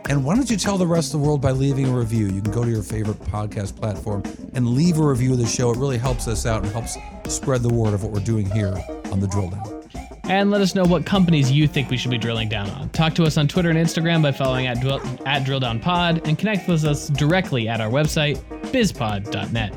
And 0.09 0.25
why 0.25 0.35
don't 0.35 0.49
you 0.49 0.57
tell 0.57 0.77
the 0.77 0.87
rest 0.87 1.13
of 1.13 1.19
the 1.19 1.25
world 1.25 1.41
by 1.41 1.51
leaving 1.51 1.87
a 1.87 1.97
review? 1.97 2.25
You 2.27 2.41
can 2.41 2.51
go 2.51 2.63
to 2.63 2.69
your 2.69 2.81
favorite 2.81 3.19
podcast 3.19 3.75
platform 3.75 4.23
and 4.53 4.69
leave 4.69 4.97
a 4.97 5.07
review 5.07 5.33
of 5.33 5.37
the 5.37 5.45
show. 5.45 5.71
It 5.71 5.77
really 5.77 5.99
helps 5.99 6.27
us 6.27 6.45
out 6.45 6.63
and 6.63 6.71
helps 6.71 6.97
spread 7.27 7.61
the 7.61 7.69
word 7.69 7.93
of 7.93 8.03
what 8.03 8.11
we're 8.11 8.19
doing 8.19 8.49
here 8.49 8.75
on 9.11 9.19
the 9.19 9.27
drill 9.27 9.49
down. 9.49 9.83
And 10.23 10.51
let 10.51 10.61
us 10.61 10.75
know 10.75 10.83
what 10.83 11.05
companies 11.05 11.51
you 11.51 11.67
think 11.67 11.89
we 11.89 11.97
should 11.97 12.11
be 12.11 12.17
drilling 12.17 12.49
down 12.49 12.69
on. 12.71 12.89
Talk 12.89 13.13
to 13.15 13.23
us 13.23 13.37
on 13.37 13.47
Twitter 13.47 13.69
and 13.69 13.77
Instagram 13.79 14.21
by 14.21 14.31
following 14.31 14.67
at, 14.67 14.79
drill, 14.79 14.99
at 15.25 15.43
DrillDownPod 15.43 16.27
and 16.27 16.37
connect 16.37 16.67
with 16.67 16.85
us 16.85 17.07
directly 17.09 17.67
at 17.67 17.81
our 17.81 17.89
website, 17.89 18.37
bizpod.net. 18.71 19.73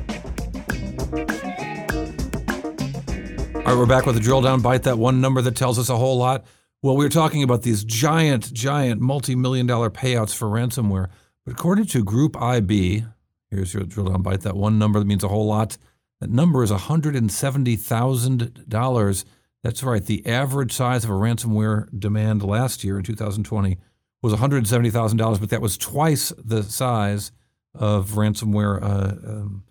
All 3.65 3.69
right, 3.69 3.79
we're 3.79 3.85
back 3.85 4.05
with 4.05 4.15
the 4.15 4.21
drill 4.21 4.41
down 4.41 4.61
bite, 4.61 4.83
that 4.83 4.97
one 4.97 5.21
number 5.21 5.41
that 5.41 5.55
tells 5.55 5.79
us 5.79 5.87
a 5.87 5.95
whole 5.95 6.17
lot. 6.17 6.43
Well, 6.81 6.97
we 6.97 7.05
were 7.05 7.09
talking 7.09 7.43
about 7.43 7.61
these 7.61 7.85
giant, 7.85 8.51
giant 8.51 8.99
multi 8.99 9.35
million 9.35 9.65
dollar 9.65 9.89
payouts 9.89 10.35
for 10.35 10.49
ransomware. 10.49 11.07
But 11.45 11.53
according 11.53 11.85
to 11.85 12.03
Group 12.03 12.35
IB, 12.35 13.05
here's 13.49 13.73
your 13.73 13.83
drill 13.83 14.07
down 14.07 14.21
bite, 14.21 14.41
that 14.41 14.57
one 14.57 14.77
number 14.77 14.99
that 14.99 15.05
means 15.05 15.23
a 15.23 15.29
whole 15.29 15.45
lot. 15.45 15.77
That 16.19 16.29
number 16.29 16.61
is 16.61 16.71
$170,000. 16.71 19.25
That's 19.63 19.81
right. 19.81 20.05
The 20.05 20.27
average 20.27 20.73
size 20.73 21.05
of 21.05 21.09
a 21.09 21.13
ransomware 21.13 21.87
demand 21.97 22.43
last 22.43 22.83
year 22.83 22.97
in 22.97 23.05
2020 23.05 23.77
was 24.21 24.33
$170,000, 24.33 25.39
but 25.39 25.49
that 25.51 25.61
was 25.61 25.77
twice 25.77 26.33
the 26.37 26.63
size 26.63 27.31
of 27.73 28.11
ransomware 28.11 28.83
uh, 28.83 29.13
um, 29.25 29.63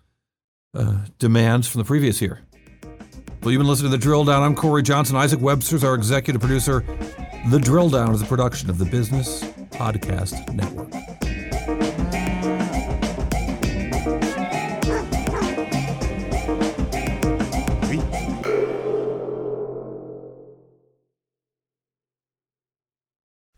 uh, 0.73 1.05
demands 1.19 1.67
from 1.67 1.77
the 1.77 1.85
previous 1.85 2.23
year. 2.23 2.41
Well, 3.43 3.51
you've 3.51 3.59
been 3.59 3.67
listening 3.67 3.91
to 3.91 3.97
The 3.97 4.01
Drill 4.01 4.23
Down. 4.23 4.41
I'm 4.41 4.55
Cory 4.55 4.81
Johnson. 4.83 5.17
Isaac 5.17 5.41
Webster's 5.41 5.83
our 5.83 5.95
executive 5.95 6.39
producer. 6.39 6.79
The 7.49 7.59
Drill 7.59 7.89
Down 7.89 8.15
is 8.15 8.21
a 8.21 8.25
production 8.25 8.69
of 8.69 8.77
the 8.77 8.85
Business 8.85 9.43
Podcast 9.71 10.53
Network. 10.53 10.89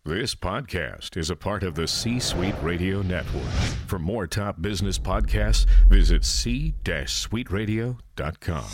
This 0.04 0.34
podcast 0.34 1.16
is 1.16 1.30
a 1.30 1.36
part 1.36 1.62
of 1.62 1.76
the 1.76 1.88
C 1.88 2.20
Suite 2.20 2.56
Radio 2.64 3.04
Network. 3.04 3.44
For 3.86 4.00
more 4.00 4.26
top 4.26 4.60
business 4.60 4.98
podcasts, 4.98 5.68
visit 5.88 6.26
c-suiteradio.com. 6.26 8.66